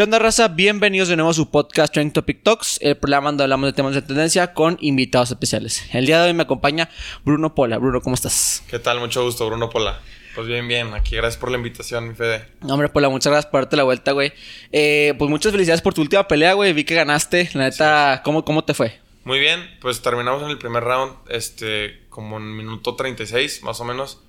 ¿Qué 0.00 0.04
onda, 0.04 0.18
raza? 0.18 0.48
Bienvenidos 0.48 1.08
de 1.08 1.16
nuevo 1.16 1.30
a 1.30 1.34
su 1.34 1.50
podcast 1.50 1.92
Trending 1.92 2.14
Topic 2.14 2.42
Talks, 2.42 2.78
el 2.80 2.96
programa 2.96 3.28
donde 3.28 3.42
hablamos 3.42 3.66
de 3.66 3.74
temas 3.74 3.92
de 3.92 4.00
tendencia 4.00 4.54
con 4.54 4.78
invitados 4.80 5.30
especiales. 5.30 5.84
El 5.92 6.06
día 6.06 6.22
de 6.22 6.28
hoy 6.28 6.32
me 6.32 6.44
acompaña 6.44 6.88
Bruno 7.22 7.54
Pola. 7.54 7.76
Bruno, 7.76 8.00
¿cómo 8.00 8.14
estás? 8.14 8.64
¿Qué 8.70 8.78
tal? 8.78 8.98
Mucho 8.98 9.22
gusto, 9.22 9.44
Bruno 9.44 9.68
Pola. 9.68 10.00
Pues 10.34 10.46
bien, 10.46 10.66
bien. 10.66 10.94
Aquí, 10.94 11.16
gracias 11.16 11.38
por 11.38 11.50
la 11.50 11.58
invitación, 11.58 12.08
mi 12.08 12.14
Fede. 12.14 12.48
Hombre, 12.62 12.88
Pola, 12.88 13.10
muchas 13.10 13.30
gracias 13.30 13.50
por 13.50 13.60
darte 13.60 13.76
la 13.76 13.82
vuelta, 13.82 14.12
güey. 14.12 14.32
Eh, 14.72 15.12
pues 15.18 15.30
muchas 15.30 15.52
felicidades 15.52 15.82
por 15.82 15.92
tu 15.92 16.00
última 16.00 16.26
pelea, 16.26 16.54
güey. 16.54 16.72
Vi 16.72 16.84
que 16.84 16.94
ganaste. 16.94 17.50
La 17.52 17.64
neta, 17.64 18.22
¿cómo, 18.24 18.42
¿cómo 18.42 18.64
te 18.64 18.72
fue? 18.72 18.98
Muy 19.24 19.38
bien, 19.38 19.68
pues 19.82 20.00
terminamos 20.00 20.42
en 20.42 20.48
el 20.48 20.56
primer 20.56 20.82
round, 20.82 21.12
este, 21.28 22.06
como 22.08 22.38
en 22.38 22.56
minuto 22.56 22.96
36, 22.96 23.64
más 23.64 23.78
o 23.82 23.84
menos. 23.84 24.22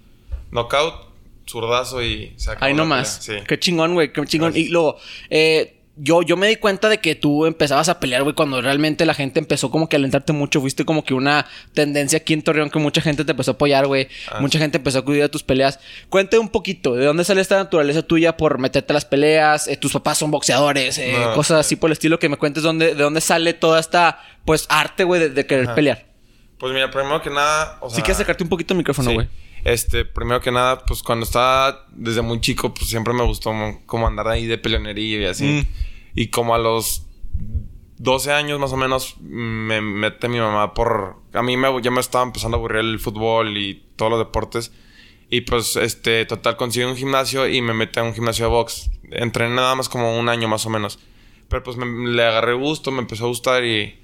Knockout, 0.52 1.11
zurdazo 1.48 2.04
y 2.04 2.34
se 2.38 2.52
acabó. 2.52 2.66
Ahí 2.66 2.74
nomás. 2.74 3.20
Sí. 3.22 3.34
Qué 3.48 3.60
chingón, 3.60 3.94
güey, 3.94 4.12
qué 4.12 4.24
chingón. 4.26 4.56
Y 4.56 4.70
luego, 4.70 4.98
eh, 5.30 5.82
yo, 5.98 6.22
yo 6.22 6.38
me 6.38 6.48
di 6.48 6.56
cuenta 6.56 6.90
de 6.90 7.00
que 7.00 7.16
tú 7.16 7.46
empezabas 7.46 7.90
a 7.90 8.00
pelear, 8.00 8.24
güey, 8.24 8.34
cuando 8.34 8.62
realmente 8.62 9.06
la 9.06 9.14
gente 9.14 9.40
empezó 9.40 9.70
como 9.70 9.90
que 9.90 9.98
a 9.98 10.00
alentarte 10.00 10.34
mucho. 10.34 10.62
Fuiste 10.62 10.86
como 10.86 11.04
que 11.04 11.14
una 11.14 11.46
tendencia 11.74 12.18
aquí 12.18 12.34
en 12.34 12.42
Torreón 12.42 12.70
que 12.70 12.80
mucha 12.80 13.02
gente 13.02 13.26
te 13.26 13.32
empezó 13.32 13.52
a 13.52 13.54
apoyar, 13.54 13.88
güey. 13.88 14.08
Ah, 14.32 14.40
mucha 14.40 14.58
gente 14.58 14.78
empezó 14.78 15.00
a 15.00 15.02
acudir 15.02 15.24
a 15.24 15.30
tus 15.30 15.44
peleas. 15.44 15.80
Cuéntame 16.10 16.40
un 16.40 16.50
poquito, 16.50 16.96
¿de 16.96 17.06
dónde 17.06 17.24
sale 17.24 17.42
esta 17.42 17.58
naturaleza 17.58 18.02
tuya 18.02 18.38
por 18.38 18.58
meterte 18.58 18.94
a 18.94 18.96
las 18.96 19.06
peleas? 19.06 19.68
Eh, 19.68 19.78
tus 19.78 19.92
papás 19.92 20.18
son 20.18 20.32
boxeadores, 20.32 20.98
eh, 20.98 21.16
cosas 21.36 21.60
así 21.60 21.76
por 21.76 21.90
el 21.90 21.94
estilo. 21.94 22.20
Que 22.20 22.30
me 22.30 22.38
cuentes 22.38 22.64
dónde, 22.64 22.96
de 22.96 23.04
dónde 23.04 23.22
sale 23.22 23.54
toda 23.54 23.80
esta, 23.80 24.24
pues, 24.46 24.66
arte, 24.70 25.04
güey, 25.04 25.30
de, 25.30 25.46
querer 25.46 25.74
pelear. 25.76 26.06
Pues 26.58 26.74
mira, 26.74 26.90
primero 26.90 27.22
que 27.22 27.30
nada... 27.30 27.78
O 27.82 27.90
sea, 27.90 27.98
sí 27.98 28.02
que 28.02 28.12
acercarte 28.12 28.44
un 28.44 28.50
poquito 28.50 28.74
el 28.74 28.78
micrófono, 28.78 29.12
güey. 29.14 29.28
Este, 29.64 30.06
primero 30.06 30.42
que 30.42 30.52
nada, 30.52 30.86
pues 30.86 31.04
cuando 31.04 31.26
estaba 31.26 31.86
desde 31.92 32.22
muy 32.22 32.42
chico, 32.42 32.74
pues 32.74 32.90
siempre 32.90 33.14
me 33.14 33.24
gustó 33.24 33.54
como 33.86 34.08
andar 34.08 34.28
ahí 34.28 34.48
de 34.48 34.58
peleonería 34.58 35.22
y 35.22 35.26
así. 35.26 35.46
Mm. 35.46 35.68
Y 36.16 36.28
como 36.28 36.56
a 36.56 36.58
los 36.58 37.06
12 37.98 38.32
años 38.32 38.60
más 38.60 38.74
o 38.74 38.78
menos 38.78 39.16
me 39.22 39.82
mete 39.82 40.28
mi 40.28 40.40
mamá 40.40 40.74
por... 40.74 41.18
A 41.34 41.44
mí 41.44 41.56
me, 41.58 41.70
ya 41.82 41.92
me 41.92 42.00
estaba 42.00 42.24
empezando 42.24 42.58
a 42.58 42.60
aburrir 42.60 42.80
el 42.80 43.00
fútbol 43.00 43.58
y 43.58 43.84
todos 43.96 44.12
los 44.12 44.20
deportes. 44.20 44.72
Y 45.30 45.42
pues, 45.42 45.76
este, 45.78 46.26
total, 46.26 46.58
consigo 46.58 46.90
un 46.90 46.98
gimnasio 46.98 47.48
y 47.48 47.62
me 47.62 47.74
mete 47.74 48.00
a 48.00 48.04
un 48.04 48.14
gimnasio 48.14 48.46
de 48.46 48.52
box. 48.52 48.90
Entrené 49.12 49.56
nada 49.56 49.76
más 49.76 49.88
como 49.88 50.20
un 50.20 50.28
año 50.28 50.48
más 50.48 50.66
o 50.66 50.70
menos. 50.70 51.00
Pero 51.48 51.64
pues 51.64 51.78
me, 51.78 52.10
le 52.10 52.24
agarré 52.24 52.54
gusto, 52.54 52.92
me 52.92 53.00
empezó 53.00 53.26
a 53.26 53.28
gustar 53.28 53.64
y 53.64 54.01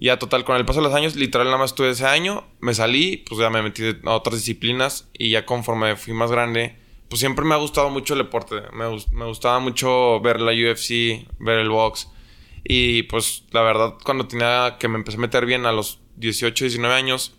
ya 0.00 0.18
total, 0.18 0.44
con 0.44 0.56
el 0.56 0.64
paso 0.64 0.80
de 0.80 0.88
los 0.88 0.94
años, 0.94 1.16
literal 1.16 1.46
nada 1.46 1.58
más 1.58 1.70
estuve 1.70 1.90
ese 1.90 2.06
año, 2.06 2.44
me 2.60 2.74
salí, 2.74 3.18
pues 3.28 3.40
ya 3.40 3.48
me 3.50 3.62
metí 3.62 3.82
a 4.04 4.14
otras 4.14 4.36
disciplinas 4.36 5.08
y 5.14 5.30
ya 5.30 5.46
conforme 5.46 5.96
fui 5.96 6.12
más 6.12 6.30
grande, 6.30 6.76
pues 7.08 7.20
siempre 7.20 7.44
me 7.44 7.54
ha 7.54 7.58
gustado 7.58 7.88
mucho 7.88 8.14
el 8.14 8.18
deporte. 8.18 8.56
Me, 8.72 8.84
me 9.12 9.24
gustaba 9.24 9.58
mucho 9.58 10.20
ver 10.20 10.40
la 10.40 10.52
UFC, 10.52 11.26
ver 11.38 11.58
el 11.58 11.70
box. 11.70 12.08
Y 12.64 13.04
pues 13.04 13.44
la 13.52 13.62
verdad, 13.62 13.94
cuando 14.04 14.26
tenía 14.26 14.76
que 14.78 14.88
me 14.88 14.96
empecé 14.96 15.16
a 15.16 15.20
meter 15.20 15.46
bien 15.46 15.66
a 15.66 15.72
los 15.72 16.00
18, 16.16 16.64
19 16.64 16.94
años, 16.94 17.34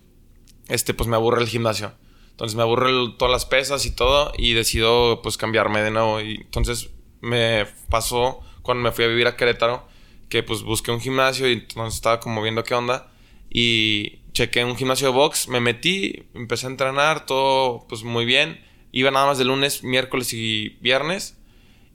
este, 0.70 0.94
pues 0.94 1.08
me 1.08 1.16
aburre 1.16 1.42
el 1.42 1.50
gimnasio. 1.50 1.94
Entonces 2.32 2.56
me 2.56 2.62
aburre 2.62 2.92
todas 3.18 3.32
las 3.32 3.46
pesas 3.46 3.86
y 3.86 3.96
todo 3.96 4.32
y 4.38 4.54
decido 4.54 5.22
pues 5.22 5.38
cambiarme 5.38 5.82
de 5.82 5.92
nuevo. 5.92 6.22
Y 6.22 6.36
entonces 6.36 6.90
me 7.20 7.66
pasó 7.90 8.40
cuando 8.62 8.84
me 8.84 8.92
fui 8.92 9.06
a 9.06 9.08
vivir 9.08 9.28
a 9.28 9.36
Querétaro 9.36 9.88
que 10.30 10.44
pues 10.44 10.64
busqué 10.64 10.92
un 10.92 11.00
gimnasio 11.00 11.50
y 11.50 11.54
entonces 11.54 11.96
estaba 11.96 12.20
como 12.20 12.42
viendo 12.42 12.64
qué 12.64 12.74
onda 12.76 13.12
y 13.50 14.20
chequé 14.34 14.64
un 14.64 14.76
gimnasio 14.76 15.08
de 15.08 15.14
box, 15.14 15.48
me 15.48 15.60
metí, 15.60 16.24
empecé 16.34 16.68
a 16.68 16.70
entrenar, 16.70 17.26
todo 17.26 17.86
pues 17.88 18.04
muy 18.04 18.26
bien. 18.26 18.64
Iba 18.92 19.12
nada 19.12 19.26
más 19.26 19.38
de 19.38 19.46
lunes, 19.46 19.84
miércoles 19.84 20.34
y 20.34 20.78
viernes. 20.82 21.38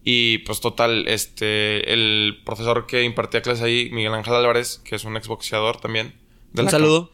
Y 0.05 0.39
pues 0.39 0.61
total, 0.61 1.07
este, 1.07 1.93
el 1.93 2.41
profesor 2.45 2.87
que 2.87 3.05
impartía 3.05 3.43
clases 3.43 3.63
ahí, 3.63 3.89
Miguel 3.93 4.15
Ángel 4.15 4.35
Álvarez, 4.35 4.81
que 4.85 4.97
es 4.97 5.05
un 5.05 5.17
exboxeador 5.17 5.81
también. 5.81 6.15
un 6.57 6.69
saludo. 6.69 7.13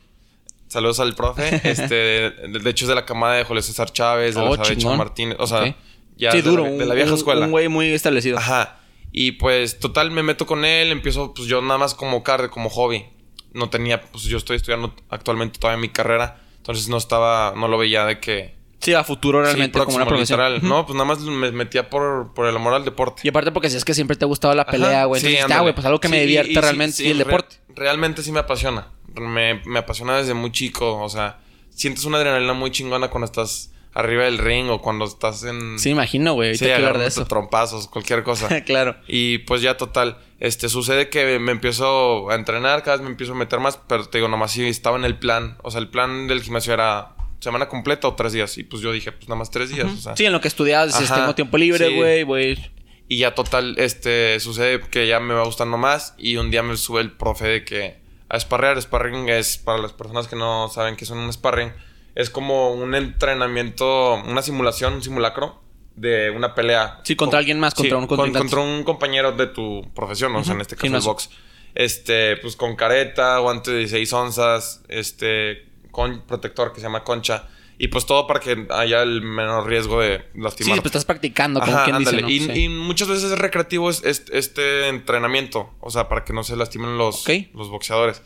Saludos 0.69 1.01
al 1.01 1.15
profe. 1.15 1.61
este, 1.71 1.95
de, 2.31 2.71
hecho 2.71 2.85
es 2.85 2.89
de 2.89 2.95
la 2.95 3.05
camada 3.05 3.35
de 3.35 3.45
Julio 3.45 3.63
César 3.63 3.93
Chávez, 3.93 4.35
de 4.35 4.41
oh, 4.41 4.97
Martínez. 4.97 5.37
O 5.41 5.47
sea, 5.47 5.77
ya 6.17 6.33
de, 6.33 6.43
duro, 6.43 6.65
la, 6.65 6.71
de 6.71 6.87
la 6.87 6.95
vieja 6.95 7.15
escuela. 7.15 7.45
Un 7.45 7.53
güey 7.53 7.69
muy 7.69 7.89
establecido. 7.89 8.39
Ajá. 8.39 8.81
Y 9.13 9.33
pues 9.33 9.79
total 9.79 10.11
me 10.11 10.23
meto 10.23 10.47
con 10.47 10.65
él, 10.65 10.93
empiezo 10.93 11.35
pues 11.35 11.49
yo 11.49 11.63
nada 11.63 11.79
más 11.79 11.95
como 11.95 12.23
cardio, 12.23 12.51
como 12.51 12.71
hobby. 12.71 13.07
No 13.53 13.71
tenía, 13.71 14.03
pues 14.03 14.25
yo 14.25 14.37
estoy 14.37 14.57
estudiando 14.57 14.95
actualmente 15.09 15.59
todavía 15.59 15.81
mi 15.81 15.89
carrera, 15.89 16.41
entonces 16.59 16.89
no 16.89 16.99
estaba, 16.99 17.55
no 17.57 17.67
lo 17.67 17.79
veía 17.79 18.05
de 18.05 18.21
que 18.21 18.59
Sí, 18.81 18.95
a 18.95 19.03
futuro 19.03 19.43
realmente 19.43 19.79
como 19.79 19.97
una 19.97 20.07
profesión. 20.07 20.41
No, 20.63 20.87
pues 20.87 20.95
nada 20.95 21.05
más 21.05 21.19
me 21.21 21.51
metía 21.51 21.91
por, 21.91 22.33
por 22.33 22.47
el 22.47 22.55
amor 22.55 22.75
al 22.75 22.85
deporte. 22.85 23.23
Y 23.25 23.29
aparte 23.29 23.51
porque 23.51 23.71
si 23.71 23.77
es 23.77 23.85
que 23.85 23.93
siempre 23.93 24.17
te 24.17 24.25
ha 24.25 24.29
gustado 24.29 24.55
la 24.55 24.67
pelea, 24.67 25.05
güey. 25.05 25.21
Sí, 25.21 25.37
ah, 25.37 25.61
güey, 25.61 25.75
pues 25.75 25.85
algo 25.87 26.01
que 26.01 26.09
me 26.09 26.21
divierte 26.21 26.61
realmente 26.61 27.03
y 27.03 27.11
el 27.11 27.19
deporte. 27.19 27.57
realmente 27.75 28.23
sí 28.23 28.31
me 28.31 28.39
apasiona. 28.39 28.89
Me, 29.15 29.61
me 29.65 29.81
apasiona 29.81 30.17
desde 30.17 30.35
muy 30.35 30.53
chico. 30.53 31.03
O 31.03 31.09
sea, 31.09 31.41
sientes 31.71 32.05
una 32.05 32.19
adrenalina 32.19 32.53
muy 32.53 32.71
chingona 32.71 33.09
cuando 33.09 33.25
estás 33.25 33.73
arriba 33.95 34.25
del 34.25 34.39
ring 34.39 34.69
o 34.71 34.81
cuando 34.81 35.05
estás 35.05 35.45
en... 35.45 35.79
Sí, 35.79 35.91
imagino, 35.91 36.35
güey. 36.35 36.57
Sí, 36.57 36.67
de 36.67 37.07
eso. 37.07 37.27
trompazos, 37.27 37.89
cualquier 37.89 38.23
cosa. 38.23 38.61
claro. 38.65 38.97
Y 39.07 39.39
pues 39.39 39.63
ya 39.63 39.77
total, 39.77 40.19
este, 40.41 40.69
sucede 40.69 41.09
que 41.09 41.39
me 41.39 41.53
empiezo 41.53 42.31
a 42.31 42.35
entrenar, 42.35 42.83
cada 42.83 42.99
vez 42.99 43.05
me 43.05 43.11
empiezo 43.11 43.33
a 43.33 43.37
meter 43.37 43.61
más, 43.61 43.79
pero 43.89 44.07
te 44.07 44.19
digo, 44.19 44.29
nomás 44.29 44.53
sí 44.53 44.67
estaba 44.67 44.97
en 44.97 45.05
el 45.05 45.19
plan. 45.19 45.59
O 45.63 45.71
sea, 45.71 45.81
el 45.81 45.89
plan 45.89 46.29
del 46.29 46.43
gimnasio 46.43 46.75
era 46.75 47.17
semana 47.41 47.69
completa 47.69 48.09
o 48.09 48.15
tres 48.15 48.33
días. 48.33 48.57
Y 48.59 48.65
pues 48.65 48.83
yo 48.83 48.93
dije, 48.93 49.13
pues 49.13 49.29
nada 49.29 49.39
más 49.39 49.51
tres 49.51 49.71
días. 49.71 49.87
o 49.87 49.97
sea. 49.97 50.17
Sí, 50.17 50.25
en 50.25 50.33
lo 50.33 50.41
que 50.41 50.49
estudiabas, 50.49 50.95
si 50.95 51.13
tengo 51.13 51.35
tiempo 51.35 51.59
libre, 51.59 51.95
güey, 51.95 52.23
güey. 52.23 52.73
Y 53.11 53.19
ya 53.19 53.35
total, 53.35 53.75
este, 53.79 54.39
sucede 54.39 54.81
que 54.81 55.07
ya 55.07 55.19
me 55.19 55.35
va 55.35 55.45
gustando 55.45 55.79
más. 55.79 56.15
Y 56.19 56.37
un 56.37 56.51
día 56.51 56.63
me 56.63 56.77
sube 56.77 57.01
el 57.01 57.13
profe 57.13 57.47
de 57.47 57.65
que 57.65 57.97
a 58.29 58.39
sparrear, 58.39 58.81
sparring 58.81 59.29
es, 59.29 59.57
para 59.57 59.79
las 59.79 59.93
personas 59.93 60.29
que 60.29 60.37
no 60.37 60.69
saben 60.69 60.97
qué 60.97 61.07
son 61.07 61.19
un 61.19 61.33
sparring, 61.33 61.73
es 62.19 62.31
como 62.31 62.73
un 62.73 62.97
entrenamiento, 62.97 64.15
una 64.25 64.43
simulación, 64.43 64.95
un 64.95 65.03
simulacro 65.05 65.63
de 65.95 66.31
una 66.31 66.53
pelea. 66.53 67.01
Sí, 67.05 67.15
contra 67.15 67.39
alguien 67.39 67.61
más, 67.61 67.77
contra 67.77 67.97
un 67.97 68.09
contra 68.09 68.61
un 68.61 68.83
compañero 68.83 69.31
de 69.31 69.47
tu 69.47 69.89
profesión, 69.95 70.35
o 70.35 70.43
sea, 70.43 70.55
en 70.55 70.61
este 70.61 70.75
caso 70.75 70.97
el 70.97 71.01
box. 71.01 71.31
Este, 71.77 72.37
pues 72.39 72.57
con 72.57 72.75
careta, 72.75 73.39
guante 73.39 73.71
de 73.71 73.79
16 73.79 74.13
onzas, 74.15 74.83
este, 74.89 75.69
con 75.93 76.23
protector 76.23 76.73
que 76.73 76.81
se 76.81 76.87
llama 76.87 77.05
concha. 77.05 77.47
Y 77.79 77.87
pues 77.87 78.05
todo 78.05 78.27
para 78.27 78.41
que 78.41 78.67
haya 78.71 79.03
el 79.03 79.23
menor 79.23 79.69
riesgo 79.69 80.01
de 80.01 80.25
lastimar. 80.35 80.75
Sí, 80.75 80.81
pues 80.81 80.87
estás 80.87 81.05
practicando, 81.05 81.61
como 81.61 81.85
quien 81.85 81.99
dice, 81.99 82.59
y, 82.59 82.69
muchas 82.69 83.07
veces 83.07 83.31
es 83.31 83.39
recreativo 83.39 83.91
este 83.91 84.89
entrenamiento. 84.89 85.73
O 85.79 85.91
sea, 85.93 86.09
para 86.09 86.25
que 86.25 86.33
no 86.33 86.43
se 86.43 86.57
lastimen 86.57 86.99
los, 86.99 87.25
los 87.55 87.69
boxeadores. 87.71 88.23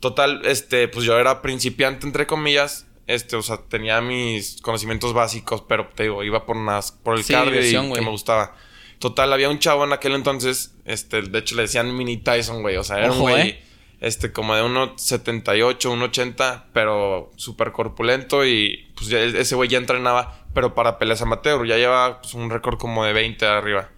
Total, 0.00 0.42
este, 0.44 0.88
pues 0.88 1.06
yo 1.06 1.16
era 1.20 1.40
principiante, 1.40 2.04
entre 2.04 2.26
comillas 2.26 2.87
este, 3.08 3.36
o 3.36 3.42
sea, 3.42 3.56
tenía 3.56 4.00
mis 4.02 4.60
conocimientos 4.60 5.14
básicos, 5.14 5.64
pero 5.66 5.88
te 5.88 6.04
digo, 6.04 6.22
iba 6.22 6.44
por 6.44 6.58
unas, 6.58 6.92
por 6.92 7.18
el 7.18 7.24
cardio 7.24 7.66
y 7.66 7.92
que 7.94 8.00
me 8.02 8.10
gustaba. 8.10 8.54
Total, 8.98 9.32
había 9.32 9.48
un 9.48 9.58
chavo 9.58 9.84
en 9.84 9.94
aquel 9.94 10.12
entonces, 10.12 10.76
este, 10.84 11.22
de 11.22 11.38
hecho 11.38 11.56
le 11.56 11.62
decían 11.62 11.96
Mini 11.96 12.18
Tyson, 12.18 12.60
güey, 12.60 12.76
o 12.76 12.84
sea, 12.84 12.98
era 12.98 13.12
un 13.12 13.20
güey, 13.20 13.48
¿eh? 13.48 13.64
este, 14.00 14.30
como 14.30 14.54
de 14.54 14.62
1,78, 14.62 15.78
1,80, 15.78 16.64
pero 16.74 17.32
súper 17.36 17.72
corpulento 17.72 18.44
y 18.44 18.92
pues 18.94 19.08
ya, 19.08 19.20
ese 19.20 19.54
güey 19.54 19.70
ya 19.70 19.78
entrenaba, 19.78 20.44
pero 20.52 20.74
para 20.74 20.98
peleas 20.98 21.22
amateur, 21.22 21.66
ya 21.66 21.78
lleva 21.78 22.20
pues, 22.20 22.34
un 22.34 22.50
récord 22.50 22.76
como 22.76 23.06
de 23.06 23.14
20 23.14 23.46
arriba. 23.46 23.88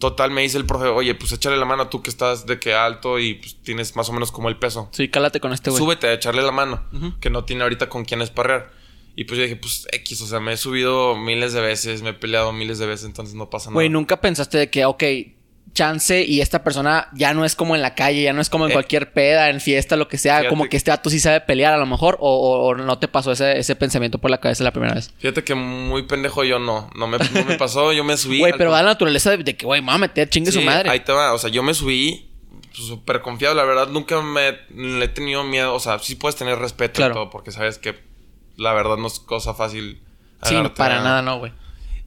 Total, 0.00 0.30
me 0.30 0.40
dice 0.40 0.56
el 0.56 0.64
profe, 0.64 0.86
oye, 0.86 1.14
pues 1.14 1.30
échale 1.30 1.58
la 1.58 1.66
mano 1.66 1.88
tú 1.88 2.02
que 2.02 2.08
estás 2.08 2.46
de 2.46 2.58
que 2.58 2.72
alto 2.72 3.18
y 3.18 3.34
pues 3.34 3.56
tienes 3.62 3.94
más 3.96 4.08
o 4.08 4.12
menos 4.14 4.32
como 4.32 4.48
el 4.48 4.56
peso. 4.56 4.88
Sí, 4.92 5.08
cálate 5.08 5.40
con 5.40 5.52
este 5.52 5.68
güey. 5.68 5.78
Súbete 5.78 6.06
a 6.06 6.14
echarle 6.14 6.40
la 6.40 6.52
mano, 6.52 6.82
que 7.20 7.28
no 7.28 7.44
tiene 7.44 7.64
ahorita 7.64 7.90
con 7.90 8.06
quién 8.06 8.22
esparrear. 8.22 8.72
Y 9.14 9.24
pues 9.24 9.36
yo 9.36 9.42
dije, 9.42 9.56
pues 9.56 9.86
X, 9.92 10.22
o 10.22 10.26
sea, 10.26 10.40
me 10.40 10.54
he 10.54 10.56
subido 10.56 11.16
miles 11.16 11.52
de 11.52 11.60
veces, 11.60 12.00
me 12.00 12.10
he 12.10 12.14
peleado 12.14 12.50
miles 12.54 12.78
de 12.78 12.86
veces, 12.86 13.04
entonces 13.04 13.34
no 13.34 13.50
pasa 13.50 13.68
nada. 13.68 13.74
Güey, 13.74 13.90
nunca 13.90 14.22
pensaste 14.22 14.56
de 14.56 14.70
que, 14.70 14.86
ok, 14.86 15.04
chance 15.72 16.24
y 16.24 16.40
esta 16.40 16.64
persona 16.64 17.08
ya 17.12 17.32
no 17.34 17.44
es 17.44 17.54
como 17.54 17.74
en 17.74 17.82
la 17.82 17.94
calle, 17.94 18.22
ya 18.22 18.32
no 18.32 18.40
es 18.40 18.50
como 18.50 18.64
en 18.64 18.70
eh. 18.70 18.74
cualquier 18.74 19.12
peda, 19.12 19.50
en 19.50 19.60
fiesta, 19.60 19.96
lo 19.96 20.08
que 20.08 20.18
sea, 20.18 20.48
como 20.48 20.68
que 20.68 20.76
este 20.76 20.90
dato 20.90 21.10
sí 21.10 21.20
sabe 21.20 21.40
pelear 21.40 21.72
a 21.72 21.78
lo 21.78 21.86
mejor, 21.86 22.16
o, 22.20 22.74
no 22.74 22.98
te 22.98 23.08
pasó 23.08 23.32
ese, 23.32 23.58
ese, 23.58 23.76
pensamiento 23.76 24.18
por 24.18 24.30
la 24.30 24.38
cabeza 24.38 24.64
la 24.64 24.72
primera 24.72 24.94
vez. 24.94 25.12
Fíjate 25.18 25.44
que 25.44 25.54
muy 25.54 26.02
pendejo 26.02 26.44
yo 26.44 26.58
no, 26.58 26.90
no 26.96 27.06
me, 27.06 27.18
pasó, 27.58 27.92
yo 27.92 28.04
me 28.04 28.16
subí. 28.16 28.40
Güey, 28.40 28.54
pero 28.56 28.70
da 28.72 28.82
la 28.82 28.90
naturaleza 28.90 29.36
de, 29.36 29.56
que, 29.56 29.66
güey, 29.66 29.82
me 29.82 29.92
a 29.92 29.98
meter, 29.98 30.28
chingue 30.28 30.52
su 30.52 30.62
madre. 30.62 30.90
Ahí 30.90 31.00
te 31.00 31.12
va, 31.12 31.32
o 31.32 31.38
sea, 31.38 31.50
yo 31.50 31.62
me 31.62 31.74
subí 31.74 32.28
súper 32.72 33.20
confiado, 33.20 33.54
la 33.54 33.64
verdad, 33.64 33.88
nunca 33.88 34.20
me 34.22 34.58
le 34.74 35.04
he 35.04 35.08
tenido 35.08 35.44
miedo, 35.44 35.74
o 35.74 35.80
sea, 35.80 35.98
sí 35.98 36.14
puedes 36.14 36.36
tener 36.36 36.58
respeto 36.58 37.06
y 37.06 37.12
todo, 37.12 37.30
porque 37.30 37.52
sabes 37.52 37.78
que 37.78 37.98
la 38.56 38.72
verdad 38.72 38.96
no 38.96 39.06
es 39.06 39.18
cosa 39.18 39.54
fácil. 39.54 40.00
Sí, 40.42 40.56
para 40.76 41.02
nada, 41.02 41.22
no, 41.22 41.38
güey. 41.38 41.52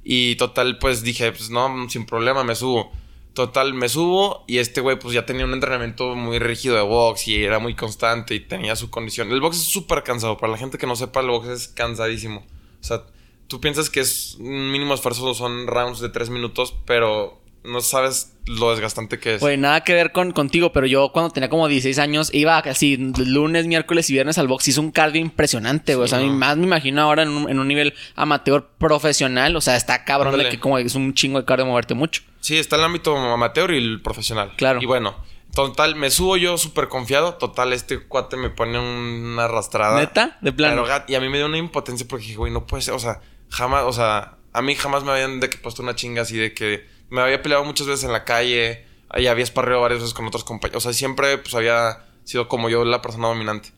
Y 0.04 0.36
total, 0.36 0.80
pues 0.80 1.04
dije, 1.04 1.32
pues 1.32 1.50
no, 1.50 1.90
sin 1.90 2.06
problema 2.06 2.44
me 2.44 2.56
subo. 2.56 2.92
Total, 3.34 3.74
me 3.74 3.90
subo 3.90 4.44
y 4.48 4.60
este 4.60 4.80
güey 4.80 5.00
pues 5.00 5.16
ya 5.16 5.26
tenía 5.26 5.46
un 5.46 5.54
entrenamiento 5.54 6.16
muy 6.16 6.38
rígido 6.38 6.76
de 6.76 6.84
box 6.84 7.28
y 7.28 7.44
era 7.44 7.58
muy 7.58 7.76
constante 7.76 8.36
y 8.36 8.40
tenía 8.40 8.76
su 8.76 8.92
condición. 8.92 9.32
El 9.32 9.42
box 9.42 9.58
es 9.58 9.64
súper 9.64 10.04
cansado. 10.04 10.38
Para 10.38 10.52
la 10.52 10.58
gente 10.60 10.78
que 10.78 10.86
no 10.86 10.96
sepa, 10.96 11.22
el 11.22 11.30
box 11.30 11.48
es 11.48 11.68
cansadísimo. 11.68 12.46
O 12.80 12.84
sea, 12.84 13.08
tú 13.48 13.60
piensas 13.60 13.90
que 13.90 14.02
es 14.02 14.36
un 14.36 14.72
mínimo 14.72 14.94
esfuerzo, 14.94 15.34
son 15.34 15.66
rounds 15.66 16.00
de 16.00 16.10
tres 16.10 16.30
minutos, 16.30 16.76
pero 16.86 17.43
no 17.64 17.82
sabes 17.82 18.34
lo 18.46 18.72
desgastante 18.72 19.20
que 19.20 19.36
es. 19.36 19.42
Güey, 19.42 19.58
nada 19.58 19.82
que 19.82 19.94
ver 19.94 20.12
con, 20.12 20.32
contigo, 20.32 20.74
pero 20.74 20.86
yo 20.86 21.12
cuando 21.14 21.32
tenía 21.32 21.50
como 21.50 21.68
16 21.68 21.98
años 22.00 22.30
iba 22.34 22.58
así 22.58 22.98
lunes, 22.98 23.68
miércoles 23.68 24.10
y 24.10 24.14
viernes 24.14 24.38
al 24.38 24.48
box. 24.48 24.68
Hizo 24.68 24.82
un 24.82 24.92
cardio 24.92 25.22
impresionante, 25.22 25.96
güey. 25.96 26.06
o 26.06 26.08
sea, 26.08 26.20
más 26.20 26.58
me 26.58 26.66
imagino 26.66 27.02
ahora 27.02 27.24
en 27.24 27.30
un, 27.30 27.68
nivel 27.68 27.94
amateur 28.16 28.70
profesional. 28.78 29.56
O 29.56 29.62
sea, 29.62 29.76
está 29.78 30.04
cabrón 30.04 30.38
de 30.38 30.50
que 30.50 30.60
como 30.60 30.78
es 30.78 30.96
un 30.96 31.14
chingo 31.14 31.40
de 31.40 31.46
cardio 31.46 31.66
moverte 31.66 31.94
mucho. 31.94 32.22
Sí, 32.42 32.58
está 32.58 32.76
el 32.76 32.84
ámbito 32.84 33.16
amateur 33.16 33.72
y 33.72 33.78
el 33.78 34.02
profesional. 34.02 34.52
Claro. 34.58 34.82
Y 34.82 34.86
bueno, 34.86 35.16
total, 35.54 35.96
me 35.96 36.10
subo 36.10 36.36
yo 36.36 36.58
súper 36.58 36.90
confiado. 36.90 37.36
Total, 37.36 37.72
este 37.72 38.00
cuate 38.00 38.36
me 38.36 38.50
pone 38.50 38.78
una 38.78 39.46
arrastrada. 39.46 40.00
¿Neta? 40.00 40.38
De 40.42 40.52
plano. 40.52 40.86
y 41.08 41.16
a 41.16 41.22
mí 41.22 41.30
me 41.30 41.38
dio 41.38 41.46
una 41.46 41.58
impotencia 41.58 42.06
porque 42.08 42.26
dije, 42.26 42.38
güey, 42.38 42.52
no 42.52 42.68
puede 42.68 42.84
ser. 42.84 42.94
O 42.94 43.00
sea, 43.00 43.22
jamás, 43.50 43.84
o 43.86 43.94
sea, 43.94 44.36
a 44.52 44.62
mí 44.62 44.76
jamás 44.76 45.06
me 45.06 45.12
habían 45.12 45.40
de 45.40 45.50
que 45.50 45.58
puesto 45.58 45.82
una 45.82 45.96
chinga 45.96 46.24
así 46.24 46.38
de 46.38 46.54
que 46.54 46.93
me 47.14 47.22
había 47.22 47.42
peleado 47.42 47.64
muchas 47.64 47.88
veces 47.88 48.06
en 48.06 48.12
la 48.12 48.26
calle. 48.26 48.86
Y 49.16 49.28
había 49.28 49.44
esparreado 49.44 49.82
varias 49.82 50.02
veces 50.02 50.16
con 50.16 50.26
otros 50.26 50.44
compañeros. 50.44 50.84
O 50.84 50.90
sea, 50.90 50.98
siempre 50.98 51.38
pues 51.38 51.54
había 51.54 52.04
sido 52.24 52.48
como 52.48 52.70
yo 52.70 52.84
la 52.84 53.02
persona 53.02 53.28
dominante. 53.28 53.70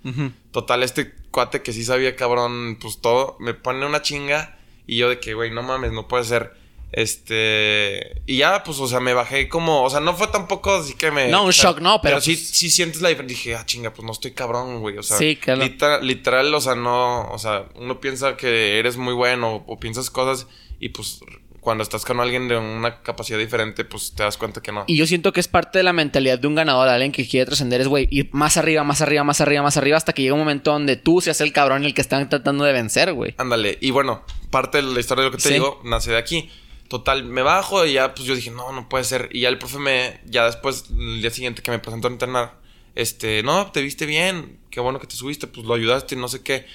Total, 0.51 0.81
este 0.81 1.13
cuate 1.31 1.61
que 1.61 1.73
sí 1.73 1.83
sabía 1.83 2.15
cabrón, 2.15 2.77
pues 2.79 3.01
todo, 3.01 3.35
me 3.39 3.53
pone 3.53 3.85
una 3.85 4.01
chinga. 4.01 4.57
Y 4.87 4.97
yo 4.97 5.09
de 5.09 5.19
que, 5.19 5.33
güey, 5.33 5.51
no 5.51 5.63
mames, 5.63 5.91
no 5.91 6.07
puede 6.07 6.23
ser. 6.23 6.53
Este. 6.93 8.21
Y 8.25 8.37
ya, 8.37 8.63
pues, 8.63 8.79
o 8.79 8.87
sea, 8.87 9.01
me 9.01 9.13
bajé 9.13 9.49
como. 9.49 9.83
O 9.83 9.89
sea, 9.89 9.99
no 9.99 10.15
fue 10.15 10.27
tampoco 10.27 10.75
así 10.75 10.93
que 10.93 11.11
me. 11.11 11.27
No, 11.27 11.43
un 11.43 11.51
shock, 11.51 11.79
no, 11.81 11.99
pero. 12.01 12.15
Pero 12.15 12.21
sí, 12.21 12.35
pues 12.35 12.49
sí 12.51 12.69
sientes 12.69 13.01
la 13.01 13.09
diferencia. 13.09 13.35
Dije, 13.35 13.55
ah, 13.55 13.65
chinga, 13.65 13.93
pues 13.93 14.05
no 14.05 14.13
estoy 14.13 14.31
cabrón, 14.31 14.79
güey. 14.79 14.97
O 14.97 15.03
sea, 15.03 15.17
sí, 15.17 15.35
claro. 15.35 15.61
literal, 15.61 16.07
literal, 16.07 16.53
o 16.53 16.61
sea, 16.61 16.75
no. 16.75 17.29
O 17.31 17.37
sea, 17.37 17.65
uno 17.75 17.99
piensa 17.99 18.37
que 18.37 18.79
eres 18.79 18.95
muy 18.95 19.13
bueno 19.13 19.65
o, 19.67 19.77
piensas 19.77 20.09
cosas 20.09 20.47
y 20.79 20.89
pues 20.89 21.19
cuando 21.65 21.81
estás 21.83 22.05
con 22.05 22.19
alguien 22.19 22.47
de 22.47 22.55
una 22.57 23.01
capacidad 23.01 23.39
diferente, 23.39 23.85
pues 23.85 24.13
te 24.13 24.21
das 24.21 24.37
cuenta 24.37 24.61
que 24.61 24.71
no. 24.71 24.83
Y 24.85 24.97
yo 24.97 25.07
siento 25.07 25.33
que 25.33 25.39
es 25.39 25.47
parte 25.47 25.79
de 25.79 25.83
la 25.83 25.93
mentalidad 25.93 26.37
de 26.37 26.47
un 26.47 26.53
ganador, 26.53 26.87
alguien 26.87 27.11
que 27.11 27.27
quiere 27.27 27.47
trascender, 27.47 27.81
es, 27.81 27.87
güey, 27.87 28.07
ir 28.11 28.29
más 28.33 28.55
arriba, 28.55 28.83
más 28.83 29.01
arriba, 29.01 29.23
más 29.23 29.41
arriba, 29.41 29.63
más 29.63 29.75
arriba, 29.75 29.97
hasta 29.97 30.13
que 30.13 30.21
llega 30.21 30.35
un 30.35 30.41
momento 30.41 30.71
donde 30.71 30.95
tú 30.95 31.21
seas 31.21 31.41
el 31.41 31.51
cabrón 31.51 31.83
el 31.83 31.95
que 31.95 32.01
están 32.01 32.29
tratando 32.29 32.65
de 32.65 32.71
vencer, 32.71 33.13
güey. 33.13 33.33
Ándale. 33.37 33.79
Y 33.81 33.89
bueno, 33.89 34.23
parte 34.51 34.77
de 34.77 34.83
la 34.83 34.99
historia 34.99 35.23
de 35.23 35.31
lo 35.31 35.35
que 35.35 35.41
te 35.41 35.53
digo 35.53 35.81
nace 35.83 36.11
de 36.11 36.17
aquí. 36.17 36.51
Total, 36.87 37.23
me 37.23 37.41
bajo 37.41 37.83
y 37.83 37.93
ya, 37.93 38.13
pues 38.13 38.27
yo 38.27 38.35
dije, 38.35 38.51
no, 38.51 38.71
no 38.71 38.87
puede 38.87 39.03
ser. 39.03 39.29
Y 39.31 39.41
ya 39.41 39.49
el 39.49 39.57
profe 39.57 39.79
me, 39.79 40.21
ya 40.25 40.45
después, 40.45 40.85
el 40.91 41.19
día 41.19 41.31
siguiente 41.31 41.63
que 41.63 41.71
me 41.71 41.79
presentó 41.79 42.09
a 42.09 42.11
entrenar, 42.11 42.59
este, 42.93 43.41
no, 43.41 43.71
te 43.71 43.81
viste 43.81 44.05
bien, 44.05 44.59
qué 44.69 44.81
bueno 44.81 44.99
que 44.99 45.07
te 45.07 45.15
subiste, 45.15 45.47
pues 45.47 45.65
lo 45.65 45.73
ayudaste, 45.73 46.15
no 46.15 46.27
sé 46.27 46.43
qué. 46.43 46.67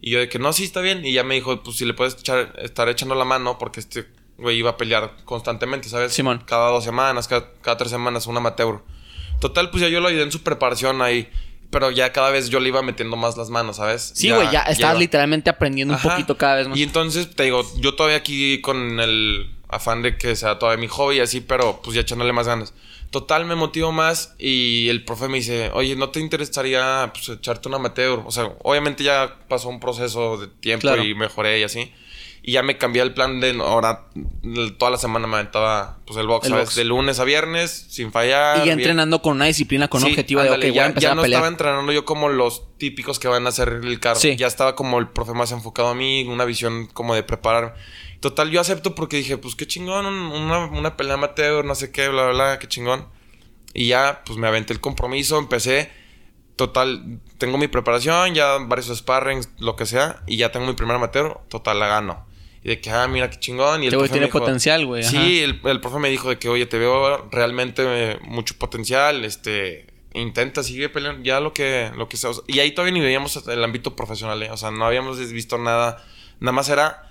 Y 0.00 0.10
yo 0.10 0.20
de 0.20 0.28
que 0.28 0.38
no, 0.38 0.52
sí, 0.52 0.62
está 0.62 0.82
bien. 0.82 1.04
Y 1.04 1.12
ya 1.12 1.24
me 1.24 1.34
dijo, 1.34 1.64
pues 1.64 1.78
si 1.78 1.84
le 1.84 1.94
puedes 1.94 2.14
echar, 2.14 2.54
estar 2.62 2.88
echando 2.88 3.16
la 3.16 3.24
mano, 3.24 3.58
porque 3.58 3.80
este 3.80 4.06
güey 4.38 4.58
iba 4.58 4.70
a 4.70 4.76
pelear 4.76 5.16
constantemente, 5.24 5.88
¿sabes? 5.88 6.12
Simón. 6.12 6.42
Cada 6.46 6.70
dos 6.70 6.84
semanas, 6.84 7.28
cada, 7.28 7.52
cada 7.62 7.76
tres 7.76 7.90
semanas, 7.90 8.26
un 8.26 8.36
amateur. 8.36 8.82
Total, 9.40 9.70
pues 9.70 9.82
ya 9.82 9.88
yo 9.88 10.00
lo 10.00 10.08
ayudé 10.08 10.22
en 10.22 10.32
su 10.32 10.42
preparación 10.42 11.02
ahí. 11.02 11.30
Pero 11.70 11.90
ya 11.90 12.12
cada 12.12 12.30
vez 12.30 12.48
yo 12.48 12.60
le 12.60 12.68
iba 12.68 12.80
metiendo 12.80 13.16
más 13.16 13.36
las 13.36 13.50
manos, 13.50 13.76
¿sabes? 13.76 14.12
Sí, 14.14 14.30
güey, 14.30 14.50
ya, 14.52 14.62
estabas 14.62 14.98
literalmente 14.98 15.50
aprendiendo 15.50 15.94
un 15.94 16.00
poquito 16.00 16.36
cada 16.36 16.56
vez 16.56 16.68
más. 16.68 16.78
Y 16.78 16.84
entonces, 16.84 17.34
te 17.34 17.42
digo, 17.42 17.64
yo 17.78 17.94
todavía 17.94 18.18
aquí 18.18 18.60
con 18.60 19.00
el 19.00 19.50
afán 19.68 20.02
de 20.02 20.16
que 20.16 20.36
sea 20.36 20.58
todavía 20.58 20.80
mi 20.80 20.88
hobby 20.88 21.16
y 21.16 21.20
así, 21.20 21.40
pero 21.40 21.80
pues 21.82 21.94
ya 21.96 22.02
echándole 22.02 22.32
más 22.32 22.46
ganas. 22.46 22.72
Total, 23.10 23.44
me 23.46 23.54
motivo 23.54 23.92
más 23.92 24.34
y 24.38 24.88
el 24.88 25.04
profe 25.04 25.28
me 25.28 25.38
dice, 25.38 25.70
oye, 25.74 25.96
¿no 25.96 26.10
te 26.10 26.20
interesaría 26.20 27.10
pues, 27.12 27.28
echarte 27.28 27.68
un 27.68 27.74
amateur? 27.74 28.22
O 28.26 28.30
sea, 28.30 28.52
obviamente 28.62 29.04
ya 29.04 29.36
pasó 29.48 29.68
un 29.68 29.80
proceso 29.80 30.38
de 30.38 30.48
tiempo 30.48 30.96
y 30.96 31.14
mejoré 31.14 31.60
y 31.60 31.62
así. 31.64 31.92
Y 32.48 32.52
ya 32.52 32.62
me 32.62 32.78
cambié 32.78 33.02
el 33.02 33.12
plan 33.12 33.40
de 33.40 33.58
ahora 33.60 34.06
toda 34.78 34.92
la 34.92 34.98
semana 34.98 35.26
me 35.26 35.34
aventaba 35.34 35.98
pues 36.06 36.16
el 36.16 36.28
box, 36.28 36.46
¿sabes? 36.46 36.76
De 36.76 36.84
lunes 36.84 37.18
a 37.18 37.24
viernes, 37.24 37.86
sin 37.90 38.12
fallar. 38.12 38.62
Y 38.62 38.66
ya 38.66 38.72
entrenando 38.74 39.20
con 39.20 39.32
una 39.32 39.46
disciplina, 39.46 39.88
con 39.88 40.00
un 40.00 40.10
objetivo 40.10 40.42
de 40.42 40.72
ya, 40.72 40.94
ya 40.94 41.16
no 41.16 41.24
estaba 41.24 41.48
entrenando 41.48 41.90
yo 41.90 42.04
como 42.04 42.28
los 42.28 42.62
típicos 42.78 43.18
que 43.18 43.26
van 43.26 43.46
a 43.46 43.48
hacer 43.48 43.80
el 43.82 43.98
carro. 43.98 44.20
Ya 44.20 44.46
estaba 44.46 44.76
como 44.76 45.00
el 45.00 45.08
profe 45.08 45.32
más 45.32 45.50
enfocado 45.50 45.88
a 45.88 45.96
mí, 45.96 46.24
una 46.28 46.44
visión 46.44 46.86
como 46.86 47.16
de 47.16 47.24
preparar. 47.24 47.74
Total, 48.20 48.48
yo 48.48 48.60
acepto 48.60 48.94
porque 48.94 49.16
dije, 49.16 49.38
pues 49.38 49.56
qué 49.56 49.66
chingón, 49.66 50.06
una, 50.06 50.66
una 50.66 50.96
pelea 50.96 51.14
amateur, 51.14 51.64
no 51.64 51.74
sé 51.74 51.90
qué, 51.90 52.06
bla, 52.08 52.26
bla, 52.26 52.32
bla, 52.32 52.58
qué 52.60 52.68
chingón. 52.68 53.08
Y 53.74 53.88
ya, 53.88 54.22
pues 54.24 54.38
me 54.38 54.46
aventé 54.46 54.72
el 54.72 54.80
compromiso, 54.80 55.36
empecé. 55.40 55.90
Total, 56.54 57.18
tengo 57.38 57.58
mi 57.58 57.66
preparación, 57.66 58.34
ya 58.34 58.58
varios 58.58 58.96
sparrings, 58.96 59.48
lo 59.58 59.74
que 59.74 59.84
sea, 59.84 60.22
y 60.28 60.36
ya 60.36 60.52
tengo 60.52 60.66
mi 60.66 60.74
primer 60.74 60.94
amateur, 60.94 61.40
total, 61.48 61.80
la 61.80 61.88
gano. 61.88 62.35
Y 62.66 62.70
de 62.70 62.80
que, 62.80 62.90
ah, 62.90 63.06
mira 63.06 63.30
qué 63.30 63.38
chingón. 63.38 63.84
Y 63.84 63.86
el 63.86 63.92
profe 63.92 64.08
tiene 64.08 64.26
potencial, 64.26 64.86
güey. 64.86 65.04
Sí, 65.04 65.38
el, 65.38 65.60
el, 65.62 65.80
profe 65.80 66.00
me 66.00 66.08
dijo 66.08 66.30
de 66.30 66.38
que, 66.40 66.48
oye, 66.48 66.66
te 66.66 66.78
veo 66.78 67.28
realmente 67.30 68.18
mucho 68.22 68.56
potencial, 68.58 69.24
este, 69.24 69.86
intenta, 70.14 70.64
sigue 70.64 70.88
peleando, 70.88 71.22
ya 71.22 71.38
lo 71.38 71.52
que, 71.52 71.92
lo 71.96 72.08
que 72.08 72.16
sea. 72.16 72.32
y 72.48 72.58
ahí 72.58 72.72
todavía 72.72 72.92
ni 72.92 73.00
veíamos 73.00 73.36
el 73.46 73.62
ámbito 73.62 73.94
profesional, 73.94 74.42
¿eh? 74.42 74.50
O 74.50 74.56
sea, 74.56 74.72
no 74.72 74.84
habíamos 74.84 75.16
visto 75.30 75.58
nada, 75.58 76.04
nada 76.40 76.50
más 76.50 76.68
era 76.68 77.05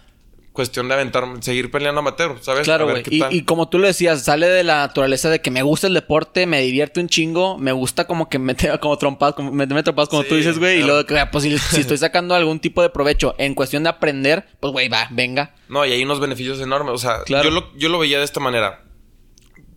cuestión 0.56 0.88
de 0.88 0.96
aventar, 0.96 1.26
seguir 1.42 1.70
peleando 1.70 2.00
amateur, 2.00 2.38
¿sabes? 2.42 2.64
Claro, 2.64 2.90
güey. 2.90 3.04
Y, 3.10 3.44
como 3.44 3.70
tú 3.70 3.78
lo 3.78 3.86
decías, 3.86 4.24
sale 4.24 4.48
de 4.48 4.64
la 4.64 4.78
naturaleza 4.78 5.30
de 5.30 5.42
que 5.42 5.52
me 5.52 5.62
gusta 5.62 5.86
el 5.86 5.94
deporte, 5.94 6.48
me 6.48 6.62
divierte 6.62 7.02
un 7.02 7.10
chingo, 7.10 7.60
me 7.60 7.74
gusta 7.74 8.08
como 8.08 8.30
que 8.30 8.40
me 8.40 8.56
como 8.80 8.98
trompadas, 8.98 9.36
como 9.36 9.52
meterme 9.52 9.84
trompadas 9.84 10.10
como 10.10 10.24
tú 10.24 10.36
dices, 10.36 10.58
güey, 10.58 10.80
y 10.80 10.84
luego 10.84 11.06
que, 11.06 11.24
pues 11.32 11.44
si, 11.44 11.56
si, 11.60 11.82
estoy 11.82 11.98
sacando 11.98 12.34
algún 12.34 12.60
tipo 12.60 12.82
de 12.82 12.90
provecho 12.90 13.36
en 13.38 13.54
cuestión 13.54 13.84
de 13.84 13.90
aprender, 13.90 14.48
pues 14.60 14.72
güey, 14.72 14.88
va, 14.88 15.08
venga. 15.12 15.54
No, 15.68 15.86
y 15.86 15.92
hay 15.92 16.04
unos 16.04 16.20
beneficios 16.20 16.60
enormes, 16.60 16.94
o 16.94 16.98
sea, 16.98 17.20
yo, 17.28 17.52
lo, 17.52 17.76
yo 17.76 17.90
lo 17.90 18.00
veía 18.00 18.18
de 18.18 18.26
esta 18.26 18.40
manera. 18.40 18.86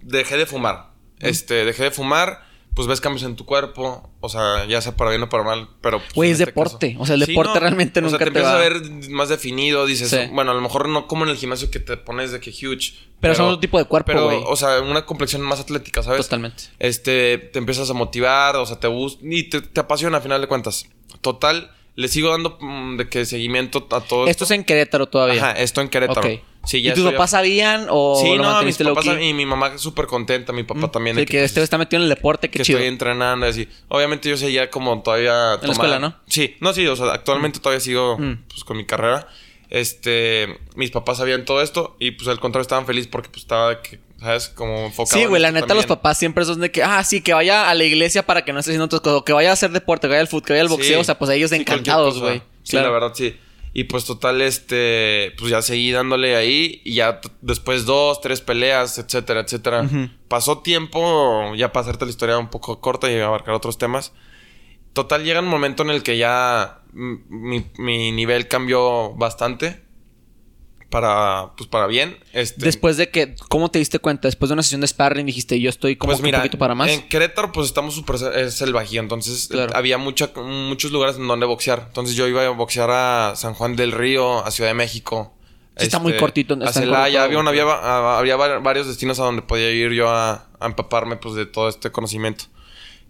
Dejé 0.00 0.38
de 0.38 0.46
fumar. 0.46 0.92
Este, 1.19 1.64
dejé 1.64 1.82
de 1.82 1.90
fumar 1.90 2.47
pues 2.78 2.86
ves 2.86 3.00
cambios 3.00 3.25
en 3.25 3.34
tu 3.34 3.44
cuerpo, 3.44 4.08
o 4.20 4.28
sea, 4.28 4.64
ya 4.66 4.80
sea 4.80 4.94
para 4.94 5.10
bien 5.10 5.20
o 5.20 5.28
para 5.28 5.42
mal, 5.42 5.69
pero... 5.80 5.98
Pues, 5.98 6.12
Güey, 6.14 6.30
es 6.30 6.38
este 6.38 6.46
deporte, 6.52 6.96
o 7.00 7.04
sea, 7.04 7.16
el 7.16 7.26
deporte 7.26 7.58
realmente 7.58 8.00
nunca 8.00 8.14
o 8.14 8.19
sea, 8.19 8.25
te, 8.25 8.28
empiezas 8.28 8.54
a 8.54 8.58
ver 8.58 8.80
más 9.10 9.28
definido, 9.28 9.84
dices, 9.84 10.30
bueno, 10.30 10.52
a 10.52 10.54
lo 10.54 10.60
mejor 10.60 10.88
no 10.88 11.08
como 11.08 11.25
en 11.25 11.30
el 11.30 11.36
gimnasio 11.36 11.72
que 11.72 11.80
te 11.80 11.96
pones 11.96 12.30
de 12.30 12.38
que 12.38 12.50
huge. 12.50 12.94
Pero, 13.19 13.34
son 13.34 13.46
otro 13.46 13.58
tipo 13.58 13.78
de 13.78 13.84
cuerpo, 13.86 14.06
Pero, 14.06 14.48
o 14.48 14.54
sea, 14.54 14.80
una 14.80 15.04
complexión 15.04 15.42
más 15.42 15.58
atlética, 15.58 16.04
¿sabes? 16.04 16.20
Totalmente. 16.20 16.66
Este, 16.78 17.38
te 17.38 17.58
empiezas 17.58 17.90
a 17.90 17.94
motivar, 17.94 18.54
o 18.54 18.64
sea, 18.64 18.78
te 18.78 18.86
gusta, 18.86 19.24
y 19.28 19.50
te, 19.50 19.60
te 19.60 19.81
apasiona 19.81 20.19
a 20.19 20.20
final 20.20 20.40
de 20.40 20.46
cuentas. 20.46 20.86
Total, 21.20 21.72
le 21.96 22.06
sigo 22.06 22.31
dando 22.31 22.58
mm, 22.60 22.96
de 22.96 23.08
que 23.08 23.24
seguimiento 23.24 23.88
a 23.90 24.02
todo 24.02 24.28
esto. 24.28 24.31
Esto 24.31 24.44
es 24.44 24.52
en 24.52 24.62
Querétaro 24.62 25.08
todavía. 25.08 25.50
Ajá, 25.50 25.58
esto 25.58 25.81
en 25.81 25.88
Querétaro. 25.88 26.28
Ok. 26.69 26.75
¿Y 26.75 26.93
tus 26.93 27.05
papás 27.12 27.31
sabían 27.31 27.87
o 27.88 28.20
sí, 28.20 28.37
no, 28.37 28.62
mis 28.62 28.76
papás 28.76 29.06
y 29.20 29.32
mi 29.32 29.47
mamá 29.47 29.79
súper 29.79 30.06
contenta, 30.06 30.53
mi 30.53 30.65
papá 30.65 30.87
mm, 30.87 30.91
también. 30.91 31.17
Sí, 31.17 31.25
que, 31.25 31.44
este 31.44 31.62
está 31.62 31.79
metido 31.79 32.03
en 32.03 32.05
el 32.05 32.15
deporte, 32.15 32.50
qué 32.50 32.58
que 32.58 32.65
chido. 32.65 32.79
estoy 32.79 32.89
entrenando 32.89 33.46
y 33.46 33.51
así. 33.51 33.69
Obviamente 33.89 34.29
yo 34.29 34.37
seguía 34.37 34.70
como 34.70 35.01
todavía... 35.03 35.55
En 35.55 35.67
la 35.67 35.72
escuela, 35.72 35.98
¿no? 35.98 36.17
Sí, 36.27 36.56
no, 36.60 36.72
sí, 36.72 36.87
o 36.87 36.96
sea, 36.96 37.13
actualmente 37.13 37.58
todavía 37.60 37.81
sigo 37.81 38.19
mm. 38.19 38.44
pues, 38.48 38.65
con 38.65 38.77
mi 38.77 38.84
carrera. 38.84 39.29
Este, 39.70 40.58
mis 40.77 40.91
papás 40.91 41.19
sabían 41.19 41.44
todo 41.44 41.60
esto 41.60 41.96
y 41.98 42.13
pues 42.13 42.27
al 42.29 42.41
contrario 42.41 42.63
estaban 42.63 42.87
felices 42.87 43.08
porque 43.10 43.29
pues 43.29 43.43
estaba 43.43 43.82
que, 43.82 44.01
¿sabes? 44.19 44.48
Como 44.48 44.87
enfocado. 44.87 45.20
Sí, 45.20 45.27
güey, 45.27 45.43
la 45.43 45.53
neta 45.53 45.75
los 45.75 45.87
papás 45.87 46.19
siempre 46.19 46.44
son 46.44 46.60
de 46.60 46.70
que, 46.70 46.82
ah, 46.82 47.03
sí, 47.05 47.20
que 47.20 47.34
vaya 47.34 47.69
a 47.69 47.75
la 47.75 47.84
iglesia 47.84 48.25
para 48.25 48.44
que 48.44 48.53
no 48.53 48.60
esté 48.60 48.70
haciendo 48.70 48.87
otras 48.87 49.03
cosas, 49.03 49.22
que 49.25 49.32
vaya 49.32 49.51
a 49.51 49.53
hacer 49.53 49.70
deporte, 49.70 50.06
que 50.06 50.13
vaya 50.13 50.22
al 50.22 50.29
fútbol, 50.29 50.46
que 50.46 50.53
vaya 50.55 50.63
al 50.63 50.69
boxeo, 50.69 51.01
o 51.01 51.05
sea, 51.05 51.19
pues 51.19 51.31
ellos 51.31 51.53
encantados, 51.53 52.19
güey. 52.19 52.43
Sí, 52.63 52.77
la 52.77 52.91
verdad, 52.91 53.13
sí. 53.15 53.37
Y 53.79 53.85
pues 53.85 54.05
total, 54.05 54.43
este, 54.43 55.37
pues 55.39 55.53
ya 55.53 55.63
seguí 55.63 55.93
dándole 55.93 56.35
ahí 56.35 56.82
y 56.85 56.94
ya 56.94 57.20
después 57.43 57.85
dos, 57.85 58.20
tres 58.20 58.41
peleas, 58.41 58.99
etcétera, 58.99 59.43
etcétera. 59.43 59.89
Pasó 60.27 60.58
tiempo, 60.58 61.55
ya 61.55 61.73
para 61.73 61.82
hacerte 61.85 62.05
la 62.05 62.11
historia 62.11 62.39
un 62.39 62.51
poco 62.51 62.81
corta 62.81 63.08
y 63.08 63.20
abarcar 63.20 63.55
otros 63.55 63.79
temas. 63.79 64.13
Total, 64.94 65.23
llega 65.23 65.39
un 65.39 65.47
momento 65.47 65.85
en 65.85 65.91
el 65.91 66.03
que 66.03 66.19
ya 66.19 66.81
mi, 66.91 67.70
mi 67.79 68.11
nivel 68.11 68.49
cambió 68.49 69.15
bastante 69.15 69.81
para, 70.90 71.52
pues 71.56 71.68
para 71.68 71.86
bien. 71.86 72.18
Este, 72.32 72.64
Después 72.64 72.96
de 72.96 73.10
que, 73.10 73.34
¿cómo 73.48 73.70
te 73.70 73.78
diste 73.78 73.98
cuenta? 73.98 74.28
Después 74.28 74.48
de 74.48 74.54
una 74.54 74.62
sesión 74.62 74.80
de 74.80 74.86
sparring 74.86 75.26
dijiste, 75.26 75.60
yo 75.60 75.68
estoy 75.68 75.96
como 75.96 76.12
pues 76.12 76.22
un 76.22 76.30
poquito 76.30 76.58
para 76.58 76.74
más. 76.74 76.88
En 76.90 77.08
Querétaro, 77.08 77.52
pues 77.52 77.66
estamos 77.66 77.94
súper 77.94 78.16
es 78.36 78.60
el 78.62 78.72
Bajío, 78.72 79.00
entonces 79.00 79.50
había 79.74 79.98
mucha, 79.98 80.30
muchos 80.36 80.90
lugares 80.90 81.16
en 81.16 81.26
donde 81.26 81.46
boxear. 81.46 81.84
Entonces 81.88 82.16
yo 82.16 82.26
iba 82.26 82.44
a 82.44 82.50
boxear 82.50 82.90
a 82.90 83.34
San 83.36 83.54
Juan 83.54 83.76
del 83.76 83.92
Río, 83.92 84.44
a 84.44 84.50
Ciudad 84.50 84.70
de 84.70 84.74
México. 84.74 85.34
está 85.76 85.98
muy 85.98 86.12
este, 86.12 86.20
cortito. 86.20 86.58
A 86.62 86.72
Celaya, 86.72 87.24
había, 87.24 87.40
había, 87.40 88.18
había, 88.18 88.36
varios 88.36 88.86
destinos 88.86 89.20
a 89.20 89.24
donde 89.24 89.42
podía 89.42 89.70
ir 89.70 89.92
yo 89.92 90.08
a, 90.08 90.48
a, 90.58 90.66
empaparme 90.66 91.16
pues 91.16 91.34
de 91.34 91.44
todo 91.44 91.68
este 91.68 91.90
conocimiento. 91.92 92.44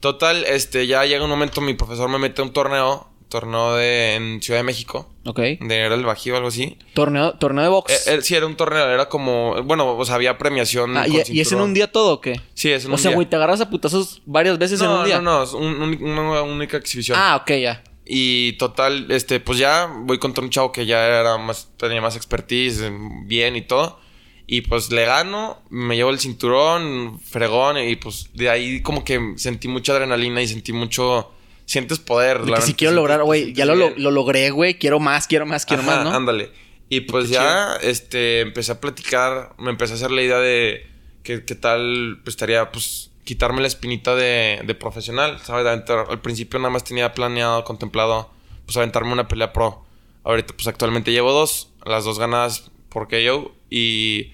Total, 0.00 0.44
este, 0.44 0.86
ya 0.86 1.04
llega 1.04 1.24
un 1.24 1.30
momento, 1.30 1.60
mi 1.60 1.74
profesor 1.74 2.08
me 2.08 2.18
mete 2.18 2.40
a 2.40 2.44
un 2.44 2.52
torneo 2.52 3.08
torneo 3.28 3.74
de, 3.76 4.14
en 4.14 4.42
Ciudad 4.42 4.60
de 4.60 4.64
México. 4.64 5.08
Ok. 5.24 5.38
De 5.38 5.76
era 5.76 5.94
el 5.94 6.04
Bajío 6.04 6.34
o 6.34 6.36
algo 6.36 6.48
así. 6.48 6.78
¿Torneo, 6.94 7.34
torneo 7.34 7.62
de 7.62 7.70
box? 7.70 7.92
Eh, 7.92 8.14
eh, 8.14 8.22
sí, 8.22 8.34
era 8.34 8.46
un 8.46 8.56
torneo, 8.56 8.88
era 8.88 9.08
como, 9.08 9.62
bueno, 9.64 9.96
o 9.96 10.04
sea, 10.04 10.16
había 10.16 10.38
premiación. 10.38 10.96
Ah, 10.96 11.06
¿y, 11.06 11.40
es 11.40 11.52
en 11.52 11.60
un 11.60 11.74
día 11.74 11.92
todo 11.92 12.14
o 12.14 12.20
qué? 12.20 12.40
Sí, 12.54 12.70
es 12.70 12.84
en 12.84 12.90
un 12.90 12.96
día. 12.96 13.00
O 13.00 13.02
sea, 13.02 13.14
güey, 13.14 13.28
te 13.28 13.36
agarras 13.36 13.60
a 13.60 13.70
putazos 13.70 14.22
varias 14.26 14.58
veces 14.58 14.80
en 14.80 14.88
un 14.88 15.04
día. 15.04 15.20
No, 15.20 15.44
no, 15.44 15.86
no, 15.86 16.30
una 16.30 16.42
única 16.42 16.76
exhibición. 16.76 17.18
Ah, 17.20 17.36
ok, 17.42 17.50
ya. 17.52 17.82
Y 18.10 18.52
total, 18.54 19.10
este, 19.10 19.38
pues 19.38 19.58
ya 19.58 19.86
voy 19.86 20.18
contra 20.18 20.42
un 20.42 20.48
chavo 20.48 20.72
que 20.72 20.86
ya 20.86 21.06
era 21.06 21.36
más, 21.36 21.68
tenía 21.76 22.00
más 22.00 22.16
expertise, 22.16 22.90
bien 23.24 23.54
y 23.54 23.62
todo. 23.62 24.00
Y 24.46 24.62
pues 24.62 24.90
le 24.90 25.04
gano, 25.04 25.58
me 25.68 25.94
llevo 25.94 26.08
el 26.08 26.18
cinturón, 26.18 27.20
fregón, 27.20 27.76
y 27.76 27.96
pues 27.96 28.30
de 28.32 28.48
ahí 28.48 28.80
como 28.80 29.04
que 29.04 29.34
sentí 29.36 29.68
mucha 29.68 29.92
adrenalina 29.92 30.40
y 30.40 30.48
sentí 30.48 30.72
mucho. 30.72 31.30
Sientes 31.68 31.98
poder. 31.98 32.40
De 32.40 32.54
que 32.54 32.62
si 32.62 32.72
quiero 32.72 32.94
lograr, 32.94 33.22
güey, 33.24 33.52
ya 33.52 33.66
lo, 33.66 33.74
lo, 33.74 34.10
logré, 34.10 34.48
güey, 34.48 34.78
quiero 34.78 35.00
más, 35.00 35.26
quiero 35.26 35.44
más, 35.44 35.66
quiero 35.66 35.82
más, 35.82 36.02
¿no? 36.02 36.10
Ándale. 36.10 36.50
Y 36.88 37.02
pues 37.02 37.28
ya, 37.28 37.76
este, 37.82 38.40
empecé 38.40 38.72
a 38.72 38.80
platicar, 38.80 39.54
me 39.58 39.68
empecé 39.68 39.92
a 39.92 39.96
hacer 39.96 40.10
la 40.10 40.22
idea 40.22 40.38
de 40.38 40.86
que, 41.22 41.44
qué 41.44 41.54
tal 41.54 42.20
pues, 42.24 42.32
estaría, 42.32 42.72
pues, 42.72 43.10
quitarme 43.24 43.60
la 43.60 43.66
espinita 43.66 44.14
de, 44.14 44.62
de 44.64 44.74
profesional, 44.74 45.38
¿sabes? 45.44 45.66
al 45.66 46.20
principio 46.22 46.58
nada 46.58 46.70
más 46.70 46.84
tenía 46.84 47.12
planeado, 47.12 47.62
contemplado, 47.64 48.30
pues, 48.64 48.74
aventarme 48.78 49.12
una 49.12 49.28
pelea 49.28 49.52
pro. 49.52 49.84
Ahorita, 50.24 50.54
pues, 50.54 50.68
actualmente 50.68 51.12
llevo 51.12 51.32
dos, 51.32 51.68
las 51.84 52.04
dos 52.04 52.18
ganadas 52.18 52.70
por 52.88 53.14
yo 53.14 53.52
y 53.68 54.32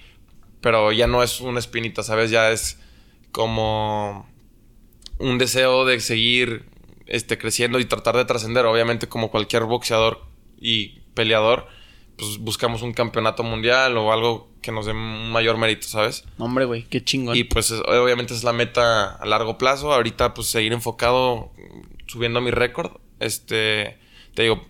pero 0.61 0.93
ya 0.93 1.05
no 1.05 1.21
es 1.21 1.41
una 1.41 1.59
espinita, 1.59 2.01
¿sabes? 2.01 2.31
Ya 2.31 2.49
es 2.49 2.79
como 3.31 4.27
un 5.19 5.37
deseo 5.37 5.85
de 5.85 5.99
seguir 5.99 6.65
este, 7.07 7.37
creciendo 7.37 7.79
y 7.79 7.85
tratar 7.85 8.15
de 8.15 8.25
trascender. 8.25 8.65
Obviamente, 8.65 9.07
como 9.07 9.31
cualquier 9.31 9.63
boxeador 9.63 10.25
y 10.59 10.99
peleador, 11.13 11.67
pues 12.17 12.37
buscamos 12.39 12.81
un 12.81 12.93
campeonato 12.93 13.43
mundial 13.43 13.97
o 13.97 14.11
algo 14.11 14.49
que 14.61 14.71
nos 14.71 14.85
dé 14.85 14.93
un 14.93 15.31
mayor 15.31 15.57
mérito, 15.57 15.87
¿sabes? 15.87 16.23
Hombre, 16.37 16.65
güey, 16.65 16.83
qué 16.83 17.03
chingón. 17.03 17.35
Y 17.35 17.43
pues 17.43 17.71
obviamente 17.71 18.33
es 18.33 18.43
la 18.43 18.53
meta 18.53 19.15
a 19.15 19.25
largo 19.25 19.57
plazo. 19.57 19.93
Ahorita, 19.93 20.33
pues 20.33 20.47
seguir 20.47 20.73
enfocado, 20.73 21.51
subiendo 22.07 22.41
mi 22.41 22.51
récord. 22.51 22.91
Este, 23.19 23.97
te 24.33 24.43
digo, 24.43 24.65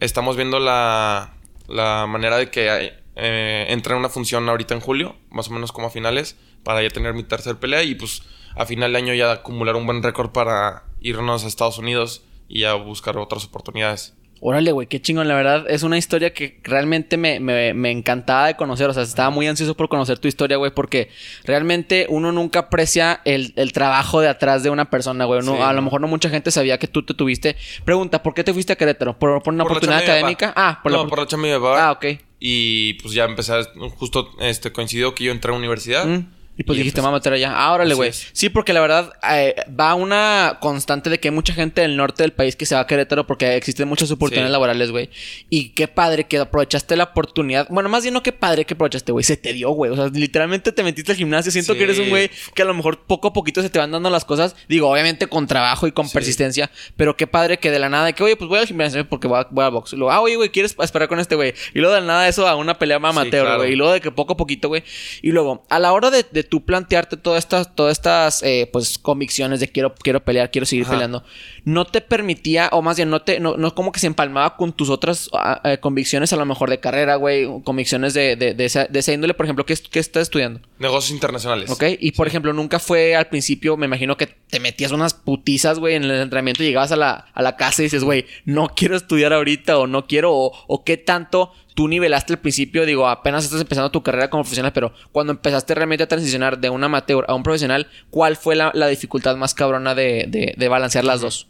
estamos 0.00 0.36
viendo 0.36 0.58
la, 0.58 1.34
la 1.68 2.06
manera 2.06 2.36
de 2.36 2.50
que 2.50 2.92
eh, 3.16 3.66
en 3.68 3.92
una 3.92 4.08
función 4.08 4.48
ahorita 4.48 4.74
en 4.74 4.80
julio, 4.80 5.16
más 5.30 5.48
o 5.48 5.52
menos 5.52 5.72
como 5.72 5.86
a 5.88 5.90
finales, 5.90 6.36
para 6.62 6.82
ya 6.82 6.90
tener 6.90 7.14
mi 7.14 7.22
tercer 7.22 7.56
pelea 7.56 7.82
y 7.82 7.94
pues 7.94 8.22
a 8.54 8.66
final 8.66 8.92
de 8.92 8.98
año 8.98 9.14
ya 9.14 9.32
acumular 9.32 9.76
un 9.76 9.86
buen 9.86 10.02
récord 10.02 10.30
para 10.30 10.84
irnos 11.00 11.44
a 11.44 11.48
Estados 11.48 11.78
Unidos 11.78 12.24
y 12.48 12.64
a 12.64 12.74
buscar 12.74 13.16
otras 13.16 13.44
oportunidades. 13.44 14.14
Órale, 14.42 14.72
güey, 14.72 14.86
qué 14.86 15.02
chingón. 15.02 15.28
La 15.28 15.34
verdad, 15.34 15.66
es 15.68 15.82
una 15.82 15.98
historia 15.98 16.32
que 16.32 16.58
realmente 16.62 17.18
me, 17.18 17.40
me, 17.40 17.74
me, 17.74 17.90
encantaba 17.90 18.46
de 18.46 18.56
conocer. 18.56 18.88
O 18.88 18.94
sea, 18.94 19.02
estaba 19.02 19.28
muy 19.28 19.46
ansioso 19.46 19.76
por 19.76 19.90
conocer 19.90 20.18
tu 20.18 20.28
historia, 20.28 20.56
güey, 20.56 20.72
porque 20.74 21.10
realmente 21.44 22.06
uno 22.08 22.32
nunca 22.32 22.60
aprecia 22.60 23.20
el, 23.26 23.52
el 23.56 23.72
trabajo 23.72 24.22
de 24.22 24.28
atrás 24.28 24.62
de 24.62 24.70
una 24.70 24.88
persona, 24.88 25.26
güey. 25.26 25.40
A 25.60 25.72
lo 25.74 25.82
mejor 25.82 26.00
no 26.00 26.08
mucha 26.08 26.30
gente 26.30 26.50
sabía 26.50 26.78
que 26.78 26.88
tú 26.88 27.04
te 27.04 27.12
tuviste. 27.12 27.56
Pregunta, 27.84 28.22
¿por 28.22 28.32
qué 28.32 28.42
te 28.42 28.54
fuiste 28.54 28.72
a 28.72 28.76
Querétaro? 28.76 29.18
¿Por, 29.18 29.42
por 29.42 29.52
una 29.52 29.64
oportunidad 29.64 30.00
académica? 30.00 30.54
Ah, 30.56 30.80
por 30.82 30.90
no, 30.90 31.04
la... 31.04 31.10
por 31.10 31.18
la 31.18 31.26
chamba 31.26 31.48
de 31.48 31.60
Ah, 31.62 31.92
ok. 31.92 32.06
Y 32.38 32.94
pues 32.94 33.12
ya 33.12 33.24
empecé, 33.24 33.52
justo 33.96 34.30
este, 34.40 34.72
coincidió 34.72 35.14
que 35.14 35.24
yo 35.24 35.32
entré 35.32 35.50
a 35.50 35.52
la 35.52 35.58
universidad. 35.58 36.06
Mm. 36.06 36.39
Y 36.60 36.62
pues 36.62 36.76
dijiste, 36.76 37.00
me 37.00 37.06
voy 37.06 37.14
a 37.14 37.18
meter 37.20 37.32
allá. 37.32 37.54
Ah, 37.56 37.72
órale, 37.72 37.94
güey. 37.94 38.10
Sí, 38.12 38.50
porque 38.50 38.74
la 38.74 38.82
verdad 38.82 39.14
eh, 39.32 39.56
va 39.68 39.94
una 39.94 40.58
constante 40.60 41.08
de 41.08 41.18
que 41.18 41.28
hay 41.28 41.34
mucha 41.34 41.54
gente 41.54 41.80
del 41.80 41.96
norte 41.96 42.22
del 42.22 42.34
país 42.34 42.54
que 42.54 42.66
se 42.66 42.74
va 42.74 42.82
a 42.82 42.86
Querétaro 42.86 43.26
porque 43.26 43.56
existen 43.56 43.88
muchas 43.88 44.10
oportunidades 44.10 44.52
laborales, 44.52 44.90
güey. 44.90 45.08
Y 45.48 45.70
qué 45.70 45.88
padre 45.88 46.24
que 46.24 46.36
aprovechaste 46.36 46.96
la 46.96 47.04
oportunidad. 47.04 47.66
Bueno, 47.70 47.88
más 47.88 48.02
bien 48.02 48.12
no 48.12 48.22
qué 48.22 48.32
padre 48.32 48.66
que 48.66 48.74
aprovechaste, 48.74 49.10
güey. 49.10 49.24
Se 49.24 49.38
te 49.38 49.54
dio, 49.54 49.70
güey. 49.70 49.90
O 49.90 49.96
sea, 49.96 50.08
literalmente 50.08 50.70
te 50.70 50.82
metiste 50.82 51.12
al 51.12 51.16
gimnasio. 51.16 51.50
Siento 51.50 51.72
que 51.72 51.84
eres 51.84 51.98
un 51.98 52.10
güey 52.10 52.30
que 52.54 52.60
a 52.60 52.66
lo 52.66 52.74
mejor 52.74 53.06
poco 53.06 53.28
a 53.28 53.32
poquito 53.32 53.62
se 53.62 53.70
te 53.70 53.78
van 53.78 53.90
dando 53.90 54.10
las 54.10 54.26
cosas. 54.26 54.54
Digo, 54.68 54.90
obviamente 54.90 55.28
con 55.28 55.46
trabajo 55.46 55.86
y 55.86 55.92
con 55.92 56.10
persistencia. 56.10 56.70
Pero 56.94 57.16
qué 57.16 57.26
padre 57.26 57.58
que 57.58 57.70
de 57.70 57.78
la 57.78 57.88
nada, 57.88 58.04
de 58.04 58.12
que, 58.12 58.22
oye, 58.22 58.36
pues 58.36 58.50
voy 58.50 58.58
al 58.58 58.66
gimnasio 58.66 59.08
porque 59.08 59.28
voy 59.28 59.40
a, 59.40 59.46
voy 59.50 59.64
al 59.64 59.70
box. 59.70 59.94
Y 59.94 59.96
luego, 59.96 60.12
ah, 60.12 60.20
oye, 60.20 60.36
güey, 60.36 60.50
¿quieres 60.50 60.76
esperar 60.78 61.08
con 61.08 61.20
este 61.20 61.36
güey? 61.36 61.54
Y 61.72 61.78
luego 61.78 61.94
de 61.94 62.02
la 62.02 62.06
nada 62.06 62.28
eso 62.28 62.46
a 62.46 62.54
una 62.54 62.78
pelea 62.78 62.98
amateur, 62.98 63.56
güey. 63.56 63.72
Y 63.72 63.76
luego 63.76 63.94
de 63.94 64.02
que 64.02 64.10
poco 64.10 64.34
a 64.34 64.36
poquito, 64.36 64.68
güey. 64.68 64.84
Y 65.22 65.30
luego, 65.30 65.64
a 65.70 65.78
la 65.78 65.94
hora 65.94 66.10
de, 66.10 66.26
de 66.30 66.49
tú 66.50 66.62
plantearte 66.64 67.16
todas 67.16 67.38
estas, 67.38 67.74
todas 67.74 67.92
estas 67.92 68.42
eh, 68.42 68.68
pues, 68.70 68.98
convicciones 68.98 69.60
de 69.60 69.68
quiero, 69.68 69.94
quiero 69.94 70.22
pelear, 70.22 70.50
quiero 70.50 70.66
seguir 70.66 70.84
peleando, 70.86 71.24
no 71.64 71.84
te 71.84 72.00
permitía, 72.00 72.68
o 72.72 72.82
más 72.82 72.96
bien 72.96 73.10
no 73.10 73.22
te, 73.22 73.40
no, 73.40 73.56
no 73.56 73.74
como 73.74 73.92
que 73.92 74.00
se 74.00 74.06
empalmaba 74.06 74.56
con 74.56 74.72
tus 74.72 74.90
otras 74.90 75.30
ah, 75.32 75.60
eh, 75.64 75.78
convicciones, 75.78 76.32
a 76.32 76.36
lo 76.36 76.44
mejor 76.44 76.70
de 76.70 76.80
carrera, 76.80 77.16
güey, 77.16 77.46
convicciones 77.64 78.14
de, 78.14 78.36
de, 78.36 78.54
de, 78.54 78.64
esa, 78.64 78.84
de 78.84 78.98
esa 78.98 79.12
índole, 79.12 79.34
por 79.34 79.46
ejemplo, 79.46 79.64
¿qué, 79.66 79.76
¿qué, 79.90 79.98
estás 79.98 80.22
estudiando? 80.22 80.60
Negocios 80.78 81.12
internacionales. 81.12 81.70
Ok, 81.70 81.84
y 81.98 82.12
por 82.12 82.26
ejemplo, 82.26 82.52
nunca 82.52 82.78
fue 82.78 83.14
al 83.16 83.28
principio, 83.28 83.76
me 83.76 83.86
imagino 83.86 84.16
que 84.16 84.26
te 84.26 84.60
metías 84.60 84.92
unas 84.92 85.14
putizas, 85.14 85.78
güey, 85.78 85.94
en 85.94 86.04
el 86.04 86.10
entrenamiento 86.12 86.62
y 86.62 86.66
llegabas 86.66 86.92
a 86.92 86.96
la, 86.96 87.26
a 87.32 87.42
la 87.42 87.56
casa 87.56 87.82
y 87.82 87.86
dices, 87.86 88.04
güey, 88.04 88.26
no 88.44 88.68
quiero 88.68 88.96
estudiar 88.96 89.32
ahorita 89.32 89.78
o 89.78 89.86
no 89.86 90.06
quiero, 90.06 90.32
o, 90.34 90.52
o 90.66 90.84
qué 90.84 90.96
tanto 90.96 91.52
tú 91.74 91.88
nivelaste 91.88 92.34
al 92.34 92.38
principio, 92.40 92.84
digo, 92.84 93.08
apenas 93.08 93.44
estás 93.44 93.60
empezando 93.60 93.90
tu 93.90 94.02
carrera 94.02 94.28
como 94.28 94.42
profesional, 94.42 94.72
pero 94.72 94.92
cuando 95.12 95.32
empezaste 95.32 95.74
realmente 95.74 96.04
a 96.04 96.08
transicionar 96.08 96.58
de 96.58 96.70
un 96.70 96.82
amateur 96.84 97.24
a 97.28 97.34
un 97.34 97.42
profesional, 97.42 97.86
¿cuál 98.10 98.36
fue 98.36 98.54
la, 98.54 98.70
dificultad 98.88 99.36
más 99.36 99.54
cabrona 99.54 99.94
de, 99.94 100.54
de, 100.56 100.68
balancear 100.68 101.04
las 101.04 101.20
dos? 101.20 101.46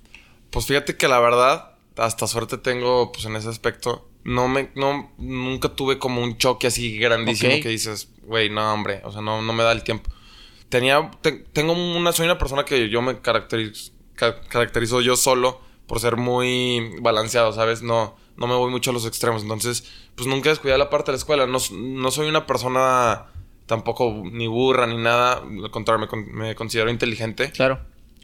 Pues 0.50 0.66
fíjate 0.66 0.96
que 0.96 1.08
la 1.08 1.20
verdad, 1.20 1.76
hasta 1.96 2.26
suerte 2.26 2.58
tengo, 2.58 3.12
pues 3.12 3.24
en 3.24 3.36
ese 3.36 3.48
aspecto, 3.48 4.08
no 4.24 4.48
me, 4.48 4.70
no, 4.74 5.12
nunca 5.18 5.70
tuve 5.70 5.98
como 5.98 6.22
un 6.22 6.38
choque 6.38 6.66
así 6.66 6.98
grandísimo 6.98 7.62
que 7.62 7.68
dices, 7.68 8.08
güey, 8.24 8.50
no, 8.50 8.72
hombre, 8.72 9.00
o 9.04 9.12
sea, 9.12 9.22
no, 9.22 9.42
no 9.42 9.52
me 9.52 9.62
da 9.62 9.72
el 9.72 9.82
tiempo. 9.82 10.10
Tenía, 10.68 11.10
tengo 11.52 11.72
una, 11.72 12.12
soy 12.12 12.26
una 12.26 12.38
persona 12.38 12.64
que 12.64 12.88
yo 12.88 13.02
me 13.02 13.20
caracterizo, 13.20 13.92
caracterizo 14.14 15.00
yo 15.00 15.16
solo 15.16 15.60
por 15.86 15.98
ser 15.98 16.16
muy 16.16 16.94
balanceado, 17.00 17.52
¿sabes? 17.52 17.82
No, 17.82 18.16
no 18.36 18.46
me 18.46 18.54
voy 18.54 18.70
mucho 18.70 18.90
a 18.90 18.94
los 18.94 19.06
extremos. 19.06 19.42
Entonces, 19.42 19.84
pues 20.14 20.28
nunca 20.28 20.48
descuidé 20.50 20.78
la 20.78 20.88
parte 20.88 21.10
de 21.10 21.14
la 21.14 21.18
escuela. 21.18 21.46
No, 21.46 21.58
no 21.72 22.10
soy 22.12 22.28
una 22.28 22.46
persona 22.46 23.26
tampoco 23.66 24.22
ni 24.24 24.46
burra 24.46 24.86
ni 24.86 24.96
nada. 24.96 25.42
Al 25.42 25.70
contrario, 25.72 26.08
me, 26.14 26.54
considero 26.54 26.90
inteligente. 26.90 27.50
Claro. 27.50 27.80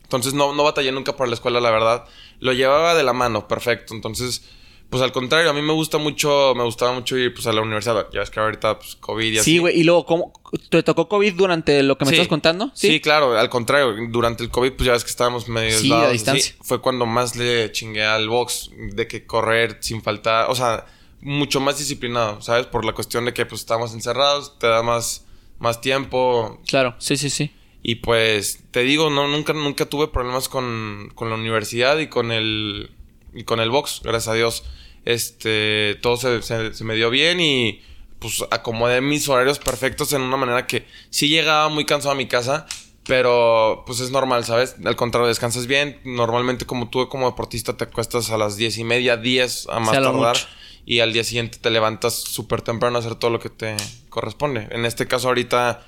Entonces 0.06 0.34
no, 0.34 0.54
no 0.54 0.62
batallé 0.62 0.92
nunca 0.92 1.16
por 1.16 1.26
la 1.26 1.34
escuela, 1.34 1.60
la 1.60 1.72
verdad. 1.72 2.04
Lo 2.38 2.52
llevaba 2.52 2.94
de 2.94 3.02
la 3.02 3.12
mano, 3.12 3.48
perfecto. 3.48 3.92
Entonces, 3.92 4.42
pues 4.88 5.02
al 5.02 5.10
contrario, 5.10 5.50
a 5.50 5.52
mí 5.52 5.62
me 5.62 5.72
gusta 5.72 5.98
mucho, 5.98 6.54
me 6.54 6.62
gustaba 6.62 6.92
mucho 6.92 7.16
ir 7.16 7.34
pues 7.34 7.48
a 7.48 7.52
la 7.52 7.60
universidad. 7.60 8.06
Ya 8.12 8.20
ves 8.20 8.30
que 8.30 8.38
ahorita, 8.38 8.78
pues, 8.78 8.94
COVID 8.94 9.32
y 9.32 9.38
así. 9.38 9.50
Sí, 9.52 9.58
güey. 9.58 9.80
Y 9.80 9.82
luego, 9.82 10.06
¿cómo? 10.06 10.32
¿Te 10.70 10.84
tocó 10.84 11.08
COVID 11.08 11.34
durante 11.34 11.82
lo 11.82 11.98
que 11.98 12.04
me 12.04 12.12
estás 12.12 12.28
contando? 12.28 12.70
¿Sí? 12.72 13.00
claro. 13.00 13.36
Al 13.36 13.48
contrario, 13.48 13.96
durante 14.10 14.44
el 14.44 14.50
COVID, 14.50 14.74
pues 14.74 14.86
ya 14.86 14.92
ves 14.92 15.02
que 15.02 15.10
estábamos 15.10 15.48
medio 15.48 15.76
sí, 15.76 15.92
a 15.92 16.08
distancia. 16.10 16.54
Fue 16.62 16.80
cuando 16.80 17.04
más 17.04 17.34
le 17.34 17.72
chingué 17.72 18.04
al 18.04 18.28
box 18.28 18.70
de 18.92 19.08
que 19.08 19.26
correr 19.26 19.78
sin 19.80 20.02
faltar. 20.02 20.48
O 20.50 20.54
sea, 20.54 20.86
mucho 21.20 21.58
más 21.58 21.78
disciplinado, 21.78 22.40
¿sabes? 22.40 22.66
Por 22.66 22.84
la 22.84 22.92
cuestión 22.92 23.24
de 23.24 23.34
que 23.34 23.44
pues 23.44 23.62
estábamos 23.62 23.92
encerrados, 23.92 24.56
te 24.60 24.68
da 24.68 24.84
más, 24.84 25.26
más 25.58 25.80
tiempo. 25.80 26.60
Claro, 26.64 26.94
sí, 26.98 27.16
sí, 27.16 27.28
sí. 27.28 27.50
Y 27.88 27.94
pues, 27.94 28.64
te 28.72 28.80
digo, 28.80 29.10
no, 29.10 29.28
nunca, 29.28 29.52
nunca 29.52 29.86
tuve 29.86 30.08
problemas 30.08 30.48
con, 30.48 31.12
con 31.14 31.30
la 31.30 31.36
universidad 31.36 31.96
y 31.98 32.08
con 32.08 32.32
el 32.32 32.90
y 33.32 33.44
con 33.44 33.60
el 33.60 33.70
box, 33.70 34.00
gracias 34.02 34.26
a 34.26 34.34
Dios. 34.34 34.64
Este, 35.04 35.96
todo 36.02 36.16
se, 36.16 36.42
se, 36.42 36.82
me 36.82 36.96
dio 36.96 37.10
bien 37.10 37.38
y 37.40 37.80
pues 38.18 38.42
acomodé 38.50 39.00
mis 39.02 39.28
horarios 39.28 39.60
perfectos 39.60 40.12
en 40.14 40.22
una 40.22 40.36
manera 40.36 40.66
que 40.66 40.84
sí 41.10 41.28
llegaba 41.28 41.68
muy 41.68 41.84
cansado 41.84 42.10
a 42.10 42.16
mi 42.16 42.26
casa, 42.26 42.66
pero 43.06 43.84
pues 43.86 44.00
es 44.00 44.10
normal, 44.10 44.44
¿sabes? 44.44 44.74
Al 44.84 44.96
contrario, 44.96 45.28
descansas 45.28 45.68
bien. 45.68 46.00
Normalmente 46.02 46.66
como 46.66 46.90
tú 46.90 47.08
como 47.08 47.30
deportista 47.30 47.76
te 47.76 47.84
acuestas 47.84 48.30
a 48.30 48.36
las 48.36 48.56
diez 48.56 48.78
y 48.78 48.82
media, 48.82 49.16
diez 49.16 49.68
a 49.68 49.78
más 49.78 49.92
tardar. 49.92 50.36
Y 50.84 50.98
al 50.98 51.12
día 51.12 51.22
siguiente 51.22 51.58
te 51.60 51.70
levantas 51.70 52.14
súper 52.14 52.62
temprano 52.62 52.96
a 52.96 52.98
hacer 52.98 53.14
todo 53.14 53.30
lo 53.30 53.38
que 53.38 53.50
te 53.50 53.76
corresponde. 54.08 54.66
En 54.72 54.84
este 54.84 55.06
caso 55.06 55.28
ahorita, 55.28 55.86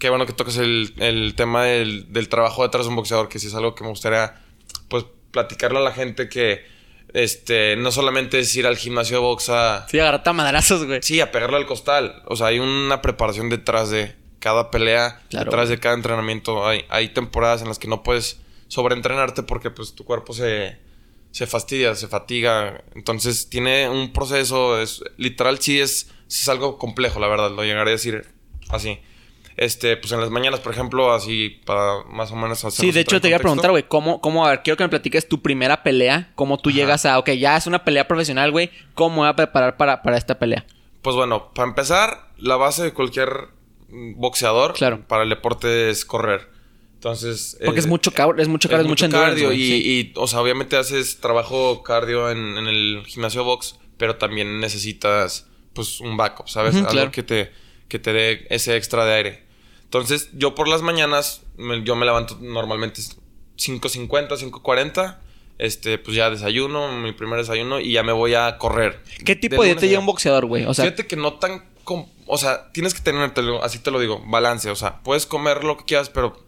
qué 0.00 0.08
bueno 0.08 0.26
que 0.26 0.32
toques 0.32 0.56
el, 0.56 0.94
el 0.98 1.34
tema 1.36 1.64
del, 1.64 2.12
del 2.12 2.28
trabajo 2.28 2.64
detrás 2.64 2.86
de 2.86 2.90
un 2.90 2.96
boxeador, 2.96 3.28
que 3.28 3.38
sí 3.38 3.46
es 3.46 3.54
algo 3.54 3.76
que 3.76 3.84
me 3.84 3.90
gustaría 3.90 4.34
pues 4.88 5.04
platicarle 5.30 5.78
a 5.78 5.82
la 5.82 5.92
gente 5.92 6.28
que 6.28 6.64
este, 7.12 7.76
no 7.76 7.92
solamente 7.92 8.38
es 8.38 8.54
ir 8.56 8.66
al 8.66 8.76
gimnasio 8.76 9.18
de 9.18 9.22
boxa. 9.22 9.86
Sí, 9.88 9.98
agarrarte 10.00 10.30
a 10.30 10.32
madrazos, 10.32 10.86
güey. 10.86 11.00
Sí, 11.02 11.20
a 11.20 11.30
pegarle 11.30 11.56
al 11.58 11.66
costal. 11.66 12.22
O 12.26 12.34
sea, 12.36 12.48
hay 12.48 12.58
una 12.58 13.02
preparación 13.02 13.48
detrás 13.50 13.90
de 13.90 14.14
cada 14.38 14.70
pelea, 14.70 15.20
detrás 15.30 15.68
de 15.68 15.78
cada 15.78 15.94
entrenamiento. 15.94 16.66
Hay, 16.66 16.84
hay 16.88 17.10
temporadas 17.10 17.62
en 17.62 17.68
las 17.68 17.78
que 17.78 17.88
no 17.88 18.02
puedes 18.02 18.40
sobreentrenarte 18.68 19.42
porque 19.42 19.70
pues 19.70 19.94
tu 19.94 20.04
cuerpo 20.04 20.32
se, 20.32 20.78
se 21.30 21.46
fastidia, 21.46 21.94
se 21.94 22.08
fatiga. 22.08 22.82
Entonces 22.94 23.50
tiene 23.50 23.88
un 23.88 24.12
proceso, 24.12 24.80
es 24.80 25.02
literal 25.16 25.58
sí 25.60 25.80
es, 25.80 26.10
sí 26.26 26.42
es 26.42 26.48
algo 26.48 26.78
complejo, 26.78 27.20
la 27.20 27.28
verdad, 27.28 27.50
lo 27.50 27.64
llegaré 27.64 27.90
a 27.90 27.94
decir 27.94 28.26
así. 28.68 28.98
Este, 29.60 29.98
pues 29.98 30.10
en 30.12 30.20
las 30.22 30.30
mañanas, 30.30 30.60
por 30.60 30.72
ejemplo, 30.72 31.12
así 31.12 31.60
para 31.66 32.02
más 32.08 32.32
o 32.32 32.34
menos 32.36 32.64
hacer. 32.64 32.82
Sí, 32.82 32.92
de 32.92 33.00
hecho 33.00 33.20
te 33.20 33.28
iba 33.28 33.36
a 33.36 33.40
preguntar, 33.40 33.70
güey, 33.70 33.82
¿cómo, 33.86 34.18
cómo, 34.22 34.46
a 34.46 34.50
ver, 34.52 34.62
quiero 34.62 34.78
que 34.78 34.84
me 34.84 34.88
platiques 34.88 35.28
tu 35.28 35.42
primera 35.42 35.82
pelea, 35.82 36.32
cómo 36.34 36.56
tú 36.56 36.70
llegas 36.70 37.04
a, 37.04 37.18
ok, 37.18 37.32
ya 37.32 37.58
es 37.58 37.66
una 37.66 37.84
pelea 37.84 38.08
profesional, 38.08 38.52
güey, 38.52 38.70
¿cómo 38.94 39.16
voy 39.16 39.28
a 39.28 39.36
preparar 39.36 39.76
para, 39.76 40.00
para 40.00 40.16
esta 40.16 40.38
pelea? 40.38 40.64
Pues 41.02 41.14
bueno, 41.14 41.52
para 41.52 41.68
empezar, 41.68 42.30
la 42.38 42.56
base 42.56 42.84
de 42.84 42.94
cualquier 42.94 43.48
boxeador 43.90 44.76
para 45.06 45.24
el 45.24 45.28
deporte 45.28 45.90
es 45.90 46.06
correr. 46.06 46.48
Entonces. 46.94 47.58
Porque 47.62 47.80
es 47.80 47.86
mucho 47.86 48.12
es 48.38 48.48
mucho 48.48 48.68
cardio, 48.70 48.84
es 48.84 48.88
mucho, 48.88 49.10
cardio. 49.10 49.52
Y, 49.52 49.62
y, 49.62 50.12
o 50.16 50.26
sea, 50.26 50.40
obviamente 50.40 50.78
haces 50.78 51.20
trabajo 51.20 51.82
cardio 51.82 52.30
en, 52.30 52.56
en, 52.56 52.66
el 52.66 53.02
gimnasio 53.06 53.44
box, 53.44 53.78
pero 53.98 54.16
también 54.16 54.58
necesitas, 54.58 55.48
pues, 55.74 56.00
un 56.00 56.16
backup, 56.16 56.48
¿sabes? 56.48 56.76
Algo 56.76 57.10
que 57.10 57.22
te 57.22 57.52
que 57.88 57.98
te 57.98 58.14
dé 58.14 58.46
ese 58.48 58.76
extra 58.76 59.04
de 59.04 59.12
aire. 59.12 59.49
Entonces, 59.90 60.28
yo 60.34 60.54
por 60.54 60.68
las 60.68 60.82
mañanas, 60.82 61.42
me- 61.56 61.82
yo 61.82 61.96
me 61.96 62.06
levanto 62.06 62.38
normalmente 62.40 63.00
5.50, 63.56 64.36
5.40. 64.36 65.18
Este, 65.58 65.98
pues 65.98 66.16
ya 66.16 66.30
desayuno, 66.30 66.90
mi 67.02 67.12
primer 67.12 67.38
desayuno 67.38 67.80
y 67.80 67.92
ya 67.92 68.02
me 68.02 68.12
voy 68.12 68.34
a 68.34 68.56
correr. 68.56 69.02
¿Qué 69.26 69.36
tipo 69.36 69.60
de 69.62 69.68
dieta 69.70 69.84
a- 69.84 69.88
lleva 69.88 70.00
un 70.00 70.06
boxeador, 70.06 70.46
güey? 70.46 70.64
O 70.64 70.72
sea, 70.72 70.86
Fíjate 70.86 71.06
que 71.06 71.16
no 71.16 71.34
tan... 71.34 71.64
com- 71.84 72.06
o 72.26 72.38
sea, 72.38 72.70
tienes 72.72 72.94
que 72.94 73.00
tener, 73.02 73.30
así 73.62 73.78
te 73.80 73.90
lo 73.90 74.00
digo, 74.00 74.22
balance. 74.26 74.70
O 74.70 74.76
sea, 74.76 75.00
puedes 75.02 75.26
comer 75.26 75.64
lo 75.64 75.76
que 75.76 75.84
quieras, 75.84 76.08
pero 76.08 76.42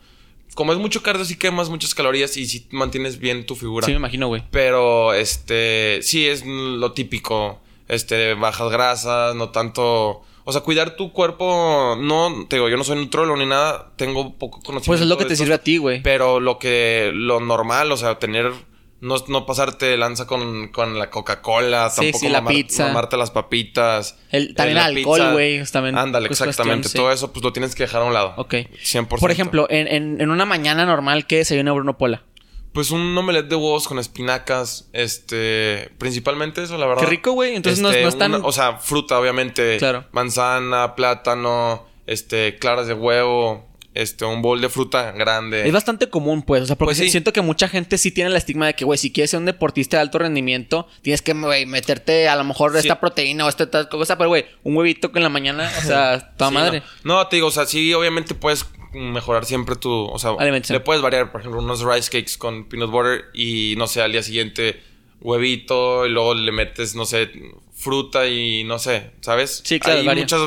comes 0.55 0.79
mucho 0.79 1.03
cardio 1.03 1.25
sí 1.27 1.37
quemas 1.37 1.69
muchas 1.69 1.95
calorías 1.95 2.37
y 2.39 2.47
sí 2.47 2.67
mantienes 2.71 3.19
bien 3.19 3.45
tu 3.45 3.55
figura. 3.57 3.85
sí 3.85 3.91
me 3.93 3.99
imagino, 3.99 4.29
güey. 4.29 4.45
Pero, 4.51 5.13
este, 5.13 5.99
sí 6.03 6.27
es 6.27 6.47
lo 6.47 6.93
típico. 6.93 7.59
Este, 7.89 8.33
bajas 8.35 8.71
grasas, 8.71 9.35
no 9.35 9.51
tanto... 9.51 10.23
O 10.45 10.53
sea, 10.53 10.63
cuidar 10.63 10.97
tu 10.97 11.13
cuerpo, 11.13 11.97
no, 12.01 12.47
te 12.49 12.57
digo, 12.57 12.69
yo 12.69 12.77
no 12.77 12.85
soy 12.85 12.97
nutrólogo 12.97 13.37
ni 13.39 13.47
nada, 13.47 13.93
tengo 13.97 14.37
poco 14.39 14.59
conocimiento. 14.61 14.87
Pues 14.87 15.01
es 15.01 15.07
lo 15.07 15.17
que 15.19 15.25
te 15.25 15.35
estos- 15.35 15.45
sirve 15.45 15.55
a 15.55 15.63
ti, 15.63 15.77
güey. 15.79 16.03
Pero 16.03 16.41
lo 16.41 16.59
que, 16.59 17.11
lo 17.15 17.39
normal, 17.41 17.93
o 17.93 17.97
sea, 17.97 18.19
tener, 18.19 18.53
no, 19.01 19.17
no 19.29 19.47
pasarte 19.47 19.87
de 19.87 19.97
lanza 19.97 20.27
con, 20.27 20.69
con 20.69 20.99
la 20.99 21.11
Coca-Cola, 21.11 21.91
Sí, 21.91 21.97
tampoco 22.01 22.19
sí, 22.19 22.29
la 22.29 22.41
mamar- 22.41 22.49
pizza. 22.55 22.87
mamarte 22.89 23.17
las 23.17 23.31
papitas. 23.31 24.19
El- 24.31 24.55
también 24.55 24.79
eh, 24.79 24.81
el 24.81 24.95
la 24.95 24.99
alcohol, 25.01 25.33
güey, 25.33 25.65
también, 25.67 25.97
Ándale, 25.97 26.29
pues, 26.29 26.41
exactamente. 26.41 26.83
cuestión, 26.87 26.91
sí. 26.93 26.99
Todo 26.99 27.13
eso, 27.13 27.33
pues 27.33 27.45
lo 27.45 27.53
tienes 27.53 27.75
que 27.75 27.85
dejar 27.85 28.03
a 28.03 28.05
un 28.05 28.13
lado. 28.15 28.35
Ok. 28.37 28.55
100%. 28.83 29.21
Por 29.21 29.31
ejemplo, 29.31 29.67
en, 29.71 29.87
en, 29.89 30.21
en 30.21 30.31
una 30.31 30.45
mañana 30.45 30.85
normal, 30.87 31.27
¿qué 31.27 31.37
desayuna 31.39 31.73
Bruno 31.73 31.97
Pola? 31.99 32.25
Pues 32.73 32.91
un 32.91 33.17
omelette 33.19 33.49
de 33.49 33.57
huevos 33.57 33.87
con 33.87 33.99
espinacas, 33.99 34.89
este, 34.95 35.91
principalmente 35.99 36.63
eso, 36.63 36.79
la 36.79 36.87
verdad. 36.87 37.03
Qué 37.03 37.11
rico, 37.11 37.33
güey. 37.33 37.55
Entonces 37.55 37.81
no 37.83 37.89
es- 37.91 37.97
Este, 37.97 38.03
no 38.05 38.09
es 38.09 38.19
tan- 38.19 38.35
una- 38.35 38.47
o 38.47 38.53
sea, 38.53 38.79
fruta, 38.79 39.19
obviamente. 39.19 39.77
Claro. 39.79 40.07
Manzana, 40.13 40.95
plátano, 40.95 41.87
este, 42.07 42.57
claras 42.59 42.87
de 42.87 42.95
huevo, 42.95 43.69
este, 43.95 44.25
un 44.25 44.41
bol 44.41 44.63
de 44.63 44.71
fruta 44.71 45.13
grande. 45.13 45.67
Es 45.67 45.73
bastante 45.73 46.09
común, 46.09 46.43
pues. 46.43 46.63
O 46.63 46.67
sea, 46.67 46.77
porque 46.77 46.95
Pues 46.95 46.99
sí. 46.99 47.11
siento 47.11 47.31
que 47.35 47.43
mucha 47.43 47.69
gente 47.69 47.99
sí 47.99 48.11
tiene 48.11 48.31
el 48.31 48.37
estigma 48.37 48.67
de 48.67 48.75
que, 48.75 48.87
güey, 48.87 48.97
si 48.99 49.13
quieres 49.13 49.31
ser 49.33 49.41
un 49.41 49.45
deportista 49.45 49.99
de 49.99 50.01
alto 50.01 50.19
rendimiento, 50.19 50.89
tienes 51.03 51.21
que, 51.21 51.35
güey, 51.35 51.67
meterte 51.67 52.27
a 52.27 52.37
lo 52.37 52.45
mejor 52.45 52.73
Sí. 52.73 52.79
esta 52.79 52.99
proteína 53.01 53.45
o 53.45 53.51
esta 53.51 53.71
tal 53.71 53.91
cosa. 53.91 54.17
Pero, 54.17 54.31
güey, 54.31 54.47
un 54.63 54.75
huevito 54.79 55.13
que 55.13 55.19
en 55.19 55.25
la 55.25 55.29
mañana, 55.29 55.71
o 55.79 55.83
sea, 55.87 56.33
toda 56.39 56.49
Sí, 56.49 56.55
madre. 56.55 56.83
No. 57.05 57.17
No, 57.19 57.27
te 57.29 57.37
digo, 57.37 57.49
o 57.49 57.51
sea, 57.51 57.67
sí, 57.67 57.93
obviamente 57.93 58.35
puedes 58.35 58.65
mejorar 58.93 59.45
siempre 59.45 59.77
tu, 59.77 59.91
o 59.91 60.19
sea, 60.19 60.31
Alimentación. 60.39 60.79
le 60.79 60.85
puedes 60.85 61.03
variar, 61.03 61.31
por 61.33 61.41
ejemplo, 61.41 61.61
unos 61.63 61.83
rice 61.85 62.11
cakes 62.11 62.37
con 62.39 62.65
peanut 62.65 62.91
butter 62.91 63.25
y 63.35 63.75
no 63.79 63.87
sé, 63.87 64.03
al 64.03 64.13
día 64.13 64.23
siguiente 64.23 64.81
huevito 65.21 66.07
y 66.07 66.11
luego 66.11 66.35
le 66.35 66.53
metes, 66.53 66.95
no 66.95 67.05
sé, 67.07 67.31
fruta 67.75 68.27
y 68.29 68.65
no 68.65 68.79
sé, 68.79 69.11
¿sabes? 69.21 69.63
Sí, 69.65 69.79
claro, 69.81 70.01
Hay 70.11 70.17
muchas 70.17 70.41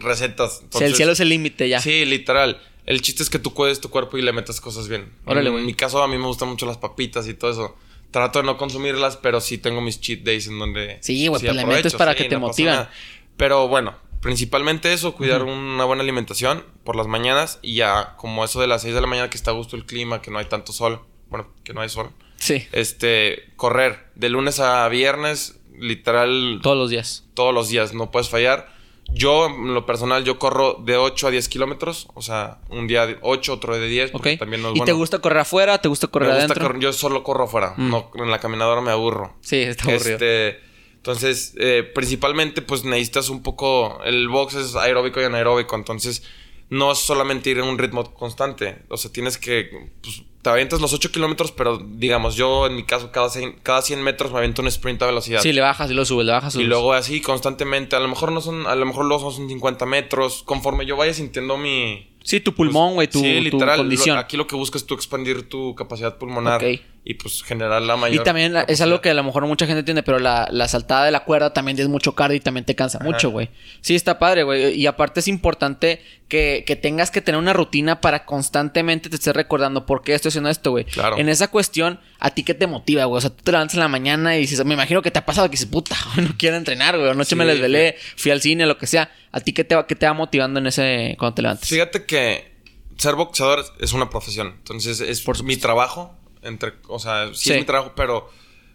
recetas. 0.00 0.62
sea, 0.70 0.86
el 0.86 0.94
cielo 0.94 1.12
es 1.12 1.20
el 1.20 1.28
límite 1.28 1.68
ya. 1.68 1.80
Sí, 1.80 2.04
literal. 2.04 2.60
El 2.86 3.02
chiste 3.02 3.22
es 3.22 3.30
que 3.30 3.38
tú 3.38 3.52
cuides 3.54 3.80
tu 3.80 3.90
cuerpo 3.90 4.18
y 4.18 4.22
le 4.22 4.32
metas 4.32 4.60
cosas 4.60 4.88
bien. 4.88 5.12
Órale, 5.24 5.48
en 5.48 5.52
güey. 5.54 5.64
mi 5.64 5.74
caso, 5.74 6.02
a 6.02 6.08
mí 6.08 6.16
me 6.18 6.26
gustan 6.26 6.48
mucho 6.48 6.66
las 6.66 6.78
papitas 6.78 7.28
y 7.28 7.34
todo 7.34 7.50
eso. 7.50 7.76
Trato 8.10 8.40
de 8.40 8.46
no 8.46 8.56
consumirlas, 8.56 9.16
pero 9.16 9.40
sí 9.40 9.58
tengo 9.58 9.80
mis 9.80 10.00
cheat 10.00 10.20
days 10.20 10.48
en 10.48 10.58
donde. 10.58 10.98
Sí, 11.00 11.28
güey, 11.28 11.40
pues 11.40 11.54
le 11.54 11.60
aprovecho, 11.60 11.76
metes 11.76 11.94
para 11.94 12.14
que 12.14 12.24
te 12.24 12.30
pasa 12.30 12.38
motivan. 12.40 12.88
Pero 13.36 13.68
bueno, 13.68 13.94
principalmente 14.20 14.92
eso, 14.92 15.14
cuidar 15.14 15.42
una 15.42 15.84
buena 15.84 16.02
alimentación 16.02 16.64
por 16.84 16.96
las 16.96 17.06
mañanas 17.06 17.58
y 17.62 17.74
ya, 17.76 18.14
como 18.16 18.44
eso 18.44 18.60
de 18.60 18.66
las 18.66 18.82
6 18.82 18.94
de 18.94 19.00
la 19.00 19.06
mañana 19.06 19.30
que 19.30 19.36
está 19.36 19.50
a 19.50 19.54
gusto 19.54 19.76
el 19.76 19.86
clima, 19.86 20.20
que 20.22 20.30
no 20.30 20.38
hay 20.38 20.46
tanto 20.46 20.72
sol. 20.72 21.00
Bueno, 21.28 21.48
que 21.64 21.72
no 21.74 21.80
hay 21.80 21.88
sol. 21.88 22.10
Sí, 22.36 22.66
Este, 22.72 23.52
correr 23.56 24.06
de 24.14 24.28
lunes 24.30 24.60
a 24.60 24.88
viernes, 24.88 25.60
literal, 25.78 26.60
todos 26.62 26.76
los 26.76 26.90
días. 26.90 27.24
todos 27.34 27.52
los 27.54 27.68
días, 27.68 27.92
no 27.94 28.10
puedes 28.10 28.28
fallar. 28.28 28.78
Yo, 29.12 29.46
en 29.46 29.74
lo 29.74 29.86
personal, 29.86 30.22
yo 30.24 30.38
corro 30.38 30.74
de 30.74 30.96
8 30.96 31.26
a 31.26 31.30
10 31.32 31.48
kilómetros. 31.48 32.06
O 32.14 32.22
sea, 32.22 32.58
un 32.68 32.86
día 32.86 33.06
de 33.08 33.18
8, 33.22 33.54
otro 33.54 33.76
de 33.76 33.88
10. 33.88 34.10
Ok. 34.10 34.12
porque 34.12 34.36
También 34.36 34.62
no 34.62 34.68
es 34.68 34.72
¿Y 34.76 34.78
te 34.78 34.80
bueno. 34.92 34.98
gusta 34.98 35.18
correr 35.18 35.38
afuera? 35.38 35.78
¿Te 35.78 35.88
gusta 35.88 36.06
correr 36.06 36.28
Me 36.28 36.34
gusta 36.36 36.44
adentro? 36.52 36.68
correr- 36.68 36.80
yo 36.80 36.92
solo 36.92 37.24
corro 37.24 37.44
afuera. 37.44 37.74
Mm. 37.76 37.90
No, 37.90 38.10
en 38.14 38.30
la 38.30 38.38
caminadora 38.38 38.80
me 38.80 38.92
aburro. 38.92 39.34
Sí, 39.40 39.56
está 39.56 39.90
aburrido. 39.90 40.12
Este, 40.12 40.60
entonces, 41.00 41.54
eh, 41.58 41.82
principalmente, 41.94 42.60
pues 42.60 42.84
necesitas 42.84 43.30
un 43.30 43.42
poco. 43.42 44.02
El 44.04 44.28
box 44.28 44.54
es 44.54 44.76
aeróbico 44.76 45.18
y 45.18 45.24
anaeróbico. 45.24 45.74
Entonces, 45.74 46.22
no 46.68 46.92
es 46.92 46.98
solamente 46.98 47.48
ir 47.48 47.56
en 47.56 47.64
un 47.64 47.78
ritmo 47.78 48.12
constante. 48.12 48.82
O 48.90 48.98
sea, 48.98 49.10
tienes 49.10 49.38
que. 49.38 49.88
Pues, 50.02 50.22
te 50.42 50.50
avientas 50.50 50.80
los 50.80 50.92
8 50.92 51.10
kilómetros, 51.10 51.52
pero 51.52 51.78
digamos, 51.78 52.34
yo 52.34 52.66
en 52.66 52.76
mi 52.76 52.84
caso, 52.84 53.12
cada 53.12 53.30
100, 53.30 53.60
cada 53.62 53.80
100 53.80 54.02
metros 54.02 54.30
me 54.30 54.38
aviento 54.38 54.60
un 54.60 54.68
sprint 54.68 55.00
a 55.02 55.06
velocidad. 55.06 55.40
Sí, 55.40 55.52
le 55.52 55.62
bajas 55.62 55.90
y 55.90 55.94
lo 55.94 56.04
subes, 56.04 56.26
le 56.26 56.32
bajas 56.32 56.54
Y 56.56 56.64
luego 56.64 56.92
así 56.92 57.20
constantemente, 57.20 57.96
a 57.96 58.00
lo 58.00 58.08
mejor 58.08 58.32
no 58.32 58.40
son, 58.40 58.66
a 58.66 58.74
lo 58.74 58.86
mejor 58.86 59.04
luego 59.04 59.30
son 59.30 59.48
50 59.48 59.84
metros, 59.84 60.42
conforme 60.42 60.86
yo 60.86 60.96
vaya 60.96 61.12
sintiendo 61.12 61.58
mi... 61.58 62.09
Sí, 62.22 62.40
tu 62.40 62.54
pulmón, 62.54 62.94
güey, 62.94 63.08
tu, 63.08 63.20
sí, 63.20 63.36
tu 63.36 63.42
literal, 63.44 63.76
lo- 63.78 63.82
condición. 63.84 64.18
aquí 64.18 64.36
lo 64.36 64.46
que 64.46 64.54
buscas 64.56 64.82
es 64.82 64.86
tú 64.86 64.94
expandir 64.94 65.48
tu 65.48 65.74
capacidad 65.74 66.18
pulmonar 66.18 66.62
Ok. 66.62 66.80
y 67.04 67.14
pues 67.14 67.42
generar 67.42 67.80
la 67.80 67.94
Y 67.96 67.98
mayor... 67.98 68.24
también 68.24 68.52
la- 68.52 68.60
es 68.62 68.80
algo 68.82 69.00
que 69.00 69.08
a 69.10 69.14
lo 69.14 69.24
mejor 69.24 69.46
mucha 69.46 69.66
gente 69.66 69.80
entiende, 69.80 70.02
pero 70.02 70.18
la, 70.18 70.46
la 70.50 70.68
saltada 70.68 71.06
de 71.06 71.10
la 71.12 71.24
cuerda 71.24 71.52
también 71.54 71.78
es 71.78 71.88
mucho 71.88 72.14
cardio 72.14 72.36
y 72.36 72.40
también 72.40 72.66
te 72.66 72.74
cansa 72.74 72.98
mucho, 73.00 73.30
güey. 73.30 73.48
Sí, 73.80 73.94
está 73.94 74.18
padre, 74.18 74.42
güey. 74.42 74.74
Y 74.78 74.86
aparte 74.86 75.20
es 75.20 75.28
importante 75.28 76.02
que, 76.28 76.62
que 76.66 76.76
tengas 76.76 77.10
que 77.10 77.22
tener 77.22 77.38
una 77.38 77.54
rutina 77.54 78.00
para 78.02 78.24
constantemente 78.26 79.08
te 79.08 79.16
estés 79.16 79.34
recordando 79.34 79.86
por 79.86 80.02
qué 80.02 80.12
estoy 80.14 80.28
haciendo 80.28 80.50
esto, 80.50 80.70
güey. 80.72 80.84
Claro. 80.84 81.16
En 81.18 81.28
esa 81.30 81.48
cuestión, 81.48 82.00
¿a 82.18 82.30
ti 82.30 82.44
qué 82.44 82.52
te 82.54 82.66
motiva, 82.66 83.04
güey? 83.06 83.18
O 83.18 83.20
sea, 83.22 83.30
tú 83.30 83.42
te 83.42 83.50
levantas 83.52 83.74
en 83.74 83.80
la 83.80 83.88
mañana 83.88 84.36
y 84.36 84.40
dices, 84.40 84.62
me 84.64 84.74
imagino 84.74 85.00
que 85.00 85.10
te 85.10 85.18
ha 85.18 85.24
pasado 85.26 85.48
que 85.48 85.52
dices, 85.52 85.66
puta, 85.66 85.96
no 86.16 86.34
quiero 86.38 86.56
entrenar, 86.56 86.98
güey. 86.98 87.10
Anoche 87.10 87.30
Sí, 87.30 87.34
me 87.36 87.46
desvelé, 87.46 87.96
fui 88.16 88.30
al 88.30 88.42
cine, 88.42 88.66
lo 88.66 88.76
que 88.76 88.86
sea. 88.86 89.10
¿A 89.32 89.40
ti 89.40 89.52
qué 89.52 89.64
te 89.64 89.74
va, 89.76 89.86
qué 89.86 89.94
te 89.94 90.06
va 90.06 90.12
motivando 90.12 90.58
en 90.60 90.66
ese 90.66 91.14
cuando 91.18 91.34
te 91.36 91.42
levantas? 91.42 91.68
Fíjate 91.68 92.04
que 92.04 92.52
ser 92.98 93.14
boxeador 93.14 93.64
es 93.80 93.92
una 93.92 94.10
profesión, 94.10 94.48
entonces 94.58 95.00
es 95.00 95.20
Por 95.22 95.42
mi 95.44 95.56
trabajo, 95.56 96.14
entre, 96.42 96.72
o 96.88 96.98
sea, 96.98 97.28
sí, 97.28 97.34
Sí. 97.44 97.52
es 97.52 97.58
mi 97.60 97.64
trabajo, 97.64 97.92
pero 97.96 98.30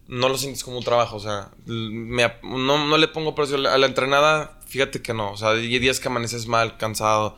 no 0.08 0.30
lo 0.30 0.38
sientes 0.38 0.64
como 0.64 0.78
un 0.78 0.84
trabajo, 0.84 1.18
o 1.18 1.20
sea, 1.20 1.50
me 1.66 2.32
no, 2.44 2.88
no 2.88 2.98
le 2.98 3.08
pongo 3.08 3.36
precio 3.36 3.58
a 3.58 3.78
la 3.78 3.86
entrenada, 3.86 4.60
fíjate 4.68 5.02
que 5.02 5.14
no, 5.14 5.32
o 5.32 5.38
sea, 5.38 5.50
hay 5.50 5.80
días 5.80 6.00
que 6.00 6.08
amaneces 6.08 6.48
mal, 6.48 6.78
cansado, 6.78 7.38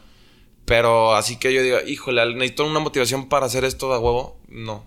pero 0.65 1.15
así 1.15 1.38
que 1.38 1.53
yo 1.53 1.63
digo, 1.63 1.77
híjole, 1.88 2.25
necesito 2.36 2.65
una 2.65 2.80
motivación 2.80 3.30
para 3.30 3.45
hacer 3.45 3.63
esto 3.63 3.91
de 3.91 3.99
huevo, 3.99 4.38
no. 4.49 4.86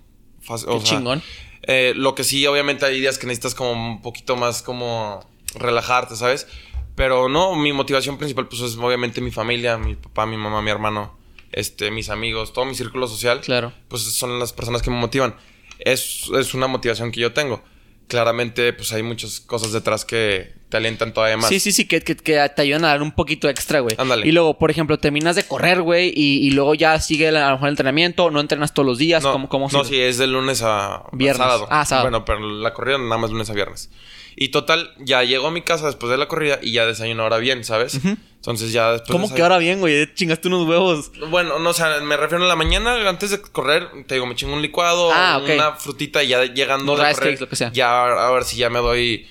O 0.48 0.78
Qué 0.78 0.84
chingón. 0.84 1.22
eh, 1.62 1.92
lo 1.96 2.14
que 2.14 2.24
sí, 2.24 2.46
obviamente 2.46 2.84
hay 2.86 3.00
días 3.00 3.18
que 3.18 3.26
necesitas 3.26 3.54
como 3.54 3.72
un 3.72 4.02
poquito 4.02 4.36
más 4.36 4.62
como 4.62 5.26
relajarte, 5.54 6.16
¿sabes? 6.16 6.46
Pero 6.94 7.28
no, 7.28 7.54
mi 7.56 7.72
motivación 7.72 8.18
principal 8.18 8.48
pues 8.48 8.60
es 8.62 8.76
obviamente 8.76 9.20
mi 9.20 9.30
familia, 9.30 9.78
mi 9.78 9.94
papá, 9.96 10.26
mi 10.26 10.36
mamá, 10.36 10.60
mi 10.62 10.70
hermano, 10.70 11.16
este, 11.52 11.90
mis 11.90 12.10
amigos, 12.10 12.52
todo 12.52 12.64
mi 12.64 12.74
círculo 12.74 13.06
social. 13.08 13.40
Claro. 13.40 13.72
Pues 13.88 14.02
son 14.02 14.38
las 14.38 14.52
personas 14.52 14.82
que 14.82 14.90
me 14.90 14.96
motivan. 14.96 15.34
Es, 15.78 16.28
es 16.38 16.52
una 16.54 16.66
motivación 16.66 17.10
que 17.10 17.20
yo 17.20 17.32
tengo. 17.32 17.62
Claramente 18.06 18.72
pues 18.72 18.92
hay 18.92 19.04
muchas 19.04 19.38
cosas 19.40 19.70
detrás 19.72 20.04
que 20.04 20.52
te 20.68 20.76
alientan 20.76 21.14
todavía 21.14 21.36
más. 21.36 21.46
Sí, 21.48 21.60
sí, 21.60 21.70
sí, 21.70 21.86
que, 21.86 22.00
que, 22.00 22.16
que 22.16 22.48
te 22.54 22.62
ayudan 22.62 22.84
a 22.84 22.88
dar 22.88 23.02
un 23.02 23.12
poquito 23.12 23.48
extra, 23.48 23.78
güey. 23.80 23.94
Ándale. 23.98 24.26
Y 24.26 24.32
luego, 24.32 24.58
por 24.58 24.70
ejemplo, 24.70 24.98
terminas 24.98 25.36
de 25.36 25.44
correr, 25.44 25.80
güey, 25.80 26.08
y, 26.14 26.46
y 26.46 26.50
luego 26.50 26.74
ya 26.74 26.98
sigue 27.00 27.28
a 27.28 27.32
lo 27.32 27.52
mejor 27.52 27.68
el 27.68 27.72
entrenamiento, 27.72 28.30
no 28.32 28.40
entrenas 28.40 28.74
todos 28.74 28.84
los 28.86 28.98
días, 28.98 29.22
No, 29.22 29.32
¿cómo, 29.32 29.48
cómo 29.48 29.68
no 29.70 29.84
sigue? 29.84 29.96
sí, 29.96 30.02
es 30.02 30.18
de 30.18 30.26
lunes 30.26 30.60
a 30.64 31.04
Viernes. 31.12 31.40
a 31.40 31.44
sábado. 31.44 31.66
Ah, 31.70 31.84
sábado. 31.84 32.10
Bueno, 32.10 32.24
pero 32.24 32.40
la 32.40 32.74
corrida 32.74 32.98
nada 32.98 33.16
más 33.18 33.30
lunes 33.30 33.48
a 33.48 33.52
viernes. 33.54 33.90
Y 34.36 34.48
total, 34.48 34.94
ya 34.98 35.22
llego 35.22 35.48
a 35.48 35.50
mi 35.50 35.62
casa 35.62 35.86
después 35.86 36.10
de 36.10 36.18
la 36.18 36.28
corrida 36.28 36.58
y 36.62 36.72
ya 36.72 36.86
desayuno 36.86 37.22
ahora 37.22 37.38
bien, 37.38 37.64
¿sabes? 37.64 38.00
Entonces 38.04 38.72
ya 38.72 38.92
después... 38.92 39.10
¿Cómo 39.10 39.28
de 39.28 39.34
que 39.34 39.42
ahora 39.42 39.58
bien, 39.58 39.80
güey? 39.80 40.14
Chingaste 40.14 40.48
unos 40.48 40.66
huevos. 40.66 41.12
Bueno, 41.28 41.58
no, 41.58 41.70
o 41.70 41.72
sea, 41.74 42.00
me 42.00 42.16
refiero 42.16 42.44
a 42.44 42.48
la 42.48 42.56
mañana, 42.56 43.08
antes 43.08 43.30
de 43.30 43.40
correr, 43.42 43.88
te 44.06 44.14
digo, 44.14 44.26
me 44.26 44.34
chingo 44.34 44.54
un 44.54 44.62
licuado, 44.62 45.10
Ah, 45.12 45.42
una 45.44 45.72
frutita 45.72 46.22
y 46.22 46.28
ya 46.28 46.44
llegando 46.44 46.96
de 46.96 47.14
correr, 47.14 47.40
lo 47.40 47.48
que 47.48 47.56
sea. 47.56 47.70
Ya 47.72 48.04
a 48.04 48.30
ver 48.30 48.44
si 48.44 48.56
ya 48.56 48.70
me 48.70 48.78
doy, 48.78 49.28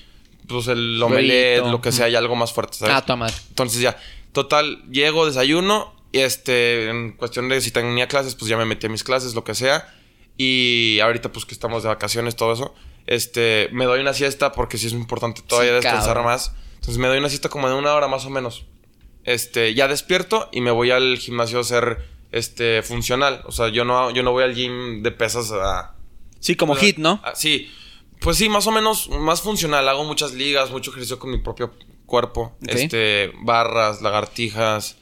pues, 0.48 0.68
el 0.68 1.02
omelette, 1.02 1.66
lo 1.66 1.82
que 1.82 1.92
sea, 1.92 2.08
ya 2.08 2.20
algo 2.20 2.36
más 2.36 2.54
fuerte, 2.54 2.78
¿sabes? 2.78 3.04
Ah. 3.08 3.28
Entonces 3.50 3.82
ya, 3.82 3.98
total, 4.32 4.84
llego, 4.92 5.26
desayuno, 5.26 5.96
y 6.12 6.20
este, 6.20 6.90
en 6.90 7.14
cuestión 7.14 7.50
de 7.50 7.62
si 7.62 7.72
tenía 7.72 8.08
clases, 8.08 8.36
pues 8.36 8.50
ya 8.50 8.58
me 8.58 8.66
metí 8.66 8.88
a 8.88 8.90
mis 8.90 9.04
clases, 9.04 9.34
lo 9.34 9.44
que 9.44 9.56
sea. 9.56 9.94
Y 10.38 11.00
ahorita, 11.02 11.32
pues 11.32 11.46
que 11.46 11.54
estamos 11.54 11.84
de 11.84 11.90
vacaciones, 11.90 12.36
todo 12.36 12.54
eso, 12.54 12.74
este, 13.10 13.70
me 13.72 13.86
doy 13.86 14.02
una 14.02 14.14
siesta 14.14 14.52
porque 14.52 14.78
sí 14.78 14.86
es 14.86 14.94
importante 14.94 15.42
todavía 15.42 15.72
Sí, 15.72 15.76
descansar 15.78 16.14
cabrón. 16.14 16.26
más. 16.26 16.54
Entonces 16.76 17.00
me 17.00 17.08
doy 17.08 17.18
una 17.18 17.30
siesta 17.30 17.50
como 17.50 17.68
de 17.68 17.74
una 17.74 17.94
hora 17.96 18.08
más 18.08 18.24
o 18.26 18.30
menos. 18.30 18.66
Este, 19.24 19.74
ya 19.74 19.88
despierto 19.88 20.48
y 20.52 20.62
me 20.62 20.70
voy 20.70 20.92
al 20.92 21.18
gimnasio 21.18 21.60
a 21.60 21.64
ser, 21.64 22.06
este, 22.32 22.84
funcional. 22.84 23.42
O 23.46 23.52
sea, 23.52 23.70
yo 23.70 23.84
no, 23.84 24.12
yo 24.12 24.22
no 24.22 24.32
voy 24.32 24.44
al 24.44 24.54
gym 24.54 25.02
de 25.02 25.10
pesas 25.12 25.52
a... 25.52 25.96
Sí, 26.40 26.56
como 26.56 26.76
hit, 26.76 26.98
¿no? 26.98 27.20
Ah, 27.24 27.34
sí, 27.36 27.72
pues 28.22 28.38
sí, 28.38 28.48
más 28.48 28.68
o 28.68 28.72
menos 28.72 29.10
más 29.10 29.42
funcional. 29.42 29.90
Hago 29.90 30.04
muchas 30.04 30.34
ligas, 30.34 30.70
mucho 30.70 30.92
ejercicio 30.92 31.18
con 31.18 31.32
mi 31.32 31.40
propio 31.40 31.74
cuerpo. 32.06 32.56
Este, 32.68 33.34
barras, 33.42 34.04
lagartijas. 34.04 34.98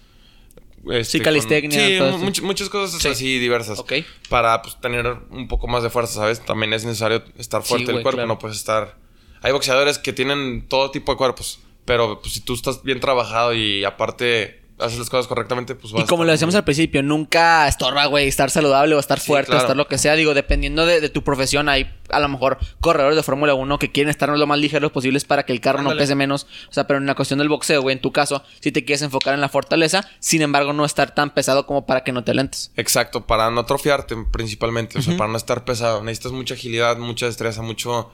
Este, 0.85 1.03
Sí, 1.03 1.19
calistecnia, 1.19 1.79
con- 1.79 1.87
sí, 1.89 1.97
todo 1.97 2.17
much- 2.19 2.41
muchas 2.43 2.69
cosas 2.69 3.01
Sí. 3.01 3.07
así 3.09 3.39
diversas. 3.39 3.79
Ok. 3.79 3.93
Para 4.29 4.61
pues, 4.61 4.79
tener 4.79 5.05
un 5.29 5.47
poco 5.47 5.67
más 5.67 5.83
de 5.83 5.89
fuerza, 5.89 6.13
¿sabes? 6.13 6.39
También 6.45 6.73
es 6.73 6.85
necesario 6.85 7.23
estar 7.37 7.61
Sí, 7.63 7.69
fuerte 7.69 7.85
el 7.87 7.93
güey, 7.93 8.03
cuerpo, 8.03 8.17
claro. 8.17 8.27
no 8.27 8.39
puedes 8.39 8.57
estar. 8.57 8.97
Hay 9.41 9.51
boxeadores 9.51 9.97
que 9.99 10.13
tienen 10.13 10.67
todo 10.67 10.89
tipo 10.91 11.11
de 11.11 11.17
cuerpos, 11.17 11.59
pero 11.85 12.19
pues, 12.21 12.33
si 12.33 12.41
tú 12.41 12.53
estás 12.53 12.83
bien 12.83 12.99
trabajado 12.99 13.53
y 13.53 13.83
aparte 13.83 14.61
haces 14.79 14.99
las 14.99 15.09
cosas 15.09 15.27
correctamente, 15.27 15.75
pues 15.75 15.91
vas 15.91 16.03
Y 16.03 16.05
como 16.05 16.23
lo 16.23 16.31
decíamos 16.31 16.55
al 16.55 16.63
principio, 16.63 17.01
nunca 17.01 17.67
estorba, 17.67 18.05
güey, 18.05 18.27
estar 18.27 18.51
saludable 18.51 18.95
o 18.95 18.99
estar 18.99 19.19
Sí, 19.19 19.27
fuerte 19.27 19.53
o 19.53 19.57
estar 19.57 19.75
lo 19.75 19.87
que 19.87 19.97
sea. 19.97 20.15
Digo, 20.15 20.33
dependiendo 20.33 20.85
de, 20.85 21.01
de 21.01 21.09
tu 21.09 21.23
profesión, 21.23 21.67
hay 21.69 21.91
a 22.09 22.19
lo 22.19 22.29
mejor 22.29 22.57
corredores 22.79 23.15
de 23.15 23.23
Fórmula 23.23 23.53
1 23.53 23.79
que 23.79 23.91
quieren 23.91 24.09
estar 24.09 24.29
lo 24.29 24.47
más 24.47 24.59
ligeros 24.59 24.91
posibles 24.91 25.25
para 25.25 25.43
que 25.43 25.53
el 25.53 25.61
carro 25.61 25.81
no 25.81 25.95
pese 25.97 26.15
menos. 26.15 26.47
O 26.69 26.73
sea, 26.73 26.85
pero 26.85 26.99
en 26.99 27.05
la 27.05 27.15
cuestión 27.15 27.39
del 27.39 27.49
boxeo, 27.49 27.81
güey, 27.81 27.95
en 27.95 28.01
tu 28.01 28.11
caso, 28.11 28.43
si 28.59 28.71
te 28.71 28.85
quieres 28.85 29.01
enfocar 29.01 29.33
en 29.33 29.41
la 29.41 29.49
fortaleza, 29.49 30.07
sin 30.19 30.41
embargo, 30.41 30.73
no 30.73 30.85
estar 30.85 31.13
tan 31.13 31.33
pesado 31.33 31.65
como 31.65 31.85
para 31.85 32.03
que 32.03 32.11
no 32.11 32.23
te 32.23 32.33
lentes. 32.33 32.71
Exacto, 32.77 33.25
para 33.25 33.49
no 33.49 33.61
atrofiarte 33.61 34.15
principalmente, 34.31 34.99
o 34.99 35.01
sea, 35.01 35.17
para 35.17 35.31
no 35.31 35.37
estar 35.37 35.65
pesado. 35.65 36.03
Necesitas 36.03 36.31
mucha 36.31 36.53
agilidad, 36.53 36.97
mucha 36.97 37.25
destreza, 37.25 37.61
mucho... 37.61 38.11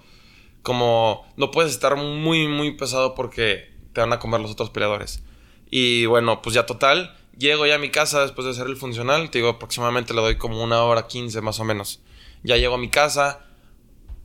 Como... 0.62 1.26
No 1.36 1.52
puedes 1.52 1.74
estar 1.74 1.98
muy, 1.98 2.48
muy 2.48 2.78
pesado 2.78 3.16
porque 3.16 3.74
te 3.92 4.00
van 4.00 4.14
a 4.14 4.20
comer 4.20 4.40
los 4.40 4.52
otros 4.52 4.70
peleadores. 4.70 5.22
Y 5.76 6.06
bueno, 6.06 6.40
pues 6.44 6.54
ya 6.54 6.68
total, 6.68 7.16
llego 7.36 7.66
ya 7.66 7.74
a 7.76 7.80
mi 7.80 7.90
casa 7.90 8.22
después 8.22 8.46
de 8.46 8.52
hacer 8.52 8.68
el 8.68 8.76
funcional, 8.78 9.32
te 9.32 9.40
digo, 9.40 9.50
aproximadamente 9.50 10.14
le 10.14 10.22
doy 10.22 10.36
como 10.36 10.64
una 10.64 10.84
hora 10.84 11.08
quince 11.08 11.42
más 11.42 11.60
o 11.60 11.64
menos. 11.64 12.00
Ya 12.44 12.58
llego 12.58 12.76
a 12.76 12.78
mi 12.78 12.90
casa, 12.90 13.40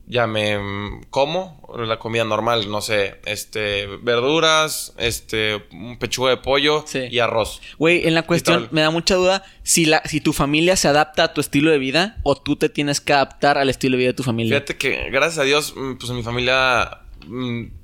ya 0.05 0.27
me 0.27 0.59
mm, 0.59 1.05
como 1.09 1.59
la 1.75 1.97
comida 1.97 2.23
normal, 2.23 2.69
no 2.69 2.81
sé, 2.81 3.19
este, 3.25 3.87
verduras, 3.87 4.93
este, 4.99 5.55
un 5.71 5.97
pechuga 5.97 6.29
de 6.29 6.37
pollo 6.37 6.83
Sí. 6.85 7.07
y 7.09 7.17
arroz. 7.17 7.61
Güey, 7.79 8.07
en 8.07 8.13
la 8.13 8.21
cuestión 8.27 8.67
me 8.69 8.81
da 8.81 8.91
mucha 8.91 9.15
duda 9.15 9.43
si, 9.63 9.85
la, 9.85 10.03
si 10.05 10.21
tu 10.21 10.33
familia 10.33 10.75
se 10.75 10.87
adapta 10.87 11.23
a 11.23 11.33
tu 11.33 11.41
estilo 11.41 11.71
de 11.71 11.79
vida 11.79 12.17
o 12.21 12.35
tú 12.35 12.57
te 12.57 12.69
tienes 12.69 13.01
que 13.01 13.13
adaptar 13.13 13.57
al 13.57 13.71
estilo 13.71 13.93
de 13.93 14.01
vida 14.01 14.09
de 14.09 14.13
tu 14.17 14.23
familia. 14.23 14.53
Fíjate 14.55 14.77
que, 14.77 15.09
gracias 15.09 15.39
a 15.39 15.43
Dios, 15.45 15.73
mm, 15.75 15.95
pues 15.95 16.11
en 16.11 16.15
mi 16.17 16.21
familia 16.21 16.99
mm, 17.25 17.78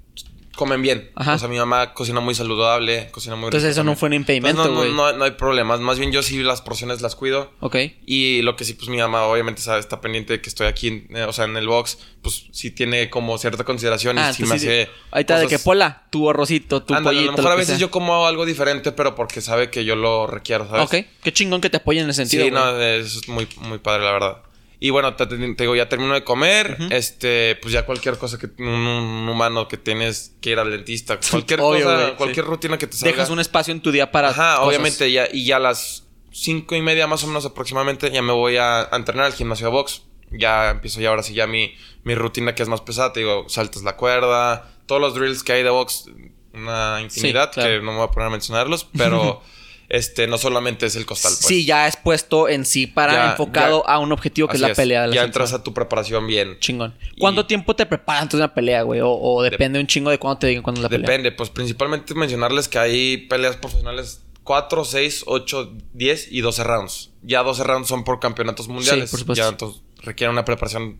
comen 0.55 0.81
bien. 0.81 1.11
Ajá. 1.15 1.35
O 1.35 1.37
sea, 1.39 1.47
mi 1.47 1.57
mamá 1.57 1.93
cocina 1.93 2.19
muy 2.19 2.33
saludable, 2.35 3.09
cocina 3.11 3.35
muy 3.35 3.45
Entonces 3.45 3.69
rico 3.69 3.81
eso 3.81 3.83
no 3.83 3.95
fue 3.95 4.07
un 4.07 4.13
impedimento, 4.13 4.73
güey. 4.73 4.91
no, 4.91 5.11
no, 5.11 5.17
no 5.17 5.23
hay 5.25 5.31
problemas. 5.31 5.79
Más 5.79 5.99
bien 5.99 6.11
yo 6.11 6.23
sí 6.23 6.41
las 6.41 6.61
porciones 6.61 7.01
las 7.01 7.15
cuido. 7.15 7.51
Ok. 7.59 7.75
Y 8.05 8.41
lo 8.41 8.55
que 8.55 8.63
sí, 8.65 8.73
pues 8.73 8.89
mi 8.89 8.97
mamá 8.97 9.23
obviamente 9.23 9.61
sabe, 9.61 9.79
está 9.79 10.01
pendiente 10.01 10.33
de 10.33 10.41
que 10.41 10.49
estoy 10.49 10.67
aquí, 10.67 11.05
eh, 11.09 11.23
o 11.23 11.33
sea, 11.33 11.45
en 11.45 11.57
el 11.57 11.67
box, 11.67 11.97
pues 12.21 12.45
sí 12.51 12.71
tiene 12.71 13.09
como 13.09 13.37
cierta 13.37 13.63
consideración 13.63 14.17
Ah, 14.17 14.31
y 14.31 14.33
sí 14.33 14.43
entonces 14.43 14.67
me 14.67 14.73
sí, 14.75 14.79
hace... 14.81 14.91
Ahí 15.11 15.21
está, 15.21 15.35
de 15.39 15.43
que 15.47 15.55
cosas- 15.55 15.63
pola, 15.65 16.07
tu 16.09 16.29
arrocito, 16.29 16.83
tu 16.83 16.93
Ándale, 16.95 17.17
pollito. 17.17 17.29
a 17.29 17.31
lo 17.33 17.37
mejor 17.37 17.51
lo 17.51 17.53
a 17.53 17.55
veces 17.57 17.77
sea. 17.77 17.77
yo 17.79 17.91
como 17.91 18.25
algo 18.25 18.45
diferente, 18.45 18.91
pero 18.91 19.15
porque 19.15 19.41
sabe 19.41 19.69
que 19.69 19.85
yo 19.85 19.95
lo 19.95 20.27
requiero, 20.27 20.67
¿sabes? 20.67 20.83
Ok, 20.85 21.07
qué 21.23 21.33
chingón 21.33 21.61
que 21.61 21.69
te 21.69 21.77
apoyen 21.77 22.05
en 22.05 22.09
ese 22.11 22.25
sentido. 22.25 22.45
Sí, 22.45 22.51
no, 22.51 22.79
eso 22.81 23.19
es 23.19 23.27
muy, 23.27 23.47
muy 23.57 23.77
padre, 23.79 24.03
la 24.05 24.11
verdad. 24.11 24.37
Y 24.85 24.91
bueno, 24.91 25.15
te, 25.15 25.25
digo, 25.25 25.75
ya 25.75 25.89
termino 25.89 26.13
de 26.13 26.23
comer. 26.23 26.77
Este, 26.91 27.57
pues 27.59 27.73
ya 27.73 27.87
cualquier 27.87 28.19
cosa 28.19 28.37
que 28.37 28.51
un, 28.59 28.67
un 28.67 29.27
humano 29.27 29.67
que 29.67 29.77
tienes 29.77 30.35
que 30.41 30.51
ir 30.51 30.59
al 30.59 30.69
dentista, 30.69 31.19
cualquier 31.31 31.59
Obvio, 31.61 31.85
cosa, 31.85 32.09
sí. 32.09 32.13
cualquier 32.17 32.45
rutina 32.45 32.77
que 32.77 32.85
te 32.85 32.95
salga. 32.95 33.13
Dejas 33.13 33.31
un 33.31 33.39
espacio 33.39 33.71
en 33.71 33.81
tu 33.81 33.91
día 33.91 34.11
para. 34.11 34.29
Ajá, 34.29 34.57
cosas. 34.57 34.67
obviamente, 34.67 35.11
ya, 35.11 35.27
y 35.33 35.43
ya 35.43 35.55
a 35.55 35.59
las 35.59 36.05
cinco 36.31 36.75
y 36.75 36.83
media 36.83 37.07
más 37.07 37.23
o 37.23 37.27
menos 37.27 37.47
aproximadamente, 37.47 38.11
ya 38.11 38.21
me 38.21 38.31
voy 38.31 38.57
a, 38.57 38.81
a 38.81 38.95
entrenar 38.95 39.25
al 39.25 39.33
gimnasio 39.33 39.65
de 39.65 39.71
box. 39.71 40.03
Ya 40.29 40.69
empiezo 40.69 41.01
ya 41.01 41.09
ahora 41.09 41.23
sí 41.23 41.33
ya 41.33 41.47
mi, 41.47 41.73
mi 42.03 42.13
rutina 42.13 42.53
que 42.53 42.61
es 42.61 42.69
más 42.69 42.81
pesada. 42.81 43.11
Te 43.11 43.21
digo, 43.21 43.49
saltas 43.49 43.81
la 43.81 43.95
cuerda, 43.95 44.71
todos 44.85 45.01
los 45.01 45.15
drills 45.15 45.41
que 45.41 45.53
hay 45.53 45.63
de 45.63 45.71
box, 45.71 46.11
una 46.53 47.01
infinidad, 47.01 47.51
claro. 47.51 47.69
que 47.69 47.77
no 47.83 47.91
me 47.91 47.97
voy 47.97 48.07
a 48.07 48.11
poner 48.11 48.27
a 48.27 48.31
mencionarlos, 48.31 48.87
pero 48.95 49.41
este, 49.89 50.27
no 50.27 50.37
solamente 50.37 50.85
es 50.85 50.95
el 50.95 51.05
costal. 51.05 51.31
Pues. 51.33 51.45
Sí, 51.45 51.65
ya 51.65 51.87
es 51.87 51.95
puesto 51.97 52.49
en 52.49 52.65
sí 52.65 52.87
para 52.87 53.13
Ya, 53.13 53.31
enfocado 53.31 53.83
ya. 53.85 53.93
a 53.93 53.99
un 53.99 54.11
objetivo 54.11 54.47
que 54.47 54.55
es 54.57 54.61
la 54.61 54.73
pelea 54.73 55.03
de 55.03 55.07
la 55.09 55.15
Ya 55.15 55.23
entras 55.23 55.53
a 55.53 55.63
tu 55.63 55.73
preparación 55.73 56.25
bien. 56.27 56.57
Chingón. 56.59 56.95
Y- 57.15 57.19
¿Cuánto 57.19 57.45
tiempo 57.45 57.75
te 57.75 57.85
preparas 57.85 58.23
antes 58.23 58.37
de 58.37 58.43
una 58.45 58.53
pelea, 58.53 58.81
güey? 58.83 59.01
O, 59.01 59.11
o 59.11 59.43
depende 59.43 59.79
un 59.79 59.87
chingo 59.87 60.09
de 60.09 60.17
cuándo 60.19 60.39
te 60.39 60.47
digan 60.47 60.63
cuándo 60.63 60.79
es 60.79 60.83
la 60.83 60.89
pelea. 60.89 61.07
Depende, 61.07 61.31
pues 61.31 61.49
principalmente 61.49 62.13
mencionarles 62.15 62.67
que 62.67 62.79
hay 62.79 63.17
peleas 63.27 63.57
profesionales 63.57 64.21
4, 64.43 64.85
6, 64.85 65.23
8, 65.27 65.73
10 65.93 66.31
y 66.31 66.41
12 66.41 66.63
rounds. 66.63 67.11
Ya 67.23 67.41
12 67.43 67.63
rounds 67.63 67.87
son 67.87 68.03
por 68.03 68.19
campeonatos 68.19 68.67
mundiales. 68.67 69.09
por 69.09 69.19
supuesto. 69.19 69.43
Ya 69.43 69.49
entonces 69.49 69.81
requiere 70.03 70.31
una 70.31 70.45
preparación 70.45 70.99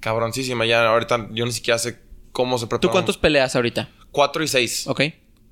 cabroncísima. 0.00 0.66
Ya 0.66 0.86
ahorita 0.88 1.28
yo 1.32 1.44
ni 1.46 1.52
siquiera 1.52 1.78
sé 1.78 2.00
cómo 2.32 2.58
se 2.58 2.66
prepara. 2.66 2.80
¿Tú 2.80 2.90
cuántos 2.90 3.16
peleas 3.18 3.54
ahorita? 3.54 3.88
4 4.10 4.42
y 4.42 4.48
6. 4.48 4.86
Ok. 4.88 5.02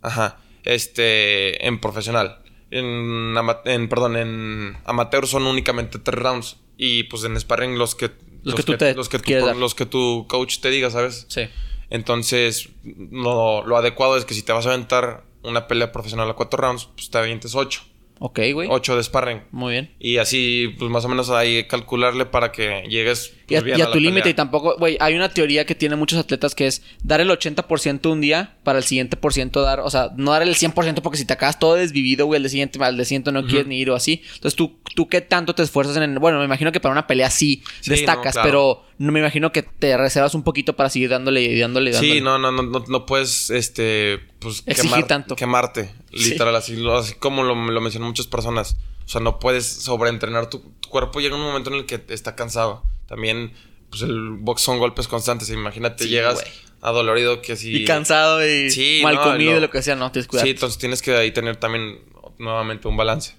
Ajá. 0.03 0.39
Este, 0.65 1.67
en 1.67 1.81
profesional. 1.81 2.39
En, 2.71 3.35
en, 3.65 3.89
perdón, 3.89 4.17
en 4.17 4.77
amateur 4.85 5.27
son 5.27 5.47
únicamente 5.47 5.99
3 5.99 6.19
rounds. 6.19 6.57
Y 6.77 7.05
pues 7.05 7.25
en 7.25 7.39
sparring 7.39 7.79
los 7.79 7.95
que... 7.95 8.11
Los 8.45 8.55
que 8.55 8.63
tú 8.63 8.77
te 8.77 8.95
los 8.95 9.09
que, 9.09 9.19
tú 9.19 9.33
los 9.59 9.75
que 9.75 9.85
tu 9.85 10.27
coach 10.29 10.61
te 10.61 10.71
diga, 10.71 10.91
¿sabes? 10.91 11.27
Sí. 11.29 11.43
Entonces, 11.91 12.69
no, 12.85 13.65
lo 13.65 13.77
adecuado 13.77 14.17
es 14.17 14.25
que 14.25 14.35
si 14.35 14.43
te 14.43 14.53
vas 14.53 14.67
a 14.67 14.73
aventar 14.73 15.25
una 15.43 15.67
pelea 15.67 15.91
profesional 15.93 16.31
a 16.31 16.35
cuatro 16.35 16.61
rounds, 16.61 16.89
pues 16.95 17.11
te 17.11 17.19
avientes 17.19 17.55
ocho. 17.55 17.83
Ok, 18.21 18.41
güey. 18.53 18.69
Ocho 18.71 18.97
de 18.97 19.03
sparring. 19.03 19.43
Muy 19.51 19.73
bien. 19.73 19.95
Y 19.99 20.19
así, 20.19 20.75
pues 20.79 20.91
más 20.91 21.05
o 21.05 21.09
menos 21.09 21.31
ahí 21.31 21.67
calcularle 21.67 22.27
para 22.27 22.53
que 22.53 22.85
llegues 22.89 23.35
Y 23.49 23.55
a, 23.57 23.61
y 23.61 23.93
tu 23.93 23.99
límite 24.01 24.29
y 24.31 24.35
tampoco, 24.35 24.77
güey, 24.79 24.97
hay 25.01 25.15
una 25.15 25.29
teoría 25.31 25.65
que 25.65 25.75
tienen 25.75 25.99
muchos 25.99 26.19
atletas 26.19 26.55
que 26.55 26.67
es 26.67 26.83
dar 27.03 27.21
el 27.21 27.31
80% 27.31 28.11
un 28.11 28.21
día 28.21 28.57
para 28.63 28.79
el 28.79 28.85
siguiente 28.85 29.17
por 29.17 29.33
ciento 29.33 29.63
dar, 29.63 29.81
o 29.81 29.89
sea, 29.91 30.11
no 30.17 30.33
dar 30.33 30.43
el 30.43 30.55
100% 30.55 31.01
porque 31.03 31.17
si 31.19 31.25
te 31.25 31.33
acabas 31.33 31.59
todo 31.59 31.75
desvivido, 31.75 32.27
güey, 32.27 32.37
al 32.37 32.43
día 32.43 32.51
siguiente, 32.51 32.79
al 32.85 32.97
día 32.97 33.05
siguiente 33.07 33.33
no 33.33 33.47
quieres 33.47 33.67
ni 33.67 33.79
ir 33.79 33.91
o 33.91 33.95
así. 33.95 34.23
Entonces, 34.35 34.55
¿tú, 34.55 34.79
tú 34.95 35.09
qué 35.09 35.21
tanto 35.21 35.55
te 35.55 35.63
esfuerzas 35.63 35.97
en, 35.97 36.03
el- 36.03 36.19
bueno, 36.19 36.39
me 36.39 36.45
imagino 36.45 36.73
que 36.73 36.81
para 36.81 36.93
una 36.93 37.07
pelea 37.07 37.31
sí, 37.31 37.63
Sí, 37.81 37.91
destacas, 37.91 38.27
no, 38.37 38.43
claro. 38.43 38.47
pero 38.49 38.83
no 38.99 39.13
me 39.13 39.21
imagino 39.21 39.51
que 39.53 39.63
te 39.63 39.97
reservas 39.97 40.35
un 40.35 40.43
poquito 40.43 40.75
para 40.77 40.91
seguir 40.91 41.09
dándole 41.09 41.43
y 41.43 41.59
dándole 41.59 41.93
dándole. 41.93 42.15
Sí, 42.15 42.21
no, 42.21 42.39
no, 42.39 42.53
no, 42.53 42.63
no, 42.63 42.85
no 42.87 43.07
puedes, 43.07 43.49
este, 43.51 44.19
pues 44.41 44.63
Exigir 44.67 45.05
tanto. 45.07 45.37
quemarte, 45.37 45.91
Sí. 46.13 46.31
literal, 46.31 46.55
así, 46.57 46.77
así 46.97 47.15
como 47.15 47.45
lo, 47.45 47.55
lo 47.55 47.81
mencionan 47.81 48.09
muchas 48.09 48.27
personas. 48.27 48.77
O 49.07 49.09
sea, 49.11 49.21
no 49.23 49.39
puedes 49.39 49.67
sobreentrenar 49.67 50.51
tu, 50.51 50.59
tu 50.81 50.89
cuerpo. 50.91 51.21
Llega 51.21 51.35
un 51.35 51.41
momento 51.41 51.71
en 51.71 51.77
el 51.77 51.87
que 51.87 52.03
está 52.09 52.35
cansado. 52.37 52.83
También, 53.09 53.53
pues 53.91 54.03
el 54.03 54.31
box 54.39 54.63
son 54.63 54.79
golpes 54.79 55.09
constantes. 55.09 55.51
Imagínate, 55.51 56.05
Sí, 56.05 56.11
llegas 56.11 56.45
adolorido 56.81 57.43
que 57.43 57.57
si... 57.57 57.75
Y 57.75 57.85
cansado 57.85 58.47
y 58.47 58.71
Sí, 58.71 59.01
mal 59.03 59.17
no, 59.17 59.23
comido, 59.25 59.55
lo- 59.55 59.61
lo 59.63 59.71
que 59.71 59.83
sea, 59.83 59.97
no, 59.97 60.13
tienes 60.13 60.27
que 60.27 60.31
cuidar. 60.31 60.45
Sí, 60.47 60.51
entonces 60.51 60.79
tienes 60.79 61.03
que 61.03 61.17
ahí 61.17 61.33
tener 61.33 61.57
también 61.57 61.99
nuevamente 62.39 62.87
un 62.87 62.97
balance. 62.97 63.35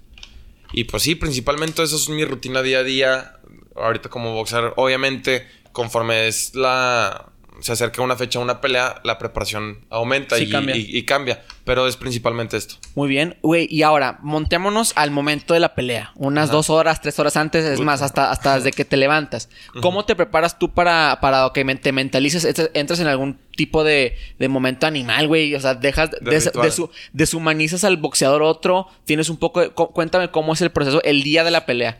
Y 0.73 0.83
pues 0.83 1.03
sí, 1.03 1.15
principalmente 1.15 1.81
eso 1.83 1.95
es 1.95 2.09
mi 2.09 2.25
rutina 2.25 2.61
día 2.61 2.79
a 2.79 2.83
día. 2.83 3.37
Ahorita 3.75 4.09
como 4.09 4.33
boxeador, 4.33 4.73
obviamente, 4.75 5.47
conforme 5.71 6.27
es 6.27 6.53
la... 6.55 7.31
Se 7.61 7.71
acerca 7.73 8.01
una 8.01 8.15
fecha, 8.15 8.39
una 8.39 8.61
pelea, 8.61 9.01
la 9.03 9.17
preparación 9.17 9.85
aumenta 9.89 10.37
Sí, 10.37 10.43
y, 10.43 10.49
cambia. 10.49 10.75
y- 10.75 10.97
y 10.97 11.03
cambia. 11.03 11.43
Pero 11.65 11.87
es 11.87 11.97
principalmente 11.97 12.57
esto. 12.57 12.75
Muy 12.95 13.07
bien, 13.09 13.37
güey. 13.41 13.67
Y 13.69 13.83
ahora, 13.83 14.17
montémonos 14.21 14.93
al 14.95 15.11
momento 15.11 15.53
de 15.53 15.59
la 15.59 15.75
pelea. 15.75 16.11
Unas 16.15 16.45
Ajá. 16.45 16.53
dos 16.53 16.69
horas, 16.69 17.01
tres 17.01 17.19
horas 17.19 17.37
antes, 17.37 17.63
es 17.65 17.79
más, 17.79 18.01
hasta, 18.01 18.31
hasta 18.31 18.55
desde 18.55 18.71
que 18.71 18.85
te 18.85 18.97
levantas. 18.97 19.49
¿Cómo 19.81 20.05
te 20.05 20.15
preparas 20.15 20.57
tú 20.57 20.71
para, 20.73 21.19
para 21.21 21.49
que 21.53 21.63
te 21.75 21.91
mentalices? 21.91 22.45
Ent- 22.45 22.71
¿Entras 22.73 22.99
en 23.01 23.07
algún 23.07 23.37
tipo 23.55 23.83
de, 23.83 24.17
de 24.39 24.47
momento 24.47 24.87
animal, 24.87 25.27
güey? 25.27 25.53
O 25.53 25.59
sea, 25.59 25.75
dejas, 25.75 26.11
De 26.11 26.31
des- 26.31 26.45
ritual. 26.45 26.69
desu- 26.71 26.89
deshumanizas 27.13 27.83
al 27.83 27.97
boxeador 27.97 28.41
otro. 28.41 28.87
Tienes 29.05 29.29
un 29.29 29.37
poco 29.37 29.59
de- 29.61 29.69
cu- 29.69 29.91
Cuéntame 29.91 30.31
cómo 30.31 30.53
es 30.53 30.61
el 30.61 30.71
proceso 30.71 31.01
el 31.03 31.21
día 31.23 31.43
de 31.43 31.51
la 31.51 31.65
pelea. 31.65 31.97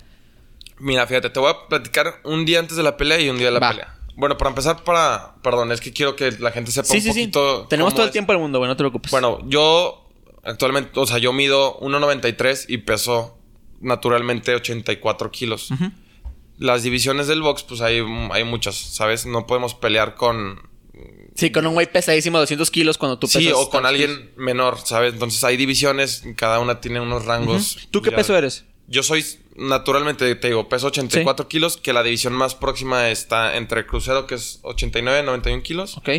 Mira, 0.80 1.06
fíjate, 1.06 1.30
te 1.30 1.40
voy 1.40 1.52
a 1.52 1.68
platicar 1.68 2.16
un 2.24 2.46
día 2.46 2.60
antes 2.60 2.78
de 2.78 2.84
la 2.84 2.96
pelea 2.98 3.20
y 3.20 3.30
un 3.30 3.38
día 3.38 3.48
de 3.48 3.52
la 3.54 3.60
Va. 3.60 3.70
pelea. 3.72 3.96
Bueno, 4.20 4.38
para 4.38 4.50
empezar, 4.50 4.84
para... 4.84 5.36
Perdón, 5.42 5.72
es 5.72 5.80
que 5.80 5.94
quiero 5.94 6.14
que 6.18 6.32
la 6.34 6.52
gente 6.52 6.72
sepa 6.72 6.88
Sí, 6.90 6.98
un 6.98 7.02
sí, 7.04 7.14
sí. 7.14 7.20
poquito... 7.22 7.68
Tenemos 7.70 7.94
cómo 7.94 7.96
todo 8.00 8.06
el 8.08 8.12
tiempo 8.12 8.34
del 8.34 8.42
mundo, 8.42 8.58
güey, 8.60 8.68
no 8.68 8.76
te 8.76 8.82
preocupes. 8.82 9.12
Bueno, 9.12 9.40
yo 9.48 10.10
actualmente, 10.44 11.00
o 11.00 11.06
sea, 11.08 11.20
yo 11.20 11.32
mido 11.32 11.80
1,93 11.80 12.66
y 12.68 12.80
peso 12.80 13.38
naturalmente 13.80 14.54
84 14.56 15.32
kilos. 15.32 15.70
Las 16.58 16.84
divisiones 16.84 17.28
del 17.28 17.42
box, 17.42 17.64
pues 17.64 17.80
hay, 17.80 18.04
hay 18.32 18.44
muchas, 18.44 18.76
¿sabes? 18.76 19.26
No 19.26 19.48
podemos 19.48 19.74
pelear 19.74 20.16
con... 20.16 20.68
Sí, 21.36 21.50
con 21.54 21.66
un 21.66 21.74
güey 21.74 21.90
pesadísimo 21.90 22.38
de 22.40 22.42
200 22.42 22.70
kilos 22.72 22.98
cuando 22.98 23.18
tú 23.18 23.28
pesas. 23.28 23.42
Sí, 23.42 23.52
o 23.56 23.70
con 23.70 23.86
alguien 23.86 24.34
menor, 24.36 24.80
¿sabes? 24.84 25.14
Entonces 25.14 25.42
hay 25.46 25.56
divisiones, 25.56 26.26
cada 26.36 26.60
una 26.60 26.82
tiene 26.82 27.00
unos 27.00 27.24
rangos. 27.24 27.76
kilos. 27.76 27.88
¿Tú 27.92 28.02
qué 28.02 28.12
peso 28.12 28.36
eres? 28.36 28.66
Yo 28.90 29.04
soy, 29.04 29.24
naturalmente, 29.56 30.34
te 30.36 30.48
digo, 30.48 30.68
peso 30.68 30.88
84 30.88 31.48
kilos, 31.48 31.78
que 31.78 31.94
la 31.94 32.02
división 32.04 32.34
más 32.34 32.56
próxima 32.56 33.10
está 33.10 33.56
entre 33.58 33.86
crucero, 33.86 34.26
que 34.28 34.36
es 34.36 34.60
89, 34.64 35.24
91 35.24 35.64
kilos, 35.64 35.98
Ok, 35.98 36.10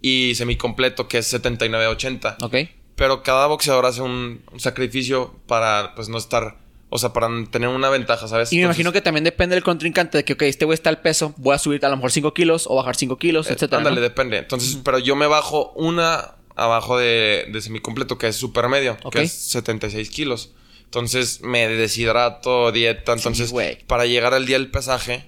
y 0.00 0.34
semicompleto, 0.36 1.08
que 1.08 1.18
es 1.18 1.26
79, 1.26 1.86
80. 1.88 2.38
ok. 2.42 2.54
Pero 2.96 3.22
cada 3.22 3.46
boxeador 3.46 3.86
hace 3.86 4.02
un, 4.02 4.42
un 4.52 4.60
sacrificio 4.60 5.34
para, 5.46 5.94
pues, 5.94 6.08
no 6.08 6.18
estar... 6.18 6.58
O 6.92 6.98
sea, 6.98 7.12
para 7.12 7.28
tener 7.52 7.68
una 7.68 7.88
ventaja, 7.88 8.26
¿sabes? 8.26 8.52
Y 8.52 8.56
me 8.56 8.62
Entonces, 8.62 8.80
imagino 8.80 8.92
que 8.92 9.00
también 9.00 9.22
depende 9.22 9.54
del 9.54 9.62
contrincante 9.62 10.18
de 10.18 10.24
que, 10.24 10.32
ok, 10.32 10.42
este 10.42 10.64
güey 10.64 10.74
está 10.74 10.90
al 10.90 11.00
peso, 11.00 11.32
voy 11.36 11.54
a 11.54 11.58
subir 11.58 11.86
a 11.86 11.88
lo 11.88 11.94
mejor 11.96 12.10
5 12.10 12.34
kilos 12.34 12.66
o 12.68 12.74
bajar 12.74 12.96
5 12.96 13.16
kilos, 13.16 13.48
eh, 13.48 13.52
etcétera. 13.52 13.78
Ándale, 13.78 13.96
¿no? 13.96 14.02
depende. 14.02 14.38
Entonces, 14.38 14.76
pero 14.84 14.98
yo 14.98 15.14
me 15.14 15.28
bajo 15.28 15.70
una 15.76 16.34
abajo 16.56 16.98
de, 16.98 17.46
de 17.52 17.60
semicompleto, 17.60 18.18
que 18.18 18.26
es 18.26 18.34
supermedio, 18.36 18.96
Ok. 19.04 19.12
que 19.14 19.22
es 19.22 19.32
76 19.32 20.10
kilos. 20.10 20.50
Entonces, 20.90 21.40
me 21.40 21.68
deshidrato, 21.68 22.72
dieta. 22.72 23.12
Entonces, 23.12 23.54
para 23.86 24.06
llegar 24.06 24.34
al 24.34 24.44
día 24.44 24.58
del 24.58 24.70
pesaje, 24.70 25.24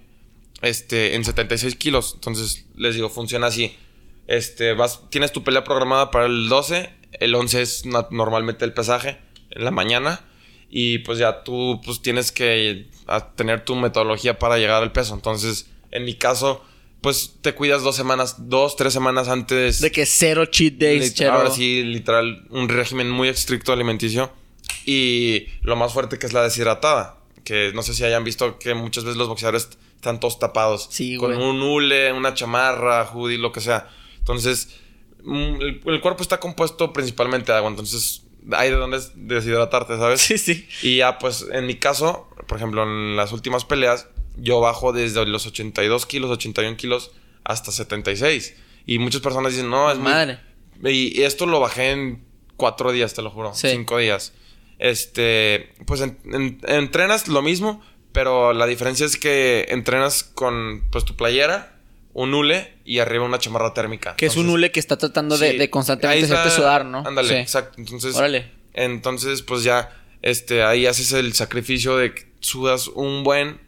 este, 0.61 1.15
en 1.15 1.25
76 1.25 1.77
kilos. 1.77 2.13
Entonces, 2.15 2.67
les 2.77 2.97
digo, 2.97 3.09
funciona 3.09 3.47
así. 3.47 3.77
Este, 4.27 4.75
vas, 4.75 5.09
tienes 5.11 5.33
tu 5.33 5.45
pelea 5.45 5.63
programada 5.65 6.11
para 6.11 6.27
el 6.27 6.49
12, 6.49 6.91
el 7.13 7.35
11 7.35 7.63
es 7.63 7.85
normalmente 8.11 8.65
el 8.65 8.73
pesaje, 8.73 9.19
en 9.51 9.65
la 9.65 9.71
mañana 9.71 10.25
y 10.75 10.99
pues 11.01 11.19
ya 11.19 11.45
tú 11.45 11.81
pues 11.85 12.01
tienes 12.01 12.33
que 12.33 12.87
tener 13.37 13.63
tu 13.63 13.77
metodología 13.77 14.39
para 14.39 14.57
llegar 14.57 14.83
al 14.83 14.91
peso. 14.91 15.15
Entonces, 15.15 15.67
en 15.91 16.07
mi 16.07 16.15
caso, 16.15 16.65
pues 17.03 17.35
te 17.43 17.55
cuidas 17.55 17.83
dos 17.83 17.95
semanas, 17.95 18.49
dos, 18.49 18.75
tres 18.75 18.95
semanas 18.95 19.29
antes. 19.29 19.83
De 19.83 19.93
que 19.93 20.07
cero 20.07 20.47
cheat 20.47 20.75
days. 20.75 21.21
Ahora 21.21 21.51
sí, 21.51 21.83
literal, 21.83 22.47
un 22.49 22.71
régimen 22.71 23.11
muy 23.11 23.29
estricto 23.29 23.73
alimenticio. 23.75 24.33
Y 24.87 25.47
lo 25.63 25.77
más 25.77 25.93
fuerte 25.93 26.19
que 26.19 26.27
es 26.27 26.33
la 26.33 26.43
deshidratada. 26.43 27.19
Que 27.45 27.73
no 27.75 27.83
sé 27.83 27.95
si 27.95 28.05
hayan 28.05 28.25
visto 28.25 28.59
que 28.59 28.75
muchas 28.75 29.05
veces 29.05 29.17
los 29.17 29.29
boxeadores 29.29 29.69
están 29.97 30.21
todos 30.21 30.39
tapados. 30.39 30.89
Sí, 30.91 31.17
Con 31.17 31.37
un 31.37 31.63
hule, 31.63 32.13
una 32.13 32.35
chamarra, 32.35 33.05
hoodie, 33.05 33.39
lo 33.39 33.53
que 33.53 33.61
sea. 33.61 33.89
Entonces, 34.19 34.77
mm, 35.23 35.61
el, 35.87 36.01
cuerpo 36.01 36.23
está 36.23 36.41
compuesto 36.41 36.93
principalmente 36.93 37.53
de 37.53 37.59
agua. 37.59 37.71
Entonces, 37.71 38.23
hay 38.53 38.71
de 38.71 38.77
dónde 38.77 39.01
deshidratarte, 39.15 39.97
¿sabes? 39.97 40.21
Sí, 40.21 40.39
sí. 40.39 40.67
Y 40.83 40.99
ya, 40.99 41.19
pues, 41.19 41.47
en 41.53 41.67
mi 41.67 41.77
caso, 41.77 42.29
por 42.47 42.59
ejemplo, 42.59 42.83
en 42.83 43.17
las 43.17 43.33
últimas 43.33 43.65
peleas, 43.65 44.09
yo 44.37 44.61
bajo 44.61 44.93
desde 44.93 45.25
los 45.27 45.47
82 45.47 46.07
kilos, 46.07 46.31
81 46.31 46.77
kilos, 46.77 47.13
hasta 47.45 47.71
76. 47.71 48.57
Y 48.87 48.99
muchas 48.99 49.21
personas 49.21 49.53
dicen, 49.53 49.71
no, 49.71 49.91
es 49.91 49.99
Madre. 49.99 50.41
Y 50.85 51.23
esto 51.23 51.47
lo 51.47 51.61
bajé 51.61 51.93
en 51.93 52.25
cuatro 52.57 52.91
días, 52.93 53.15
te 53.15 53.23
lo 53.23 53.31
juro. 53.31 53.53
Cinco 53.55 53.99
días. 53.99 54.33
Este, 54.83 55.73
pues 55.87 56.01
entrenas 56.01 57.29
lo 57.29 57.41
mismo, 57.41 57.81
pero 58.11 58.53
la 58.53 58.67
diferencia 58.67 59.07
es 59.07 59.17
que 59.17 59.67
entrenas 59.69 60.25
con, 60.25 60.83
pues, 60.91 61.05
tu 61.05 61.15
playera, 61.15 61.79
un 62.15 62.35
hule 62.35 62.75
y 62.85 62.99
arriba 62.99 63.25
una 63.25 63.39
chamarra 63.39 63.75
térmica. 63.75 64.17
Que 64.17 64.27
es 64.27 64.37
un 64.37 64.49
hule 64.49 64.73
que 64.73 64.81
está 64.81 64.99
tratando 64.99 65.39
de, 65.39 65.71
constantemente 65.71 66.25
hacerte 66.25 66.51
sudar, 66.51 66.85
¿no? 66.85 67.05
Ándale, 67.07 67.43
exacto. 67.43 67.77
Entonces, 67.79 68.17
Órale. 68.17 68.51
entonces, 68.73 69.43
pues 69.43 69.63
ya, 69.63 69.97
este, 70.21 70.65
ahí 70.65 70.87
haces 70.87 71.13
el 71.13 71.33
sacrificio 71.35 71.97
de 71.97 72.15
que 72.15 72.27
sudas 72.41 72.89
un 72.89 73.23
buen 73.23 73.61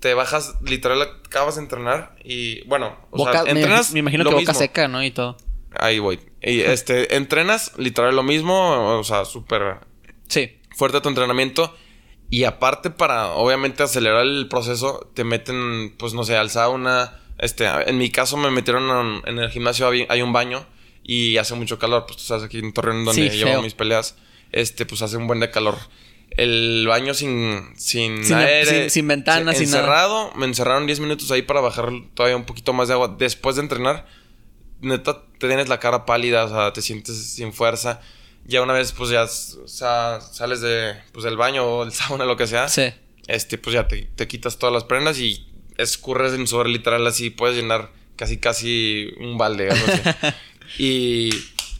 te 0.00 0.14
bajas, 0.14 0.56
literal, 0.62 1.00
acabas 1.02 1.54
de 1.54 1.62
entrenar 1.62 2.16
y 2.24 2.66
bueno, 2.66 2.96
o 3.12 3.30
sea, 3.30 3.44
entrenas. 3.46 3.92
Me, 3.92 4.00
imagino 4.00 4.24
que 4.24 4.34
boca 4.34 4.52
seca, 4.52 4.88
¿no? 4.88 5.04
Y 5.04 5.12
todo. 5.12 5.36
Ahí 5.78 6.00
voy. 6.00 6.18
Y 6.42 6.62
este, 6.62 7.14
entrenas 7.14 7.70
literal 7.76 8.16
lo 8.16 8.24
mismo, 8.24 8.98
o 8.98 9.04
sea, 9.04 9.24
súper. 9.24 9.88
Sí. 10.30 10.58
Fuerte 10.74 11.00
tu 11.02 11.10
entrenamiento. 11.10 11.76
Y 12.30 12.44
aparte, 12.44 12.88
para 12.88 13.32
obviamente 13.32 13.82
acelerar 13.82 14.22
el 14.22 14.48
proceso, 14.48 15.10
te 15.14 15.24
meten, 15.24 15.94
pues 15.98 16.14
no 16.14 16.24
sé, 16.24 16.36
al 16.36 16.48
sauna. 16.48 17.20
Este, 17.38 17.66
en 17.66 17.98
mi 17.98 18.10
caso 18.10 18.36
me 18.36 18.50
metieron 18.50 19.22
en, 19.26 19.38
el 19.38 19.50
gimnasio, 19.50 19.88
hay 19.88 20.22
un 20.22 20.32
baño 20.32 20.64
y 21.02 21.36
hace 21.36 21.54
mucho 21.54 21.78
calor. 21.78 22.04
Pues 22.06 22.18
tú 22.18 22.24
sabes, 22.24 22.44
aquí 22.44 22.58
en 22.58 22.72
Torreón, 22.72 23.04
donde 23.04 23.28
llevo 23.28 23.62
mis 23.62 23.74
peleas, 23.74 24.16
este, 24.52 24.86
pues 24.86 25.02
hace 25.02 25.16
un 25.16 25.26
buen 25.26 25.40
de 25.40 25.50
calor 25.50 25.76
el 26.36 26.86
baño 26.86 27.14
sin, 27.14 27.72
sin, 27.76 28.24
sin 28.24 28.36
aire. 28.36 28.90
Sin, 28.90 29.06
ventanas, 29.08 29.56
sin 29.56 29.66
encerrado. 29.66 30.32
Me 30.34 30.46
encerraron 30.46 30.86
10 30.86 31.00
minutos 31.00 31.30
ahí 31.30 31.42
para 31.42 31.60
bajar 31.60 31.90
todavía 32.14 32.36
un 32.36 32.44
poquito 32.44 32.72
más 32.72 32.88
de 32.88 32.94
agua. 32.94 33.16
Después 33.18 33.56
de 33.56 33.62
entrenar, 33.62 34.06
neta, 34.80 35.22
te 35.38 35.48
tienes 35.48 35.68
la 35.68 35.80
cara 35.80 36.06
pálida, 36.06 36.44
o 36.44 36.48
sea, 36.48 36.72
te 36.72 36.82
sientes 36.82 37.34
sin 37.34 37.52
fuerza. 37.52 38.00
Ya 38.50 38.62
una 38.62 38.74
vez, 38.74 38.92
pues 38.92 39.10
ya 39.10 39.26
sales 39.28 40.60
de, 40.60 40.94
pues, 41.12 41.24
del 41.24 41.36
baño 41.36 41.64
o 41.64 41.84
del 41.84 41.92
sauna, 41.94 42.24
lo 42.24 42.36
que 42.36 42.46
sea. 42.46 42.68
Sí. 42.68 42.92
Este, 43.26 43.58
pues 43.58 43.74
ya 43.74 43.86
te, 43.88 44.08
te 44.16 44.26
quitas 44.28 44.58
todas 44.58 44.72
las 44.72 44.84
prendas 44.84 45.18
y 45.18 45.46
escurres 45.76 46.34
en 46.34 46.46
sudor 46.46 46.68
literal 46.68 47.06
así. 47.06 47.30
Puedes 47.30 47.56
llenar 47.56 47.90
casi, 48.16 48.38
casi 48.38 49.08
un 49.18 49.38
balde. 49.38 49.70
Algo 49.70 49.86
así. 49.86 50.02
y 50.78 51.30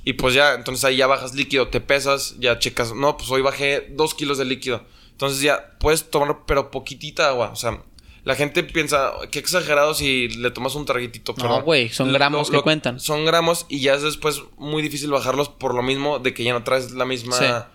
y 0.04 0.14
pues 0.14 0.34
ya, 0.34 0.54
entonces 0.54 0.84
ahí 0.84 0.96
ya 0.96 1.06
bajas 1.06 1.34
líquido, 1.34 1.68
te 1.68 1.80
pesas, 1.80 2.36
ya 2.38 2.58
checas, 2.58 2.94
no, 2.94 3.16
pues 3.16 3.30
hoy 3.30 3.42
bajé 3.42 3.86
dos 3.90 4.14
kilos 4.14 4.38
de 4.38 4.44
líquido. 4.44 4.84
Entonces 5.10 5.42
ya 5.42 5.76
puedes 5.78 6.10
tomar, 6.10 6.46
pero 6.46 6.70
poquitita 6.70 7.28
agua. 7.28 7.50
O 7.50 7.56
sea, 7.56 7.82
la 8.24 8.34
gente 8.34 8.62
piensa, 8.62 9.12
qué 9.30 9.38
exagerado 9.38 9.94
si 9.94 10.28
le 10.28 10.50
tomas 10.50 10.74
un 10.74 10.84
traguitito. 10.84 11.34
No, 11.38 11.62
güey, 11.62 11.88
son 11.88 12.12
gramos 12.12 12.50
que 12.50 12.60
cuentan. 12.60 13.00
Son 13.00 13.24
gramos 13.24 13.66
y 13.68 13.80
ya 13.80 13.94
es 13.94 14.02
después 14.02 14.42
muy 14.58 14.82
difícil 14.82 15.10
bajarlos 15.10 15.48
por 15.48 15.74
lo 15.74 15.82
mismo 15.82 16.18
de 16.18 16.34
que 16.34 16.44
ya 16.44 16.52
no 16.52 16.62
traes 16.62 16.92
la 16.92 17.04
misma 17.04 17.68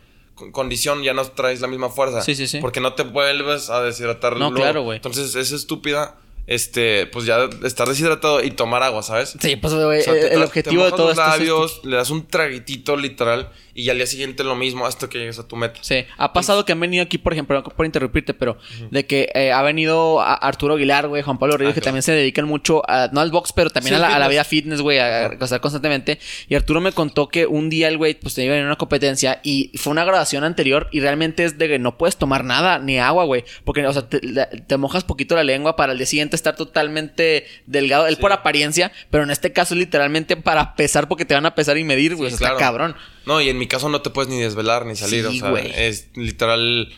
condición, 0.51 1.03
ya 1.03 1.13
no 1.13 1.23
traes 1.25 1.61
la 1.61 1.67
misma 1.67 1.89
fuerza. 1.89 2.21
Sí, 2.21 2.35
sí, 2.35 2.47
sí. 2.47 2.59
Porque 2.59 2.79
no 2.79 2.93
te 2.93 3.03
vuelves 3.03 3.69
a 3.69 3.81
deshidratar. 3.81 4.37
No, 4.37 4.53
claro, 4.53 4.83
güey. 4.83 4.97
Entonces 4.97 5.35
es 5.35 5.51
estúpida 5.51 6.17
este, 6.47 7.07
pues 7.07 7.25
ya 7.25 7.49
estar 7.63 7.87
deshidratado 7.87 8.43
y 8.43 8.51
tomar 8.51 8.83
agua, 8.83 9.01
¿sabes? 9.01 9.35
Sí, 9.39 9.55
pues 9.55 9.73
el 9.73 10.43
objetivo 10.43 10.85
de 10.85 10.91
todo 10.91 11.09
esto 11.09 11.21
labios, 11.21 11.81
le 11.83 11.95
das 11.95 12.09
un 12.09 12.27
traguitito 12.27 12.95
literal 12.97 13.51
y 13.77 13.89
al 13.89 13.97
día 13.97 14.07
siguiente 14.07 14.45
lo 14.45 14.55
mismo 14.55 14.85
hasta 14.85 15.09
que 15.09 15.19
llegues 15.19 15.37
a 15.37 15.45
tu 15.45 15.57
meta. 15.57 15.79
Sí, 15.81 16.05
ha 16.17 16.31
pasado 16.31 16.63
que 16.63 16.71
han 16.71 16.79
venido 16.79 17.03
aquí, 17.03 17.17
por 17.17 17.33
ejemplo, 17.33 17.61
no 17.61 17.63
por 17.63 17.85
interrumpirte, 17.85 18.33
pero 18.33 18.57
de 18.89 19.05
que 19.05 19.29
eh, 19.35 19.51
ha 19.51 19.61
venido 19.63 20.21
Arturo 20.21 20.75
Aguilar, 20.75 21.09
güey, 21.09 21.21
Juan 21.21 21.37
Pablo 21.37 21.57
Ríos, 21.57 21.71
ah, 21.71 21.75
que 21.75 21.81
también 21.81 22.01
se 22.01 22.13
dedican 22.13 22.47
mucho 22.47 22.89
a, 22.89 23.09
no 23.11 23.19
al 23.19 23.31
box, 23.31 23.51
pero 23.53 23.69
también 23.69 23.95
a, 23.95 24.17
la, 24.17 24.27
vida 24.29 24.45
fitness, 24.45 24.79
güey, 24.79 24.99
a, 24.99 25.25
estar 25.25 25.59
constantemente. 25.59 26.19
Y 26.47 26.55
Arturo 26.55 26.79
me 26.79 26.93
contó 26.93 27.27
que 27.27 27.45
un 27.45 27.69
día 27.69 27.89
el 27.89 27.97
güey, 27.97 28.17
pues 28.17 28.33
te 28.33 28.45
iba 28.45 28.55
en 28.55 28.65
una 28.65 28.77
competencia 28.77 29.41
y 29.43 29.71
fue 29.75 29.91
una 29.91 30.05
grabación 30.05 30.45
anterior 30.45 30.87
y 30.93 31.01
realmente 31.01 31.43
es 31.43 31.57
de 31.57 31.67
que 31.67 31.77
no 31.77 31.97
puedes 31.97 32.15
tomar 32.15 32.45
nada, 32.45 32.79
ni 32.79 32.97
agua, 32.97 33.25
güey, 33.25 33.43
porque, 33.65 33.85
o 33.85 33.91
sea, 33.91 34.07
te, 34.07 34.77
mojas 34.77 35.03
poquito 35.03 35.35
la 35.35 35.43
lengua 35.43 35.75
para 35.75 35.91
el 35.91 35.97
día 35.97 36.07
siguiente 36.07 36.37
estar 36.37 36.55
totalmente 36.55 37.45
delgado. 37.65 38.07
Él 38.07 38.15
por 38.15 38.31
apariencia, 38.31 38.93
pero 39.09 39.25
en 39.25 39.31
este 39.31 39.51
caso 39.51 39.75
literalmente 39.75 40.37
para 40.37 40.75
pesar 40.75 41.09
porque 41.09 41.25
te 41.25 41.33
van 41.33 41.45
a 41.45 41.55
pesar 41.55 41.77
y 41.77 41.83
medir, 41.83 42.15
güey. 42.15 42.31
o 42.31 42.37
sea, 42.37 42.47
está 42.47 42.57
cabrón. 42.57 42.95
No, 43.25 43.41
y 43.41 43.49
en 43.49 43.57
mi 43.57 43.67
caso 43.67 43.89
no 43.89 44.01
te 44.01 44.09
puedes 44.09 44.29
ni 44.29 44.39
desvelar 44.39 44.85
ni 44.85 44.95
salir, 44.95 45.25
o 45.25 45.31
sea, 45.31 45.51
es 45.59 46.07
literal 46.15 46.93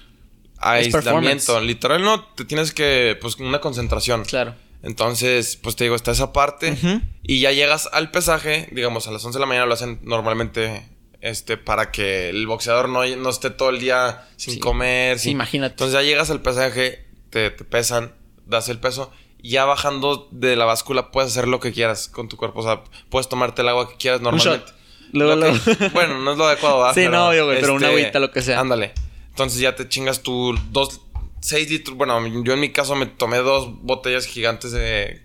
aislamiento. 0.60 1.60
Literal 1.62 2.04
no, 2.04 2.24
te 2.24 2.46
tienes 2.46 2.74
que, 2.74 3.18
pues, 3.20 3.38
una 3.38 3.60
concentración. 3.60 4.26
Claro. 4.26 4.56
Entonces, 4.84 5.58
pues 5.58 5.76
te 5.76 5.86
digo, 5.86 5.96
está 5.96 6.12
esa 6.12 6.34
parte. 6.34 6.78
Y 7.24 7.40
ya 7.40 7.52
llegas 7.52 7.90
al 7.92 8.12
pesaje, 8.12 8.70
digamos, 8.72 9.08
a 9.08 9.12
las 9.12 9.24
11 9.26 9.38
de 9.38 9.40
la 9.40 9.46
mañana 9.46 9.66
lo 9.66 9.74
hacen 9.74 10.00
normalmente 10.04 10.88
este, 11.22 11.58
para 11.58 11.92
que 11.92 12.30
el 12.30 12.46
boxeador 12.48 12.88
no, 12.90 13.06
no 13.06 13.30
esté 13.30 13.50
todo 13.50 13.70
el 13.70 13.80
día 13.80 14.28
sin 14.36 14.60
comer. 14.60 15.20
Sí, 15.20 15.32
imagínate. 15.32 15.74
Entonces 15.74 15.94
ya 15.94 16.04
llegas 16.04 16.30
al 16.30 16.42
pesaje, 16.42 17.06
te, 17.32 17.52
pesan, 17.52 18.14
das 18.46 18.70
el 18.70 18.80
peso. 18.80 19.12
Y 19.42 19.52
ya 19.52 19.66
bajando 19.66 20.30
de 20.32 20.56
la 20.56 20.66
báscula 20.66 21.12
puedes 21.12 21.32
hacer 21.32 21.48
lo 21.48 21.60
que 21.60 21.74
quieras 21.74 22.08
con 22.08 22.30
tu 22.30 22.38
cuerpo. 22.38 22.60
O 22.60 22.64
sea, 22.64 22.84
puedes 23.10 23.28
tomarte 23.30 23.64
el 23.64 23.70
agua 23.70 23.90
que 23.90 23.98
quieras 23.98 24.22
normalmente 24.22 24.77
bueno, 25.94 26.20
no 26.20 26.32
es 26.32 26.38
lo 26.38 26.46
adecuado, 26.46 26.80
¿verdad? 26.80 26.94
Sí, 26.94 27.08
no, 27.10 27.28
güey, 27.28 27.60
pero 27.60 27.74
una 27.74 27.88
este, 27.88 28.00
agüita, 28.00 28.20
lo 28.20 28.32
que 28.32 28.42
sea. 28.42 28.60
Ándale. 28.60 28.94
Entonces 29.30 29.60
ya 29.60 29.76
te 29.76 29.88
chingas 29.88 30.24
tú 30.24 30.58
dos, 30.72 31.02
seis 31.42 31.70
litros. 31.70 31.96
Bueno, 31.96 32.26
yo 32.44 32.54
en 32.54 32.60
mi 32.60 32.72
caso 32.72 32.96
me 32.96 33.06
tomé 33.06 33.38
dos 33.38 33.82
botellas 33.84 34.26
gigantes 34.26 34.72
de 34.72 35.22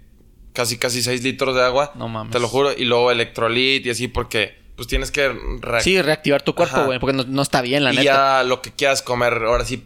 casi, 0.53 0.79
casi 0.79 1.03
seis 1.03 1.23
litros 1.23 1.55
de 1.55 1.63
agua. 1.63 1.93
No 1.95 2.09
mames. 2.09 2.33
Te 2.33 2.41
lo 2.41 2.49
juro. 2.49 2.73
Y 2.77 2.85
luego 2.85 3.11
electrolit 3.11 3.87
y 3.87 3.91
así 3.91 4.09
porque 4.09 4.63
pues 4.77 4.89
tienes 4.89 5.11
que. 5.11 5.33
Sí, 5.81 6.01
reactivar 6.01 6.43
tu 6.43 6.55
cuerpo, 6.55 6.85
güey, 6.85 6.99
porque 6.99 7.25
no, 7.27 7.43
está 7.43 7.63
bien, 7.63 7.85
la 7.85 7.93
y 7.93 7.97
neta. 7.97 8.03
Y 8.03 8.07
ya 8.07 8.43
lo 8.43 8.63
que 8.63 8.73
quieras 8.73 9.03
comer, 9.03 9.33
ahora 9.45 9.65
sí, 9.65 9.85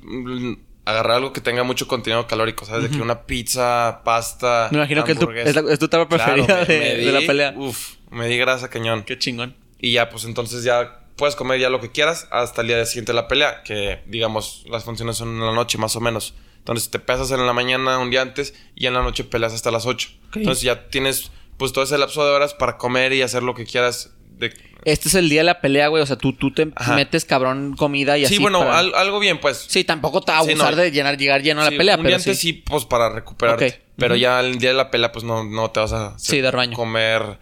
agarrar 0.85 1.17
algo 1.17 1.33
que 1.33 1.41
tenga 1.41 1.65
mucho 1.65 1.89
contenido 1.89 2.27
calórico, 2.27 2.65
¿sabes? 2.65 2.91
De 2.91 2.97
que 2.97 3.03
una 3.03 3.23
pizza, 3.23 4.03
pasta. 4.05 4.69
Me 4.71 4.79
imagino 4.79 5.05
que 5.05 5.13
es 5.13 5.19
tu, 5.19 5.31
es, 5.31 5.79
tu 5.79 5.89
preferida 6.09 6.65
de, 6.65 7.13
la 7.13 7.21
pelea. 7.21 7.55
Uf, 7.57 7.97
me 8.11 8.29
di 8.29 8.39
grasa 8.39 8.71
cañón. 8.71 9.03
Qué 9.03 9.19
chingón. 9.19 9.55
Y 9.81 9.93
ya, 9.93 10.09
pues 10.09 10.25
entonces 10.25 10.65
ya 10.65 11.01
puedes 11.17 11.35
comer 11.35 11.61
ya 11.61 11.71
lo 11.71 11.81
que 11.81 11.91
quieras 11.91 12.29
hasta 12.31 12.63
el 12.63 12.69
día 12.69 12.85
siguiente 12.87 13.13
de 13.13 13.17
la 13.17 13.29
pelea, 13.29 13.63
que 13.63 14.01
digamos 14.07 14.65
las 14.69 14.85
funciones 14.85 15.17
son 15.17 15.31
en 15.31 15.41
la 15.41 15.53
noche 15.53 15.79
más 15.79 15.97
o 15.97 16.01
menos. 16.01 16.35
Entonces 16.59 16.91
te 16.91 16.99
pesas 16.99 17.31
en 17.31 17.47
la 17.47 17.53
mañana 17.53 17.99
un 17.99 18.11
día 18.11 18.23
antes 18.23 18.55
y 18.75 18.87
en 18.87 18.95
la 18.95 19.03
noche 19.03 19.25
peleas 19.25 19.55
hasta 19.55 19.71
las 19.71 19.87
8. 19.87 20.09
Entonces 20.35 20.63
ya 20.63 20.89
tienes 20.89 21.31
pues 21.57 21.73
todo 21.73 21.85
ese 21.85 21.97
lapso 21.97 22.25
de 22.25 22.33
horas 22.33 22.55
para 22.55 22.77
comer 22.77 23.13
y 23.13 23.23
hacer 23.23 23.43
lo 23.43 23.55
que 23.55 23.65
quieras. 23.65 24.11
De... 24.37 24.53
Este 24.85 25.09
es 25.09 25.15
el 25.15 25.29
día 25.29 25.41
de 25.41 25.45
la 25.45 25.61
pelea, 25.61 25.89
güey. 25.89 26.03
O 26.03 26.07
sea, 26.07 26.17
tú, 26.17 26.33
tú 26.33 26.53
te 26.53 26.69
metes 26.95 27.25
cabrón 27.25 27.77
comida 27.77 28.19
y 28.19 28.25
así. 28.25 28.35
Sí, 28.37 28.43
bueno, 28.43 28.71
algo 28.71 29.21
bien, 29.21 29.39
pues. 29.41 29.65
Sí, 29.69 29.85
tampoco 29.85 30.23
te 30.23 30.33
va 30.33 30.39
a 30.39 30.41
abusar 30.41 30.77
de 30.77 30.91
llenar, 30.91 31.17
llegar 31.17 31.43
lleno 31.43 31.63
a 31.63 31.71
la 31.71 31.77
pelea, 31.77 31.95
un 31.95 32.03
pero. 32.03 32.09
Día 32.09 32.17
antes 32.17 32.39
sí. 32.39 32.53
pues 32.53 32.85
para 32.85 33.11
recuperarte. 33.11 33.83
Pero 33.97 34.17
ya 34.17 34.41
el 34.41 34.59
día 34.59 34.71
de 34.71 34.77
la 34.77 34.91
pelea, 34.91 35.13
pues 35.13 35.25
no, 35.25 35.45
no 35.45 35.71
te 35.71 35.81
vas 35.81 35.93
a 35.93 36.19
sí, 36.19 36.41
dar 36.41 36.57
baño. 36.57 36.77
comer 36.77 37.39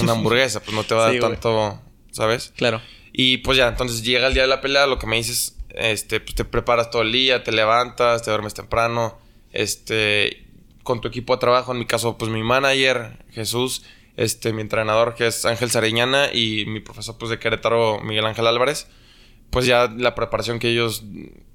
una 0.00 0.12
hamburguesa, 0.16 0.60
pues 0.60 0.74
no 0.74 0.84
te 0.84 0.94
va 0.94 1.06
a 1.06 1.12
dar 1.12 1.20
tanto 1.20 1.80
¿sabes? 2.10 2.52
Claro. 2.56 2.80
Y 3.12 3.38
pues 3.38 3.58
ya, 3.58 3.68
entonces 3.68 4.02
llega 4.02 4.28
el 4.28 4.34
día 4.34 4.42
de 4.42 4.48
la 4.48 4.60
pelea, 4.60 4.86
lo 4.86 4.98
que 4.98 5.06
me 5.06 5.16
dices, 5.16 5.56
este, 5.70 6.20
pues 6.20 6.34
te 6.34 6.44
preparas 6.44 6.90
todo 6.90 7.02
el 7.02 7.12
día, 7.12 7.44
te 7.44 7.52
levantas, 7.52 8.22
te 8.22 8.30
duermes 8.30 8.54
temprano, 8.54 9.18
este, 9.52 10.46
con 10.82 11.00
tu 11.00 11.08
equipo 11.08 11.34
de 11.34 11.40
trabajo, 11.40 11.72
en 11.72 11.78
mi 11.78 11.86
caso, 11.86 12.18
pues 12.18 12.30
mi 12.30 12.42
manager, 12.42 13.24
Jesús, 13.30 13.84
este, 14.16 14.52
mi 14.52 14.62
entrenador, 14.62 15.14
que 15.14 15.26
es 15.26 15.44
Ángel 15.44 15.70
Sariñana, 15.70 16.32
y 16.32 16.64
mi 16.66 16.80
profesor, 16.80 17.16
pues 17.18 17.30
de 17.30 17.38
Querétaro, 17.38 18.00
Miguel 18.00 18.26
Ángel 18.26 18.46
Álvarez, 18.46 18.88
pues 19.50 19.66
ya 19.66 19.92
la 19.96 20.14
preparación 20.14 20.58
que 20.58 20.70
ellos 20.70 21.04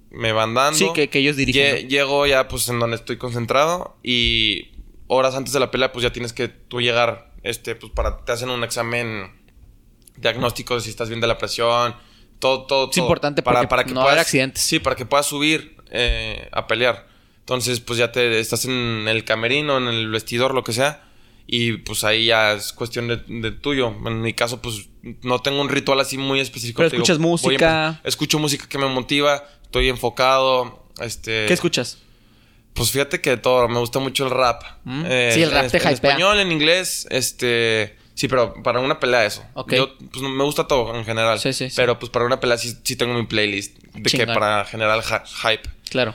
me 0.09 0.31
van 0.31 0.53
dando. 0.53 0.77
Sí, 0.77 0.87
que, 0.93 1.09
que 1.09 1.19
ellos 1.19 1.35
dirigen. 1.35 1.89
Llego 1.89 2.25
ya, 2.25 2.47
pues, 2.47 2.69
en 2.69 2.79
donde 2.79 2.95
estoy 2.95 3.17
concentrado, 3.17 3.97
y 4.03 4.71
horas 5.07 5.35
antes 5.35 5.53
de 5.53 5.59
la 5.59 5.71
pelea, 5.71 5.91
pues 5.91 6.03
ya 6.03 6.13
tienes 6.13 6.31
que 6.31 6.47
tú 6.47 6.79
llegar, 6.79 7.32
este, 7.43 7.75
pues 7.75 7.91
para, 7.91 8.17
te 8.25 8.31
hacen 8.31 8.49
un 8.49 8.63
examen 8.63 9.31
diagnóstico 10.17 10.75
de 10.75 10.81
si 10.81 10.89
estás 10.89 11.09
bien 11.09 11.21
de 11.21 11.27
la 11.27 11.37
presión, 11.37 11.95
todo, 12.39 12.65
todo. 12.65 12.89
Es 12.91 12.97
importante 12.97 13.41
para, 13.41 13.67
para 13.67 13.83
que 13.83 13.93
no 13.93 14.01
puedas, 14.01 14.19
accidentes. 14.19 14.63
Sí, 14.63 14.79
para 14.79 14.95
que 14.95 15.05
puedas 15.05 15.25
subir 15.25 15.77
eh, 15.91 16.49
a 16.51 16.67
pelear. 16.67 17.07
Entonces, 17.39 17.79
pues 17.81 17.99
ya 17.99 18.11
te 18.11 18.39
estás 18.39 18.65
en 18.65 19.05
el 19.07 19.25
camerino, 19.25 19.77
en 19.77 19.87
el 19.87 20.09
vestidor, 20.09 20.53
lo 20.53 20.63
que 20.63 20.73
sea. 20.73 21.03
Y 21.45 21.73
pues 21.73 22.05
ahí 22.05 22.27
ya 22.27 22.53
es 22.53 22.71
cuestión 22.71 23.07
de, 23.07 23.51
tuyo. 23.51 23.93
En 24.05 24.21
mi 24.21 24.33
caso, 24.33 24.61
pues 24.61 24.87
no 25.21 25.39
tengo 25.39 25.61
un 25.61 25.69
ritual 25.69 25.99
así 25.99 26.17
muy 26.17 26.39
específico. 26.39 26.77
Pero 26.77 26.87
escuchas 26.87 27.19
música. 27.19 28.01
Escucho 28.05 28.39
música 28.39 28.67
que 28.67 28.77
me 28.77 28.87
motiva, 28.87 29.43
estoy 29.63 29.89
enfocado. 29.89 30.87
Este, 31.01 31.45
¿Qué 31.47 31.53
escuchas? 31.53 31.99
Pues 32.73 32.91
fíjate 32.91 33.21
que 33.21 33.37
todo, 33.37 33.67
me 33.67 33.79
gusta 33.79 33.99
mucho 33.99 34.25
el 34.25 34.31
rap. 34.31 34.63
Mm. 34.83 35.03
Eh, 35.07 35.31
sí, 35.33 35.43
el 35.43 35.51
rap 35.51 35.69
te 35.69 35.77
En 35.77 35.87
español, 35.87 36.39
en 36.39 36.51
inglés, 36.51 37.07
este... 37.09 37.97
Sí, 38.15 38.27
pero 38.27 38.53
para 38.61 38.79
una 38.79 38.99
pelea 38.99 39.25
eso. 39.25 39.43
Yo, 39.69 39.97
pues 39.97 40.21
me 40.21 40.43
gusta 40.43 40.67
todo 40.67 40.95
en 40.95 41.03
general. 41.03 41.39
Sí, 41.39 41.51
sí, 41.51 41.69
Pero 41.75 41.97
pues 41.97 42.11
para 42.11 42.25
una 42.25 42.39
pelea 42.39 42.59
sí, 42.59 42.77
sí 42.83 42.95
tengo 42.95 43.15
mi 43.15 43.25
playlist. 43.25 43.75
De 43.93 44.09
que 44.09 44.27
para 44.27 44.65
generar 44.65 45.01
hype. 45.01 45.67
Claro. 45.89 46.13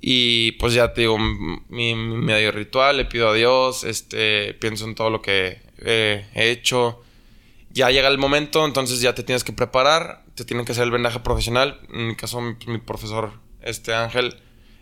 Y 0.00 0.52
pues 0.52 0.74
ya 0.74 0.94
te 0.94 1.02
digo, 1.02 1.18
mi, 1.18 1.94
medio 1.94 2.52
ritual, 2.52 2.98
le 2.98 3.04
pido 3.04 3.30
a 3.30 3.34
Dios, 3.34 3.82
este, 3.82 4.54
pienso 4.54 4.84
en 4.84 4.94
todo 4.94 5.10
lo 5.10 5.22
que 5.22 5.60
he 5.84 6.24
hecho. 6.34 7.02
Ya 7.72 7.90
llega 7.90 8.08
el 8.08 8.18
momento, 8.18 8.64
entonces 8.64 9.00
ya 9.00 9.14
te 9.14 9.22
tienes 9.22 9.44
que 9.44 9.52
preparar, 9.52 10.24
te 10.34 10.44
tienen 10.44 10.64
que 10.64 10.72
hacer 10.72 10.84
el 10.84 10.90
vendaje 10.90 11.20
profesional. 11.20 11.80
En 11.92 12.08
mi 12.08 12.16
caso, 12.16 12.40
mi, 12.40 12.78
profesor, 12.78 13.32
este 13.62 13.94
Ángel, 13.94 14.36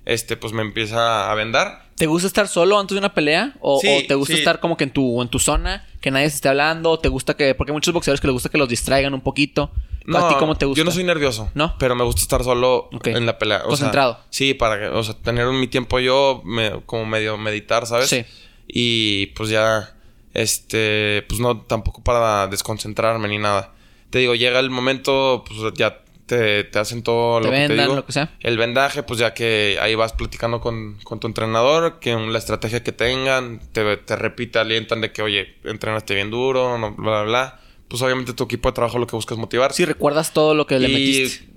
este, 0.09 0.39
pues 0.39 0.55
me 0.55 0.63
empieza 0.63 1.31
a 1.31 1.35
vendar. 1.35 1.83
¿Te 1.95 2.07
gusta 2.07 2.27
estar 2.27 2.49
solo 2.49 2.81
antes 2.81 2.95
de 2.95 2.99
una 2.99 3.13
pelea? 3.13 3.55
¿O, 3.61 3.79
te 3.81 4.15
gusta 4.15 4.33
estar 4.33 4.59
como 4.59 4.79
que 4.79 4.85
en 4.85 4.91
tu, 4.91 5.21
en 5.21 5.29
tu 5.29 5.39
zona, 5.39 5.87
que 6.01 6.11
nadie 6.11 6.31
se 6.31 6.37
esté 6.37 6.49
hablando? 6.49 6.99
¿Te 6.99 7.11
gusta 7.11 7.35
que.? 7.35 7.55
Porque 7.55 7.73
hay 7.73 7.75
muchos 7.75 7.93
boxeadores 7.93 8.19
que 8.19 8.27
les 8.27 8.33
gusta 8.33 8.49
que 8.49 8.57
los 8.57 8.71
distraigan 8.71 9.13
un 9.13 9.21
poquito. 9.21 9.71
No, 10.07 10.17
¿A 10.17 10.29
ti 10.31 10.37
cómo 10.39 10.57
te 10.57 10.65
gusta? 10.65 10.79
Yo 10.79 10.85
no 10.87 10.93
soy 10.93 11.05
nervioso. 11.05 11.51
¿No? 11.53 11.77
Pero 11.79 11.95
me 11.95 12.05
gusta 12.05 12.23
estar 12.23 12.43
solo 12.43 12.89
en 13.05 13.27
la 13.27 13.39
pelea. 13.39 13.65
Concentrado. 13.65 14.19
sí, 14.31 14.55
para 14.55 14.79
que, 14.79 14.87
o 14.87 15.03
sea, 15.03 15.15
tener 15.15 15.47
mi 15.49 15.67
tiempo 15.67 15.99
yo, 15.99 16.43
como 16.87 17.05
medio 17.05 17.37
meditar, 17.37 17.87
¿sabes? 17.87 18.09
Sí. 18.09 18.25
Y 18.67 19.27
pues 19.37 19.51
ya, 19.51 19.95
este, 20.33 21.23
pues 21.29 21.39
no, 21.39 21.61
tampoco 21.61 22.03
para 22.03 22.47
desconcentrarme 22.47 23.29
ni 23.29 23.37
nada. 23.37 23.75
Te 24.09 24.21
digo, 24.21 24.35
llega 24.35 24.59
el 24.59 24.71
momento, 24.71 25.45
pues 25.47 25.75
ya 25.77 26.01
te, 26.29 26.63
te 26.63 26.79
hacen 26.79 27.03
todo 27.03 27.41
lo 27.41 27.51
que 27.51 27.67
te 27.67 27.75
digo. 27.75 27.97
lo 27.97 28.07
que 28.07 28.13
sea. 28.13 28.37
El 28.39 28.57
vendaje, 28.57 29.03
pues 29.03 29.19
ya 29.19 29.35
que 29.35 29.79
ahí 29.81 29.97
vas 29.97 30.13
platicando 30.13 30.61
con, 30.61 30.99
con 31.03 31.19
tu 31.19 31.27
entrenador, 31.27 31.99
que 31.99 32.15
la 32.15 32.39
estrategia 32.39 32.85
que 32.85 32.93
tengan, 32.93 33.61
te, 33.73 33.97
te 33.97 34.15
repite, 34.15 34.61
alientan 34.61 35.01
de 35.01 35.11
que, 35.11 35.23
oye, 35.23 35.57
entrenaste 35.65 36.15
bien 36.15 36.31
duro, 36.31 36.79
bla, 36.79 36.91
bla, 36.91 37.23
bla 37.23 37.61
pues 37.89 38.03
obviamente 38.03 38.35
tu 38.35 38.45
equipo 38.45 38.69
de 38.69 38.75
trabajo 38.75 38.99
lo 38.99 39.07
que 39.07 39.17
busca 39.17 39.35
es 39.35 39.41
motivar. 39.41 39.73
Sí, 39.73 39.85
recuerdas 39.85 40.33
todo 40.33 40.55
lo 40.55 40.67
que 40.67 40.79
le 40.79 40.89
metiste. 40.89 41.49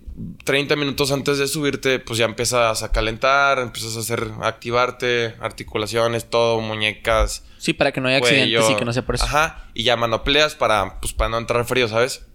30 0.43 0.75
minutos 0.75 1.11
antes 1.11 1.37
de 1.37 1.47
subirte, 1.47 1.99
pues 1.99 2.19
ya 2.19 2.25
empiezas 2.25 2.83
a 2.83 2.91
calentar, 2.91 3.59
empiezas 3.59 3.95
a 3.95 3.99
hacer, 3.99 4.29
activarte, 4.41 5.35
articulaciones, 5.39 6.29
todo, 6.29 6.59
muñecas. 6.59 7.45
Sí, 7.57 7.73
para 7.73 7.91
que 7.91 8.01
no 8.01 8.09
haya 8.09 8.17
accidentes 8.17 8.69
y 8.69 8.75
que 8.75 8.85
no 8.85 8.93
sea 8.93 9.05
por 9.05 9.15
eso. 9.15 9.25
Ajá, 9.25 9.69
y 9.73 9.83
ya 9.83 9.95
manopleas 9.95 10.55
para, 10.55 10.99
pues, 10.99 11.13
para 11.13 11.29
no 11.29 11.37
entrar 11.37 11.65
frío, 11.65 11.87
¿sabes? 11.87 12.25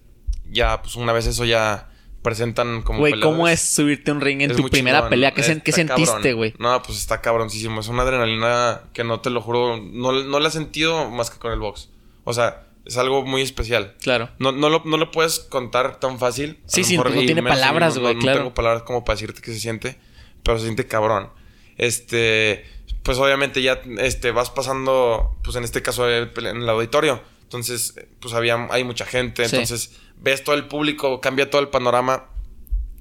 Ya, 0.49 0.81
pues 0.81 0.95
una 0.95 1.13
vez 1.13 1.27
eso 1.27 1.45
ya 1.45 1.89
presentan 2.27 2.81
como. 2.81 2.99
Güey, 2.99 3.21
¿cómo 3.21 3.47
es 3.47 3.61
subirte 3.61 4.11
un 4.11 4.19
ring 4.19 4.41
en 4.41 4.53
tu 4.53 4.69
primera 4.69 5.07
pelea? 5.07 5.33
¿Qué, 5.33 5.43
sentiste, 5.43 6.33
güey? 6.33 6.53
No, 6.59 6.83
pues 6.83 6.97
está 6.97 7.21
cabroncísimo. 7.21 7.79
Es 7.79 7.87
una 7.87 8.03
adrenalina 8.03 8.81
que 8.91 9.05
no 9.05 9.21
te 9.21 9.29
lo 9.29 9.39
juro, 9.39 9.77
no, 9.77 10.11
no 10.11 10.39
la 10.41 10.49
he 10.49 10.51
sentido 10.51 11.09
más 11.09 11.29
que 11.29 11.39
con 11.39 11.53
el 11.53 11.59
box. 11.59 11.89
O 12.25 12.33
sea, 12.33 12.67
es 12.85 12.97
algo 12.97 13.23
muy 13.23 13.41
especial. 13.41 13.95
Claro. 14.01 14.29
No, 14.39 14.51
no, 14.51 14.69
lo, 14.69 14.81
no 14.83 14.97
lo 14.97 15.09
puedes 15.09 15.39
contar 15.39 16.01
tan 16.01 16.19
fácil. 16.19 16.59
Sí, 16.65 16.83
sí, 16.83 16.97
no 16.97 17.05
tiene 17.05 17.41
palabras, 17.41 17.97
güey, 17.97 18.17
claro. 18.17 18.39
No 18.39 18.43
tengo 18.43 18.53
palabras 18.53 18.83
como 18.83 19.05
para 19.05 19.15
decirte 19.15 19.41
que 19.41 19.53
se 19.53 19.61
siente, 19.61 19.97
pero 20.43 20.57
se 20.57 20.65
siente 20.65 20.85
cabrón. 20.85 21.29
Este, 21.77 22.65
pues 23.03 23.19
obviamente 23.19 23.61
ya 23.61 23.81
este, 23.99 24.31
vas 24.31 24.49
pasando, 24.49 25.37
pues 25.45 25.55
en 25.55 25.63
este 25.63 25.81
caso 25.81 26.09
en 26.09 26.29
el 26.37 26.67
auditorio. 26.67 27.21
Entonces, 27.43 27.95
pues 28.19 28.33
había, 28.33 28.67
hay 28.69 28.83
mucha 28.83 29.05
gente. 29.05 29.45
Entonces, 29.45 29.97
ves 30.21 30.43
todo 30.43 30.55
el 30.55 30.65
público, 30.65 31.21
cambia 31.21 31.49
todo 31.49 31.61
el 31.61 31.69
panorama. 31.69 32.25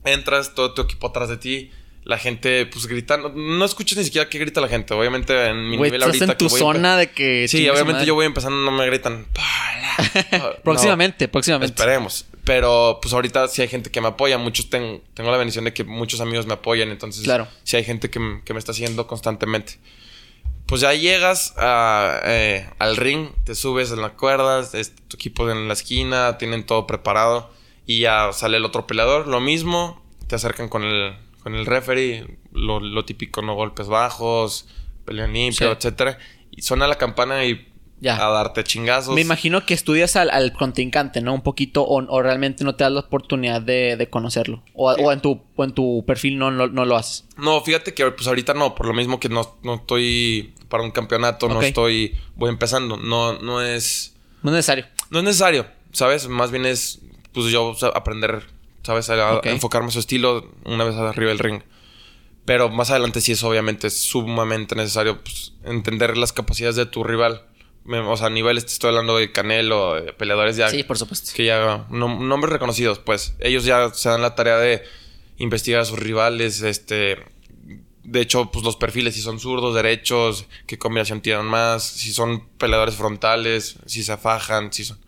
Entras, 0.05 0.55
todo 0.55 0.73
tu 0.73 0.83
equipo 0.83 1.09
atrás 1.09 1.29
de 1.29 1.37
ti 1.37 1.71
la 2.07 2.19
gente 2.19 2.67
pues 2.67 2.87
gritando. 2.87 3.31
No 3.31 3.65
escuchas 3.65 3.99
ni 3.99 4.05
siquiera 4.05 4.29
qué 4.29 4.39
grita 4.39 4.61
la 4.61 4.69
gente. 4.69 4.95
Obviamente 4.95 5.49
en 5.49 5.69
mi 5.69 5.77
nivel 5.77 6.01
ahorita. 6.01 6.25
en 6.25 6.39
tu 6.39 6.49
zona 6.49 6.97
de 6.97 7.11
que. 7.11 7.49
Sí, 7.49 7.69
obviamente 7.69 8.07
yo 8.07 8.15
voy 8.15 8.27
empezando, 8.27 8.57
no 8.57 8.71
me 8.71 8.87
gritan. 8.87 9.27
próximamente, 10.63 11.27
próximamente. 11.27 11.75
Esperemos. 11.75 12.27
Pero 12.45 13.01
pues 13.03 13.13
ahorita 13.13 13.49
sí 13.49 13.61
hay 13.61 13.67
gente 13.67 13.91
que 13.91 14.01
me 14.01 14.07
apoya. 14.07 14.39
Muchos 14.39 14.71
tengo 14.71 15.03
la 15.17 15.37
bendición 15.37 15.65
de 15.65 15.75
que 15.75 15.83
muchos 15.83 16.21
amigos 16.21 16.47
me 16.47 16.55
apoyan. 16.55 16.91
Entonces, 16.91 17.25
claro. 17.25 17.49
sí 17.65 17.77
hay 17.77 17.83
gente 17.83 18.09
que, 18.09 18.21
me 18.21 18.59
está 18.59 18.71
haciendo 18.71 19.09
constantemente. 19.09 19.79
Pues 20.67 20.81
ya 20.81 20.93
llegas 20.95 21.55
eh, 21.63 22.69
al 22.79 22.97
ring, 22.97 23.29
te 23.45 23.55
subes 23.55 23.93
en 23.93 24.03
las 24.03 24.13
cuerdas, 24.13 24.73
tu 25.09 25.17
equipo 25.17 25.49
en 25.49 25.69
la 25.69 25.75
esquina, 25.75 26.39
tienen 26.39 26.67
todo 26.67 26.87
preparado. 26.87 27.51
Y 27.87 28.01
ya 28.01 28.33
sale 28.33 28.57
el 28.57 28.65
otro 28.65 28.87
peleador, 28.87 29.29
lo 29.29 29.41
mismo, 29.41 30.03
te 30.27 30.35
acercan 30.35 30.69
con 30.69 30.83
el, 30.83 31.17
con 31.43 31.55
el 31.55 31.67
referee, 31.67 32.27
lo, 32.53 33.05
típico, 33.05 33.43
¿no? 33.43 33.55
Golpes 33.55 33.87
bajos, 33.87 34.69
pelea 35.05 35.29
limpio, 35.29 35.71
etcétera. 35.71 36.19
Y 36.51 36.63
suena 36.63 36.89
la 36.89 36.99
campana 36.99 37.45
y 37.45 37.73
ya. 38.01 38.17
a 38.17 38.31
darte 38.31 38.65
chingazos. 38.65 39.15
Me 39.15 39.21
imagino 39.21 39.65
que 39.65 39.75
estudias 39.75 40.17
al, 40.17 40.53
contrincante, 40.53 41.21
¿no? 41.21 41.35
Un 41.35 41.43
poquito, 41.43 41.87
o, 41.87 42.23
realmente 42.23 42.65
no 42.65 42.75
te 42.75 42.85
das 42.85 42.93
la 42.93 43.01
oportunidad 43.01 43.61
de, 43.61 44.09
conocerlo. 44.11 44.63
O, 44.75 45.13
en 45.13 45.21
tu, 45.21 45.43
en 45.59 45.73
tu 45.73 46.05
perfil 46.07 46.39
no, 46.39 46.51
no, 46.51 46.85
lo 46.85 46.97
haces. 46.97 47.25
No, 47.37 47.61
fíjate 47.61 47.95
que 47.95 48.11
pues 48.11 48.27
ahorita 48.29 48.55
no, 48.55 48.75
por 48.75 48.87
lo 48.87 48.95
mismo 48.95 49.21
que 49.21 49.29
no, 49.29 49.57
no 49.63 49.75
estoy 49.75 50.55
para 50.69 50.83
un 50.83 50.91
campeonato, 50.91 51.49
no 51.49 51.63
estoy, 51.63 52.17
voy 52.37 52.51
empezando. 52.51 52.97
No, 52.97 53.39
no 53.41 53.63
es. 53.63 54.15
No 54.43 54.51
es 54.51 54.57
necesario. 54.57 54.87
No 55.11 55.19
es 55.19 55.25
necesario, 55.25 55.67
¿sabes? 55.93 56.29
Más 56.29 56.51
bien 56.51 56.67
es, 56.67 57.01
pues 57.33 57.47
yo 57.47 57.75
aprender 57.95 58.57
¿sabes? 58.87 59.11
A, 59.11 59.41
enfocarme 59.43 59.91
su 59.91 59.99
estilo 59.99 60.49
una 60.65 60.85
vez 60.85 60.95
arriba 60.95 61.31
del 61.31 61.41
ring. 61.41 61.61
Pero 62.45 62.69
más 62.69 62.91
adelante 62.91 63.21
sí 63.21 63.33
es 63.33 63.43
obviamente 63.43 63.91
sumamente 63.91 64.77
necesario 64.77 65.21
pues, 65.23 65.53
entender 65.65 66.17
las 66.17 66.33
capacidades 66.33 66.77
de 66.77 66.87
tu 66.87 67.03
rival. 67.03 67.43
O 67.89 68.17
sea, 68.17 68.27
a 68.27 68.31
niveles 68.31 68.67
te 68.67 68.73
estoy 68.73 68.89
hablando 68.89 69.17
de 69.17 69.33
Canelo, 69.33 69.95
de 69.95 70.13
peleadores 70.13 70.57
ya. 70.57 70.69
Sí, 70.69 70.83
por 70.83 70.99
supuesto. 70.99 71.31
Que 71.35 71.45
ya, 71.45 71.87
nombres 71.91 72.53
reconocidos, 72.53 72.99
pues. 72.99 73.35
Ellos 73.39 73.65
ya 73.65 73.91
se 73.95 74.09
dan 74.09 74.23
la 74.23 74.35
tarea 74.35 74.57
de 74.57 74.83
investigar 75.39 75.81
a 75.81 75.85
sus 75.85 75.99
rivales, 75.99 76.63
este... 76.63 77.19
De 78.03 78.21
hecho, 78.21 78.53
pues 78.53 78.65
los 78.65 78.77
perfiles, 78.77 79.15
si 79.17 79.21
son 79.21 79.41
zurdos, 79.41 79.75
derechos, 79.75 80.47
qué 80.67 80.79
combinación 80.79 81.21
tiran 81.21 81.45
más, 81.45 81.83
si 81.83 82.13
son 82.13 82.47
peleadores 82.51 82.95
frontales, 82.95 83.77
si 83.87 84.05
se 84.05 84.17
fajan, 84.17 84.73
si 84.73 84.85
son... 84.85 84.99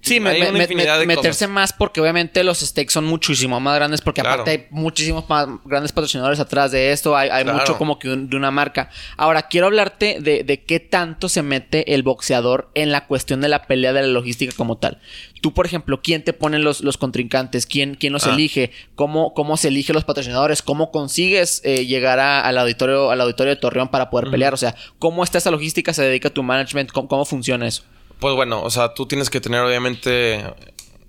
Sí, 0.00 0.20
meterse 0.20 1.48
más 1.48 1.72
porque 1.72 2.00
obviamente 2.00 2.44
los 2.44 2.60
stakes 2.60 2.92
son 2.92 3.04
muchísimo 3.04 3.58
más 3.60 3.74
grandes 3.74 4.00
porque 4.00 4.20
aparte 4.20 4.50
hay 4.50 4.66
muchísimos 4.70 5.28
más 5.28 5.48
grandes 5.64 5.92
patrocinadores 5.92 6.40
atrás 6.40 6.70
de 6.70 6.92
esto, 6.92 7.16
hay, 7.16 7.44
mucho 7.44 7.76
como 7.76 7.98
que 7.98 8.08
de 8.08 8.36
una 8.36 8.50
marca. 8.50 8.90
Ahora, 9.16 9.42
quiero 9.42 9.66
hablarte 9.66 10.18
de, 10.20 10.64
qué 10.64 10.80
tanto 10.80 11.28
se 11.28 11.42
mete 11.42 11.94
el 11.94 12.02
boxeador 12.02 12.70
en 12.74 12.92
la 12.92 13.06
cuestión 13.06 13.40
de 13.40 13.48
la 13.48 13.66
pelea 13.66 13.92
de 13.92 14.02
la 14.02 14.08
logística 14.08 14.54
como 14.56 14.78
tal. 14.78 14.98
Tú, 15.40 15.52
por 15.52 15.66
ejemplo, 15.66 16.00
¿quién 16.02 16.24
te 16.24 16.32
pone 16.32 16.58
los, 16.58 16.80
los 16.80 16.96
contrincantes? 16.96 17.66
¿Quién, 17.66 17.94
quién 17.94 18.12
los 18.12 18.26
ah. 18.26 18.34
elige? 18.34 18.72
¿Cómo, 18.94 19.34
¿Cómo 19.34 19.56
se 19.56 19.68
eligen 19.68 19.94
los 19.94 20.04
patrocinadores? 20.04 20.62
¿Cómo 20.62 20.90
consigues 20.90 21.60
eh, 21.64 21.86
llegar 21.86 22.18
al, 22.18 22.58
auditorio, 22.58 23.10
al 23.10 23.20
auditorio 23.20 23.54
de 23.54 23.60
Torreón 23.60 23.88
para 23.88 24.10
poder 24.10 24.30
pelear? 24.30 24.54
O 24.54 24.56
sea, 24.56 24.74
¿cómo 24.98 25.22
está 25.22 25.38
esa 25.38 25.50
logística? 25.50 25.92
¿Se 25.92 26.02
dedica 26.02 26.28
a 26.28 26.34
tu 26.34 26.42
management? 26.42 26.90
cómo 26.90 27.24
funciona 27.24 27.66
eso? 27.66 27.84
Pues 28.18 28.34
bueno, 28.34 28.62
o 28.62 28.70
sea, 28.70 28.94
tú 28.94 29.06
tienes 29.06 29.30
que 29.30 29.40
tener 29.40 29.60
obviamente 29.60 30.44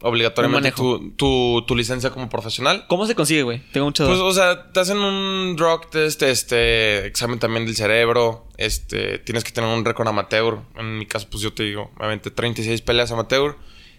obligatoriamente 0.02 0.72
tu, 0.72 1.64
tu, 1.64 1.76
licencia 1.76 2.10
como 2.10 2.30
profesional. 2.30 2.86
¿Cómo 2.88 3.06
se 3.06 3.16
consigue, 3.16 3.44
güey? 3.44 3.62
Tengo 3.72 3.88
mucho 3.88 4.08
Pues, 4.08 4.20
o 4.20 4.32
sea, 4.32 4.72
te 4.72 4.80
hacen 4.80 4.98
un 4.98 5.56
drug 5.56 5.90
test, 5.90 6.22
este, 6.24 7.06
examen 7.06 7.40
también 7.40 7.66
del 7.66 7.76
cerebro, 7.76 8.48
este, 8.58 9.20
tienes 9.20 9.44
que 9.44 9.52
tener 9.52 9.70
un 9.70 9.84
récord 9.84 10.08
amateur. 10.08 10.60
En 10.78 10.98
mi 10.98 11.06
caso, 11.06 11.28
pues 11.30 11.44
yo 11.44 11.54
te 11.54 11.64
digo, 11.64 11.92
obviamente 11.98 12.32
36 12.32 12.82
peleas 12.82 13.12
amateur. 13.12 13.58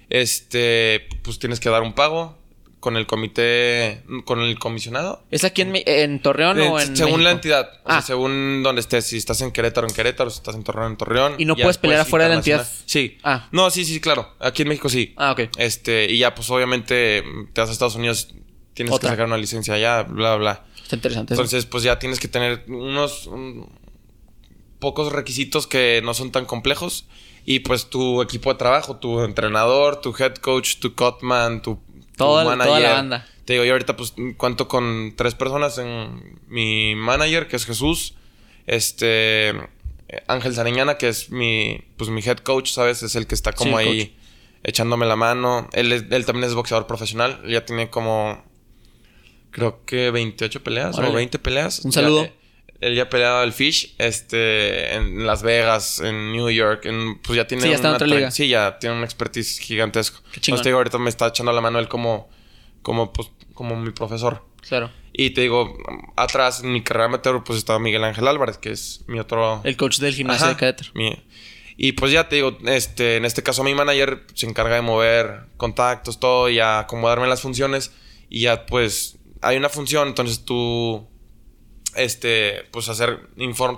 Este, 0.08 1.06
pues 1.22 1.38
tienes 1.38 1.60
que 1.60 1.70
dar 1.70 1.82
un 1.82 1.92
pago, 1.92 2.36
con 2.80 2.96
el 2.96 3.06
comité, 3.06 4.02
con 4.24 4.40
el 4.40 4.58
comisionado. 4.58 5.22
¿Es 5.30 5.44
aquí 5.44 5.62
en, 5.62 5.74
en 5.74 6.20
Torreón 6.20 6.58
o 6.60 6.80
en 6.80 6.96
Según 6.96 7.22
la 7.22 7.30
entidad, 7.30 7.70
ah. 7.84 8.00
según 8.00 8.62
donde 8.62 8.80
estés. 8.80 9.06
Si 9.06 9.18
estás 9.18 9.42
en 9.42 9.52
Querétaro, 9.52 9.86
en 9.86 9.94
Querétaro, 9.94 10.30
si 10.30 10.38
estás 10.38 10.54
en 10.54 10.64
Torreón, 10.64 10.92
en 10.92 10.96
Torreón. 10.96 11.34
¿Y 11.38 11.44
no 11.44 11.54
puedes 11.54 11.76
pelear 11.78 12.00
afuera 12.00 12.24
de 12.24 12.30
la 12.30 12.36
entidad? 12.36 12.66
Sí. 12.86 13.18
Ah. 13.22 13.48
No, 13.52 13.70
sí, 13.70 13.84
sí, 13.84 14.00
claro. 14.00 14.34
Aquí 14.40 14.62
en 14.62 14.68
México 14.68 14.88
sí. 14.88 15.12
Ah, 15.16 15.32
ok. 15.32 15.42
Este, 15.58 16.10
y 16.10 16.18
ya, 16.18 16.34
pues 16.34 16.50
obviamente 16.50 17.22
te 17.52 17.60
vas 17.60 17.68
a 17.68 17.72
Estados 17.72 17.96
Unidos, 17.96 18.34
tienes 18.72 18.98
que 18.98 19.06
sacar 19.06 19.26
una 19.26 19.36
licencia 19.36 19.74
allá, 19.74 20.02
bla, 20.02 20.36
bla. 20.36 20.64
Está 20.82 20.96
interesante. 20.96 21.34
Entonces, 21.34 21.66
pues 21.66 21.84
ya 21.84 21.98
tienes 21.98 22.18
que 22.18 22.28
tener 22.28 22.64
unos 22.68 23.28
pocos 24.78 25.12
requisitos 25.12 25.66
que 25.66 26.00
no 26.02 26.14
son 26.14 26.32
tan 26.32 26.46
complejos. 26.46 27.06
Y 27.44 27.60
pues 27.60 27.88
tu 27.90 28.22
equipo 28.22 28.52
de 28.52 28.58
trabajo, 28.58 28.96
tu 28.96 29.22
entrenador, 29.22 30.00
tu 30.00 30.14
head 30.18 30.34
coach, 30.36 30.76
tu 30.78 30.94
cutman, 30.94 31.62
tu 31.62 31.80
Toda, 32.26 32.64
toda 32.64 32.80
la 32.80 32.92
banda. 32.92 33.26
Te 33.44 33.54
digo, 33.54 33.64
yo 33.64 33.72
ahorita 33.72 33.96
pues 33.96 34.14
cuento 34.36 34.68
con 34.68 35.14
tres 35.16 35.34
personas 35.34 35.78
en 35.78 36.38
mi 36.48 36.94
manager, 36.94 37.48
que 37.48 37.56
es 37.56 37.66
Jesús. 37.66 38.14
Este... 38.66 39.54
Ángel 40.26 40.54
Sariñana, 40.54 40.98
que 40.98 41.08
es 41.08 41.30
mi, 41.30 41.84
pues 41.96 42.10
mi 42.10 42.20
head 42.20 42.38
coach, 42.38 42.70
¿sabes? 42.70 43.02
Es 43.02 43.14
el 43.14 43.26
que 43.26 43.34
está 43.34 43.52
como 43.52 43.78
ahí 43.78 44.16
echándome 44.62 45.06
la 45.06 45.16
mano. 45.16 45.68
Él, 45.72 45.92
él 45.92 46.26
también 46.26 46.44
es 46.44 46.54
boxeador 46.54 46.86
profesional. 46.86 47.40
ya 47.46 47.64
tiene 47.64 47.90
como, 47.90 48.42
creo 49.50 49.84
que 49.84 50.10
28 50.10 50.62
peleas 50.62 50.98
o 50.98 51.12
20 51.12 51.38
peleas. 51.38 51.80
Un 51.84 51.92
saludo. 51.92 52.28
Él 52.80 52.94
ya 52.94 53.04
ha 53.04 53.08
peleado 53.08 53.42
el 53.42 53.52
Fish 53.52 53.94
este, 53.98 54.94
en 54.94 55.26
Las 55.26 55.42
Vegas, 55.42 56.00
en 56.00 56.32
New 56.32 56.50
York. 56.50 56.86
En, 56.86 57.18
pues 57.20 57.36
ya 57.36 57.46
tiene 57.46 57.62
sí, 57.62 57.68
ya 57.68 57.74
está 57.74 57.88
una 57.88 57.96
otra 57.96 58.06
liga. 58.06 58.30
Sí, 58.30 58.48
ya 58.48 58.78
tiene 58.78 58.96
un 58.96 59.04
expertise 59.04 59.58
gigantesco. 59.58 60.22
Qué. 60.32 60.40
Entonces 60.40 60.62
te 60.62 60.68
digo, 60.70 60.78
ahorita 60.78 60.98
me 60.98 61.10
está 61.10 61.28
echando 61.28 61.52
la 61.52 61.60
mano 61.60 61.78
él 61.78 61.88
como, 61.88 62.30
como, 62.82 63.12
pues, 63.12 63.30
como 63.54 63.76
mi 63.76 63.90
profesor. 63.90 64.44
Claro. 64.66 64.90
Y 65.12 65.30
te 65.30 65.42
digo, 65.42 65.76
atrás 66.16 66.62
en 66.62 66.72
mi 66.72 66.82
carrera 66.82 67.06
amateur, 67.06 67.42
pues 67.44 67.58
estaba 67.58 67.78
Miguel 67.78 68.04
Ángel 68.04 68.26
Álvarez, 68.26 68.56
que 68.56 68.70
es 68.70 69.04
mi 69.06 69.18
otro. 69.18 69.60
El 69.64 69.76
coach 69.76 69.98
del 69.98 70.14
gimnasio 70.14 70.48
de 70.48 70.56
Querétaro. 70.56 70.92
Y 71.76 71.92
pues 71.92 72.12
ya 72.12 72.28
te 72.28 72.36
digo, 72.36 72.58
este, 72.66 73.16
en 73.16 73.24
este 73.24 73.42
caso 73.42 73.64
mi 73.64 73.74
manager 73.74 74.26
se 74.34 74.46
encarga 74.46 74.76
de 74.76 74.82
mover 74.82 75.46
contactos, 75.56 76.20
todo, 76.20 76.48
y 76.48 76.60
acomodarme 76.60 77.26
las 77.26 77.40
funciones. 77.40 77.92
Y 78.28 78.42
ya 78.42 78.66
pues 78.66 79.18
hay 79.40 79.56
una 79.56 79.68
función, 79.68 80.08
entonces 80.08 80.44
tú, 80.44 81.08
este, 81.96 82.64
pues 82.70 82.88
hacer, 82.88 83.18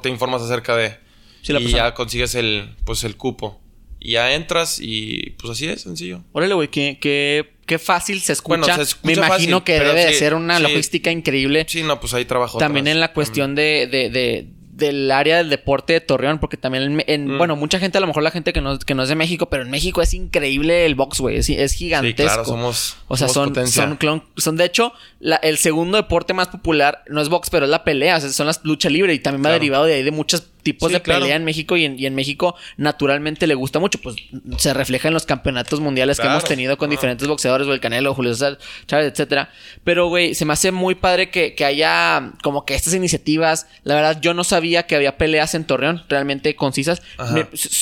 te 0.03 0.09
informas 0.09 0.43
acerca 0.43 0.77
de... 0.77 0.97
y 1.43 1.71
ya 1.71 1.95
consigues 1.95 2.35
el, 2.35 2.77
pues 2.85 3.05
el 3.05 3.17
cupo. 3.17 3.61
Y 4.05 4.13
ya 4.13 4.35
entras 4.35 4.79
y 4.81 5.37
pues 5.39 5.53
así 5.53 5.69
es, 5.69 5.83
sencillo. 5.83 6.25
Órale, 6.33 6.55
güey, 6.55 6.67
qué, 6.69 6.99
qué, 7.01 7.53
qué 7.67 7.79
fácil 7.79 8.21
se 8.21 8.33
escucha. 8.33 8.77
Me 9.05 9.13
imagino 9.13 9.63
que 9.63 9.79
debe 9.79 10.07
de 10.07 10.15
ser 10.15 10.35
una 10.35 10.59
logística 10.59 11.13
increíble. 11.13 11.67
Sí, 11.69 11.85
no, 11.85 12.01
pues 12.01 12.13
ahí 12.13 12.25
trabajo. 12.25 12.59
También 12.59 12.89
en 12.89 12.99
la 12.99 13.13
cuestión 13.13 13.55
de, 13.55 13.87
de, 13.87 14.11
de 14.11 14.49
del 14.83 15.11
área 15.11 15.39
del 15.39 15.49
deporte 15.49 15.93
de 15.93 16.01
Torreón, 16.01 16.39
porque 16.39 16.57
también 16.57 17.03
en, 17.07 17.29
mm. 17.29 17.39
bueno, 17.39 17.55
mucha 17.55 17.79
gente, 17.79 17.99
a 17.99 18.01
lo 18.01 18.09
mejor 18.09 18.23
la 18.23 18.33
gente 18.33 18.53
que 18.53 18.61
no, 18.61 18.79
que 18.79 18.95
no 18.95 19.05
es 19.05 19.09
de 19.09 19.15
México, 19.15 19.47
pero 19.47 19.63
en 19.63 19.71
México 19.71 20.03
es 20.03 20.13
increíble 20.13 20.85
el 20.85 20.95
box, 20.97 21.21
güey, 21.21 21.37
es, 21.37 21.49
es, 21.49 21.73
gigantesco. 21.75 22.23
Sí, 22.23 22.29
claro, 22.29 22.45
somos 22.45 22.97
O 23.07 23.17
sea, 23.17 23.29
son, 23.29 23.55
son, 23.67 24.25
son, 24.37 24.57
de 24.57 24.65
hecho, 24.65 24.93
el 25.43 25.57
segundo 25.59 25.97
deporte 25.97 26.35
más 26.35 26.49
popular, 26.49 27.05
no 27.09 27.21
es 27.21 27.29
box, 27.29 27.49
pero 27.51 27.67
es 27.67 27.71
la 27.71 27.85
pelea, 27.85 28.17
o 28.17 28.21
sea, 28.21 28.31
son 28.31 28.47
las 28.47 28.65
lucha 28.65 28.91
libre 28.91 29.15
y 29.15 29.21
también 29.21 29.47
va 29.47 29.53
derivado 29.53 29.85
de 29.85 29.95
ahí 29.95 30.03
de 30.03 30.11
muchas 30.11 30.49
tipos 30.63 30.93
de 30.93 31.01
pelea 31.01 31.37
en 31.37 31.45
México 31.45 31.77
y 31.77 31.85
en, 31.85 32.15
México 32.15 32.55
naturalmente 32.77 33.47
le 33.47 33.55
gusta 33.55 33.79
mucho. 33.79 33.99
Pues 34.01 34.17
se 34.59 34.75
refleja 34.75 35.09
en 35.09 35.15
los 35.15 35.27
campeonatos 35.27 35.81
mundiales 35.81 36.19
que 36.19 36.27
hemos 36.27 36.45
tenido 36.45 36.79
con 36.79 36.91
diferentes 36.91 37.27
boxeadores, 37.27 37.67
o 37.67 37.73
el 37.73 37.81
Canelo, 37.81 38.15
Julio 38.15 38.33
César, 38.33 38.59
Chávez, 38.87 39.13
etcétera. 39.13 39.51
Pero, 39.85 40.09
güey, 40.09 40.35
se 40.35 40.45
me 40.45 40.53
hace 40.53 40.73
muy 40.73 40.95
padre 40.95 41.31
que, 41.31 41.63
haya 41.65 42.33
como 42.43 42.65
que 42.65 42.75
estas 42.75 42.95
iniciativas. 42.95 43.67
La 43.85 43.95
verdad, 43.95 44.21
yo 44.21 44.35
no 44.35 44.45
sabía 44.45 44.85
que 44.85 44.97
había 44.97 45.17
peleas 45.17 45.55
en 45.55 45.65
Torreón 45.65 46.05
realmente 46.09 46.55
concisas. 46.57 47.03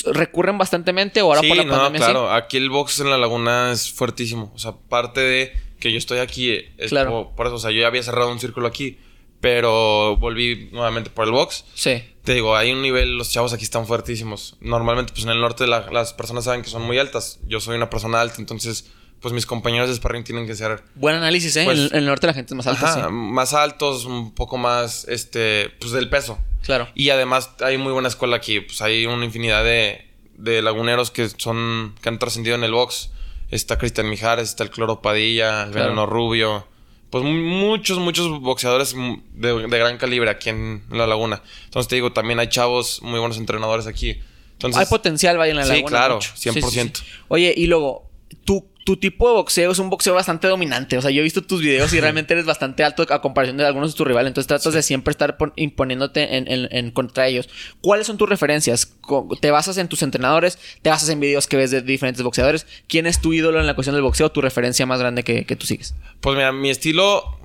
¿Recurren 0.05 0.57
bastantemente 0.57 1.21
o 1.21 1.27
ahora 1.27 1.41
por 1.41 1.57
la 1.57 1.63
no, 1.63 1.91
claro. 1.93 2.31
Aquí 2.31 2.57
el 2.57 2.69
box 2.69 2.99
en 2.99 3.09
la 3.09 3.17
laguna 3.17 3.71
es 3.71 3.91
fuertísimo. 3.91 4.51
O 4.55 4.59
sea, 4.59 4.73
parte 4.89 5.21
de 5.21 5.53
que 5.79 5.91
yo 5.91 5.97
estoy 5.97 6.19
aquí 6.19 6.51
es 6.77 6.89
claro. 6.89 7.31
por 7.35 7.47
eso. 7.47 7.55
O 7.55 7.59
sea, 7.59 7.71
yo 7.71 7.81
ya 7.81 7.87
había 7.87 8.03
cerrado 8.03 8.31
un 8.31 8.39
círculo 8.39 8.67
aquí 8.67 8.97
pero 9.41 10.15
volví 10.17 10.69
nuevamente 10.71 11.09
por 11.09 11.25
el 11.25 11.31
box. 11.31 11.65
Sí. 11.73 12.03
Te 12.23 12.33
digo, 12.33 12.55
hay 12.55 12.71
un 12.71 12.81
nivel, 12.81 13.17
los 13.17 13.31
chavos 13.31 13.51
aquí 13.53 13.63
están 13.63 13.87
fuertísimos. 13.87 14.55
Normalmente, 14.61 15.11
pues 15.13 15.25
en 15.25 15.31
el 15.31 15.41
norte 15.41 15.65
las 15.65 16.13
personas 16.13 16.43
saben 16.43 16.61
que 16.61 16.69
son 16.69 16.83
muy 16.83 16.99
altas. 16.99 17.39
Yo 17.47 17.59
soy 17.59 17.75
una 17.75 17.89
persona 17.89 18.21
alta, 18.21 18.35
entonces, 18.37 18.91
pues 19.21 19.33
mis 19.33 19.47
compañeros 19.47 19.89
de 19.89 19.95
sparring 19.95 20.23
tienen 20.23 20.45
que 20.45 20.55
ser... 20.55 20.83
Buen 20.95 21.15
análisis, 21.15 21.55
¿eh? 21.55 21.63
Pues, 21.65 21.91
en, 21.91 21.97
el 21.97 22.05
norte 22.05 22.27
la 22.27 22.33
gente 22.33 22.53
es 22.53 22.57
más 22.57 22.67
alta, 22.67 23.09
Más 23.09 23.53
altos, 23.53 24.05
un 24.05 24.33
poco 24.35 24.57
más, 24.57 25.07
este, 25.07 25.71
pues 25.79 25.93
del 25.93 26.09
peso. 26.09 26.37
Claro. 26.63 26.89
Y 26.93 27.09
además 27.09 27.51
hay 27.61 27.79
muy 27.79 27.91
buena 27.91 28.07
escuela 28.07 28.35
aquí. 28.35 28.59
Pues 28.59 28.81
hay 28.83 29.07
una 29.07 29.25
infinidad 29.25 29.63
de, 29.63 30.07
de 30.37 30.61
laguneros 30.61 31.09
que 31.09 31.27
son, 31.29 31.95
que 32.01 32.09
han 32.09 32.19
trascendido 32.19 32.55
en 32.55 32.63
el 32.63 32.71
box. 32.71 33.09
Está 33.49 33.79
Cristian 33.79 34.07
Mijares, 34.09 34.49
está 34.49 34.63
el 34.63 34.69
Cloro 34.69 35.01
Padilla, 35.01 35.63
el 35.63 35.71
Veneno 35.71 36.05
Rubio 36.05 36.70
pues 37.11 37.25
muchos, 37.25 37.99
muchos 37.99 38.39
boxeadores 38.39 38.95
de, 39.33 39.67
gran 39.67 39.97
calibre 39.97 40.29
aquí 40.29 40.49
en 40.49 40.83
la 40.89 41.05
laguna. 41.05 41.43
Entonces 41.65 41.89
te 41.89 41.95
digo, 41.95 42.13
también 42.13 42.39
hay 42.39 42.47
chavos, 42.47 43.01
muy 43.03 43.19
buenos 43.19 43.37
entrenadores 43.37 43.85
aquí. 43.85 44.17
Entonces, 44.53 44.79
hay 44.79 44.85
potencial, 44.87 45.37
vaya 45.37 45.51
en 45.51 45.57
la 45.57 45.65
laguna. 45.65 45.77
Sí, 45.77 45.83
claro, 45.83 46.19
100%. 46.19 47.03
Oye, 47.27 47.53
y 47.55 47.67
luego, 47.67 48.09
tú 48.45 48.65
tu 48.83 48.97
tipo 48.97 49.27
de 49.29 49.35
boxeo 49.35 49.71
es 49.71 49.79
un 49.79 49.89
boxeo 49.89 50.13
bastante 50.13 50.47
dominante. 50.47 50.97
O 50.97 51.01
sea, 51.01 51.11
yo 51.11 51.21
he 51.21 51.23
visto 51.23 51.43
tus 51.43 51.61
videos 51.61 51.93
y 51.93 51.99
realmente 51.99 52.33
eres 52.33 52.45
bastante 52.45 52.83
alto 52.83 53.05
a 53.09 53.21
comparación 53.21 53.57
de 53.57 53.65
algunos 53.65 53.91
de 53.91 53.97
tus 53.97 54.07
rivales. 54.07 54.29
Entonces 54.29 54.47
tratas 54.47 54.73
de 54.73 54.81
siempre 54.81 55.11
estar 55.11 55.37
imponiéndote 55.55 56.37
en, 56.37 56.91
contra 56.91 57.27
ellos. 57.27 57.49
¿Cuáles 57.81 58.07
son 58.07 58.17
tus 58.17 58.27
referencias? 58.27 58.93
¿Te 59.39 59.51
basas 59.51 59.77
en 59.77 59.87
tus 59.87 60.01
entrenadores? 60.01 60.57
¿Te 60.81 60.89
basas 60.89 61.09
en 61.09 61.19
videos 61.19 61.47
que 61.47 61.57
ves 61.57 61.71
de 61.71 61.81
diferentes 61.81 62.23
boxeadores? 62.23 62.65
¿Quién 62.87 63.05
es 63.05 63.21
tu 63.21 63.33
ídolo 63.33 63.59
en 63.59 63.67
la 63.67 63.75
cuestión 63.75 63.95
del 63.95 64.03
boxeo? 64.03 64.31
¿Tu 64.31 64.41
referencia 64.41 64.85
más 64.85 64.99
grande 64.99 65.23
que, 65.23 65.55
tú 65.55 65.67
sigues? 65.67 65.93
Pues 66.19 66.35
mira, 66.35 66.51
mi 66.51 66.69
estilo 66.69 67.37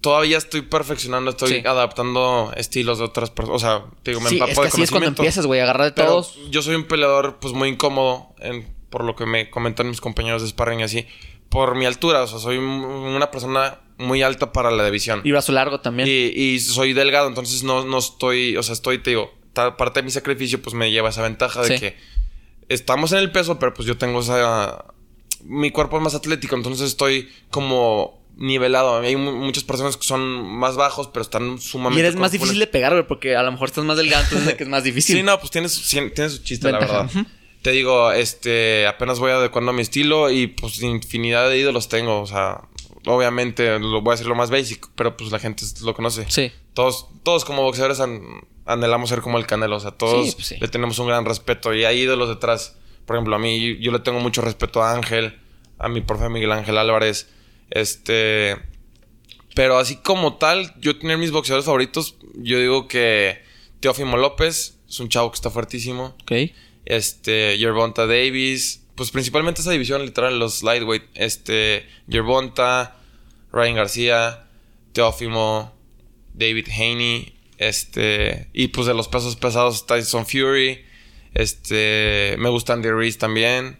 todavía 0.00 0.38
estoy 0.38 0.62
perfeccionando, 0.62 1.30
estoy 1.30 1.64
adaptando 1.66 2.52
estilos 2.56 2.98
de 2.98 3.04
otras 3.04 3.30
personas. 3.30 3.62
O 3.62 3.66
sea, 3.66 3.84
te 4.02 4.12
digo, 4.12 4.20
me 4.20 4.30
sí, 4.30 4.38
es 4.46 4.58
que 4.58 4.66
así 4.66 4.82
es 4.82 4.90
cuando 4.90 5.08
empiezas, 5.08 5.46
güey, 5.46 5.60
agarrar 5.60 5.86
de 5.86 6.02
todos. 6.02 6.38
Yo 6.50 6.62
soy 6.62 6.76
un 6.76 6.84
peleador, 6.84 7.38
pues 7.40 7.54
muy 7.54 7.70
incómodo 7.70 8.34
en 8.38 8.73
por 8.94 9.02
lo 9.02 9.16
que 9.16 9.26
me 9.26 9.50
comentan 9.50 9.88
mis 9.88 10.00
compañeros 10.00 10.40
de 10.42 10.46
sparring 10.46 10.78
y 10.78 10.82
así, 10.84 11.04
por 11.48 11.74
mi 11.74 11.84
altura, 11.84 12.22
o 12.22 12.28
sea, 12.28 12.38
soy 12.38 12.58
una 12.58 13.28
persona 13.32 13.80
muy 13.98 14.22
alta 14.22 14.52
para 14.52 14.70
la 14.70 14.84
división. 14.84 15.20
Y 15.24 15.32
brazo 15.32 15.50
largo 15.50 15.80
también. 15.80 16.08
Y, 16.08 16.60
soy 16.60 16.92
delgado, 16.92 17.26
entonces 17.26 17.64
no, 17.64 17.84
no 17.84 17.98
estoy, 17.98 18.56
o 18.56 18.62
sea, 18.62 18.72
estoy, 18.72 18.98
te 18.98 19.10
digo, 19.10 19.34
parte 19.52 19.98
de 19.98 20.04
mi 20.04 20.12
sacrificio 20.12 20.62
pues 20.62 20.74
me 20.74 20.92
lleva 20.92 21.08
esa 21.08 21.22
ventaja 21.22 21.62
de 21.62 21.80
que 21.80 21.96
estamos 22.68 23.10
en 23.10 23.18
el 23.18 23.32
peso, 23.32 23.58
pero 23.58 23.74
pues 23.74 23.88
yo 23.88 23.98
tengo 23.98 24.20
esa... 24.20 24.84
Mi 25.42 25.72
cuerpo 25.72 25.96
es 25.96 26.04
más 26.04 26.14
atlético, 26.14 26.54
entonces 26.54 26.86
estoy 26.86 27.28
como 27.50 28.22
nivelado. 28.36 29.00
Hay 29.00 29.16
muchas 29.16 29.64
personas 29.64 29.96
que 29.96 30.04
son 30.04 30.22
más 30.22 30.76
bajos, 30.76 31.08
pero 31.08 31.22
están 31.22 31.58
sumamente... 31.58 32.00
Y 32.00 32.06
eres 32.06 32.14
más 32.14 32.30
difícil 32.30 32.60
de 32.60 32.68
pegar, 32.68 32.92
güey, 32.92 33.08
porque 33.08 33.34
a 33.34 33.42
lo 33.42 33.50
mejor 33.50 33.70
estás 33.70 33.84
más 33.84 33.96
delgado, 33.96 34.22
entonces 34.22 34.54
que 34.54 34.62
es 34.62 34.68
más 34.68 34.84
difícil. 34.84 35.16
sí, 35.16 35.22
no, 35.24 35.36
pues 35.40 35.50
tienes, 35.50 35.82
tienes 36.14 36.34
su 36.34 36.44
chiste, 36.44 36.70
la 36.70 36.78
verdad 36.78 37.10
te 37.64 37.72
digo, 37.72 38.12
este, 38.12 38.86
apenas 38.86 39.20
voy 39.20 39.30
adecuando 39.30 39.70
a 39.70 39.74
mi 39.74 39.80
estilo 39.80 40.30
y 40.30 40.48
pues 40.48 40.82
infinidad 40.82 41.48
de 41.48 41.56
ídolos 41.56 41.88
tengo, 41.88 42.20
o 42.20 42.26
sea, 42.26 42.68
obviamente 43.06 43.78
lo 43.78 44.02
voy 44.02 44.10
a 44.10 44.16
decir 44.16 44.26
lo 44.26 44.34
más 44.34 44.50
basic, 44.50 44.86
pero 44.94 45.16
pues 45.16 45.32
la 45.32 45.38
gente 45.38 45.64
lo 45.82 45.94
conoce. 45.94 46.26
Sí. 46.28 46.52
Todos, 46.74 47.08
todos 47.22 47.46
como 47.46 47.62
boxeadores 47.62 48.02
anhelamos 48.66 49.08
ser 49.08 49.22
como 49.22 49.38
el 49.38 49.46
Canelo, 49.46 49.76
o 49.76 49.80
sea, 49.80 49.92
todos 49.92 50.34
pues 50.34 50.60
le 50.60 50.68
tenemos 50.68 50.98
un 50.98 51.06
gran 51.06 51.24
respeto 51.24 51.72
y 51.72 51.86
hay 51.86 52.00
ídolos 52.00 52.28
detrás. 52.28 52.76
Por 53.06 53.16
ejemplo, 53.16 53.34
a 53.34 53.38
mí 53.38 53.78
yo 53.80 53.92
le 53.92 54.00
tengo 54.00 54.20
mucho 54.20 54.42
respeto 54.42 54.82
a 54.82 54.92
Ángel, 54.92 55.40
a 55.78 55.88
mi 55.88 56.02
profe 56.02 56.28
Miguel 56.28 56.52
Ángel 56.52 56.76
Álvarez, 56.76 57.30
este, 57.70 58.58
pero 59.54 59.78
así 59.78 59.96
como 59.96 60.36
tal, 60.36 60.74
yo 60.80 60.98
tener 60.98 61.16
mis 61.16 61.30
boxeadores 61.30 61.64
favoritos, 61.64 62.16
yo 62.34 62.58
digo 62.58 62.88
que 62.88 63.42
Teófimo 63.80 64.18
López 64.18 64.76
es 64.86 65.00
un 65.00 65.08
chavo 65.08 65.30
que 65.30 65.36
está 65.36 65.48
fuertísimo. 65.48 66.14
Ok 66.24 66.32
este, 66.84 67.58
Yerbonta 67.58 68.06
Davis, 68.06 68.84
pues 68.94 69.10
principalmente 69.10 69.60
esa 69.60 69.70
división 69.70 70.04
literal, 70.04 70.38
los 70.38 70.62
lightweight, 70.62 71.04
este, 71.14 71.86
Yerbonta, 72.06 72.96
Ryan 73.52 73.74
García, 73.74 74.46
Teófimo, 74.92 75.72
David 76.34 76.68
Haney, 76.68 77.34
este, 77.58 78.48
y 78.52 78.68
pues 78.68 78.86
de 78.86 78.94
los 78.94 79.08
pesos 79.08 79.36
pesados 79.36 79.86
Tyson 79.86 80.26
Fury, 80.26 80.84
este, 81.34 82.36
me 82.38 82.48
gusta 82.48 82.72
Andy 82.72 82.90
Reese 82.90 83.18
también. 83.18 83.78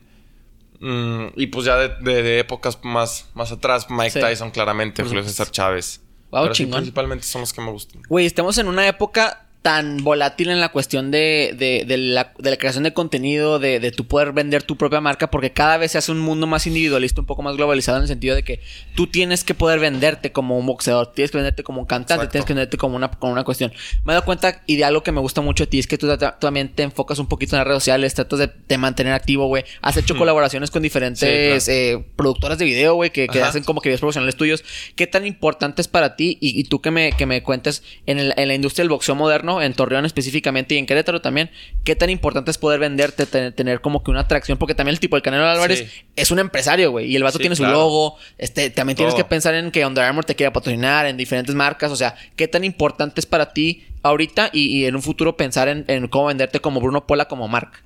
Mm, 0.80 1.28
y 1.36 1.46
pues 1.46 1.64
ya 1.64 1.76
de, 1.78 2.40
épocas 2.40 2.78
más, 2.82 3.30
más 3.34 3.52
atrás, 3.52 3.86
Mike 3.88 4.20
Tyson 4.20 4.50
claramente, 4.50 5.02
Julio 5.02 5.22
César 5.22 5.50
Chávez. 5.50 6.00
Wow, 6.30 6.50
principalmente 6.50 7.24
son 7.24 7.42
los 7.42 7.52
que 7.52 7.60
me 7.60 7.70
gustan. 7.70 8.02
Güey, 8.08 8.26
estamos 8.26 8.58
en 8.58 8.66
una 8.66 8.88
época 8.88 9.43
tan 9.64 10.04
volátil 10.04 10.50
en 10.50 10.60
la 10.60 10.68
cuestión 10.68 11.10
de, 11.10 11.54
de, 11.56 11.86
de, 11.86 11.96
la, 11.96 12.34
de 12.38 12.50
la, 12.50 12.58
creación 12.58 12.84
de 12.84 12.92
contenido, 12.92 13.58
de, 13.58 13.80
de, 13.80 13.92
tu 13.92 14.06
poder 14.06 14.32
vender 14.32 14.62
tu 14.62 14.76
propia 14.76 15.00
marca, 15.00 15.30
porque 15.30 15.52
cada 15.52 15.78
vez 15.78 15.92
se 15.92 15.96
hace 15.96 16.12
un 16.12 16.18
mundo 16.18 16.46
más 16.46 16.66
individualista, 16.66 17.22
un 17.22 17.26
poco 17.26 17.40
más 17.40 17.56
globalizado 17.56 17.96
en 17.96 18.02
el 18.02 18.08
sentido 18.08 18.34
de 18.34 18.42
que 18.42 18.60
tú 18.94 19.06
tienes 19.06 19.42
que 19.42 19.54
poder 19.54 19.80
venderte 19.80 20.32
como 20.32 20.58
un 20.58 20.66
boxeador, 20.66 21.14
tienes 21.14 21.30
que 21.30 21.38
venderte 21.38 21.62
como 21.62 21.80
un 21.80 21.86
cantante, 21.86 22.26
tienes 22.26 22.44
que 22.44 22.52
venderte 22.52 22.76
como 22.76 22.94
una, 22.94 23.10
como 23.10 23.32
una 23.32 23.42
cuestión. 23.42 23.72
Me 24.04 24.12
he 24.12 24.14
dado 24.14 24.26
cuenta 24.26 24.60
y 24.66 24.76
de 24.76 24.84
algo 24.84 25.02
que 25.02 25.12
me 25.12 25.20
gusta 25.20 25.40
mucho 25.40 25.64
de 25.64 25.68
ti 25.68 25.78
es 25.78 25.86
que 25.86 25.96
tú, 25.96 26.14
también 26.40 26.68
te 26.68 26.82
enfocas 26.82 27.18
un 27.18 27.26
poquito 27.26 27.56
en 27.56 27.60
las 27.60 27.66
redes 27.66 27.82
sociales, 27.82 28.12
tratas 28.12 28.40
de, 28.68 28.76
mantener 28.76 29.14
activo, 29.14 29.46
güey. 29.46 29.64
Has 29.80 29.96
hecho 29.96 30.14
colaboraciones 30.14 30.70
con 30.70 30.82
diferentes 30.82 31.68
eh, 31.70 32.04
productoras 32.16 32.58
de 32.58 32.66
video, 32.66 32.96
güey, 32.96 33.08
que, 33.08 33.28
que 33.28 33.40
hacen 33.40 33.64
como 33.64 33.80
que 33.80 33.88
videos 33.88 34.00
profesionales 34.00 34.36
tuyos. 34.36 34.62
¿Qué 34.94 35.06
tan 35.06 35.24
importante 35.26 35.80
es 35.80 35.88
para 35.88 36.16
ti 36.16 36.36
y, 36.38 36.60
y 36.60 36.64
tú 36.64 36.82
que 36.82 36.90
me, 36.90 37.12
que 37.12 37.24
me 37.24 37.42
cuentes 37.42 37.82
en, 38.04 38.18
el, 38.18 38.34
en 38.36 38.48
la 38.48 38.54
industria 38.54 38.82
del 38.82 38.90
boxeo 38.90 39.14
moderno? 39.14 39.53
¿No? 39.54 39.62
En 39.62 39.74
Torreón 39.74 40.04
específicamente 40.04 40.74
y 40.74 40.78
en 40.78 40.86
Querétaro 40.86 41.20
también. 41.20 41.50
¿Qué 41.84 41.96
tan 41.96 42.10
importante 42.10 42.50
es 42.50 42.58
poder 42.58 42.80
venderte, 42.80 43.26
tener 43.52 43.80
como 43.80 44.02
que 44.02 44.10
una 44.10 44.20
atracción? 44.20 44.58
Porque 44.58 44.74
también 44.74 44.94
el 44.94 45.00
tipo, 45.00 45.16
el 45.16 45.22
Canelo 45.22 45.46
Álvarez 45.46 45.90
es 46.16 46.30
un 46.30 46.38
empresario, 46.38 46.90
güey. 46.90 47.10
Y 47.10 47.16
el 47.16 47.22
vato 47.22 47.38
tiene 47.38 47.56
su 47.56 47.64
logo. 47.64 48.16
Este, 48.38 48.70
también 48.70 48.96
tienes 48.96 49.14
que 49.14 49.24
pensar 49.24 49.54
en 49.54 49.70
que 49.70 49.84
Under 49.86 50.04
Armour 50.04 50.24
te 50.24 50.34
quiera 50.34 50.52
patrocinar 50.52 51.06
en 51.06 51.16
diferentes 51.16 51.54
marcas. 51.54 51.90
O 51.90 51.96
sea, 51.96 52.14
¿qué 52.36 52.48
tan 52.48 52.64
importante 52.64 53.20
es 53.20 53.26
para 53.26 53.52
ti 53.52 53.86
ahorita 54.02 54.50
y, 54.52 54.84
en 54.84 54.94
un 54.94 55.02
futuro 55.02 55.36
pensar 55.36 55.68
en, 55.68 55.84
en, 55.88 56.08
cómo 56.08 56.26
venderte 56.26 56.60
como 56.60 56.80
Bruno 56.80 57.06
Pola 57.06 57.26
como 57.26 57.48
marca? 57.48 57.82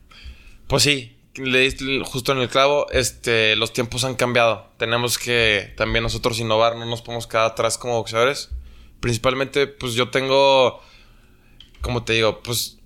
Pues 0.67 0.83
sí, 0.83 1.17
le 1.35 1.61
diste 1.61 2.01
justo 2.05 2.33
en 2.33 2.39
el 2.39 2.49
clavo, 2.49 2.87
este, 2.91 3.57
los 3.57 3.73
tiempos 3.73 4.05
han 4.05 4.15
cambiado. 4.15 4.69
Tenemos 4.77 5.19
que 5.19 5.73
también 5.77 6.03
nosotros 6.03 6.39
innovar, 6.41 6.77
no 6.77 6.85
nos 6.87 7.03
podemos 7.03 7.27
quedar 7.27 7.47
atrás 7.47 7.79
como 7.79 7.97
boxeadores. 7.97 8.51
Principalmente, 9.01 9.67
pues 9.67 9.95
yo 9.95 10.11
tengo, 10.11 10.83
como 11.81 12.05
te 12.05 12.15
digo, 12.15 12.43
pues 12.43 12.79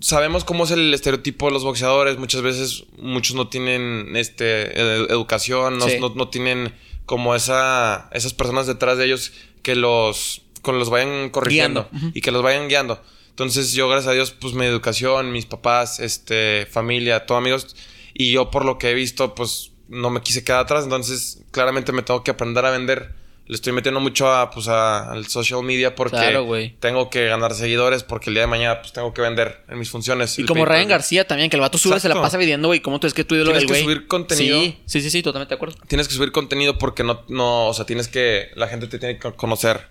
sabemos 0.00 0.44
cómo 0.44 0.64
es 0.64 0.70
el 0.70 0.92
estereotipo 0.92 1.46
de 1.46 1.52
los 1.52 1.64
boxeadores. 1.64 2.18
Muchas 2.18 2.42
veces 2.42 2.84
muchos 2.98 3.36
no 3.36 3.48
tienen 3.48 4.16
este, 4.16 4.78
educación, 5.10 5.78
no, 5.78 6.28
tienen 6.28 6.74
como 7.06 7.34
esa, 7.34 8.08
esas 8.12 8.34
personas 8.34 8.66
detrás 8.66 8.98
de 8.98 9.06
ellos 9.06 9.32
que 9.62 9.74
los, 9.74 10.42
con 10.60 10.78
los 10.78 10.90
vayan 10.90 11.30
corrigiendo 11.30 11.88
y 12.14 12.20
que 12.20 12.30
los 12.30 12.42
vayan 12.42 12.68
guiando. 12.68 13.02
Entonces 13.30 13.72
yo, 13.72 13.88
gracias 13.88 14.10
a 14.10 14.14
Dios, 14.14 14.30
pues 14.32 14.54
mi 14.54 14.66
educación, 14.66 15.32
mis 15.32 15.46
papás, 15.46 16.00
este, 16.00 16.66
familia, 16.70 17.24
todos 17.24 17.40
amigos, 17.40 17.74
y 18.12 18.30
yo 18.30 18.50
por 18.50 18.64
lo 18.64 18.78
que 18.78 18.90
he 18.90 18.94
visto, 18.94 19.34
pues 19.34 19.72
no 19.88 20.10
me 20.10 20.20
quise 20.20 20.44
quedar 20.44 20.60
atrás. 20.60 20.84
Entonces, 20.84 21.42
claramente 21.50 21.92
me 21.92 22.02
tengo 22.02 22.22
que 22.24 22.30
aprender 22.30 22.64
a 22.64 22.70
vender. 22.70 23.14
Le 23.46 23.56
estoy 23.56 23.72
metiendo 23.72 24.00
mucho 24.00 24.32
a, 24.32 24.50
pues, 24.50 24.68
al 24.68 25.26
social 25.26 25.62
media 25.62 25.94
porque 25.94 26.74
tengo 26.78 27.10
que 27.10 27.26
ganar 27.26 27.54
seguidores 27.54 28.04
porque 28.04 28.30
el 28.30 28.34
día 28.34 28.42
de 28.42 28.46
mañana 28.46 28.80
pues 28.80 28.92
tengo 28.92 29.12
que 29.12 29.20
vender 29.20 29.64
en 29.68 29.78
mis 29.78 29.90
funciones. 29.90 30.38
Y 30.38 30.44
como 30.44 30.64
Ryan 30.64 30.88
García 30.88 31.26
también, 31.26 31.50
que 31.50 31.56
el 31.56 31.60
vato 31.60 31.76
sube, 31.76 31.98
se 31.98 32.08
la 32.08 32.20
pasa 32.20 32.38
viviendo, 32.38 32.68
güey. 32.68 32.80
¿Cómo 32.80 33.00
tú 33.00 33.06
es 33.06 33.14
que 33.14 33.24
tú 33.24 33.34
Tienes 33.42 33.66
que 33.66 33.82
subir 33.82 34.06
contenido. 34.06 34.60
Sí, 34.60 34.78
sí, 34.86 35.00
sí, 35.00 35.10
sí, 35.10 35.22
totalmente 35.22 35.50
de 35.50 35.56
acuerdo. 35.56 35.76
Tienes 35.88 36.08
que 36.08 36.14
subir 36.14 36.30
contenido 36.30 36.78
porque 36.78 37.02
no, 37.02 37.22
no, 37.28 37.68
o 37.68 37.74
sea, 37.74 37.84
tienes 37.84 38.08
que, 38.08 38.50
la 38.54 38.68
gente 38.68 38.86
te 38.86 38.98
tiene 38.98 39.18
que 39.18 39.32
conocer. 39.32 39.88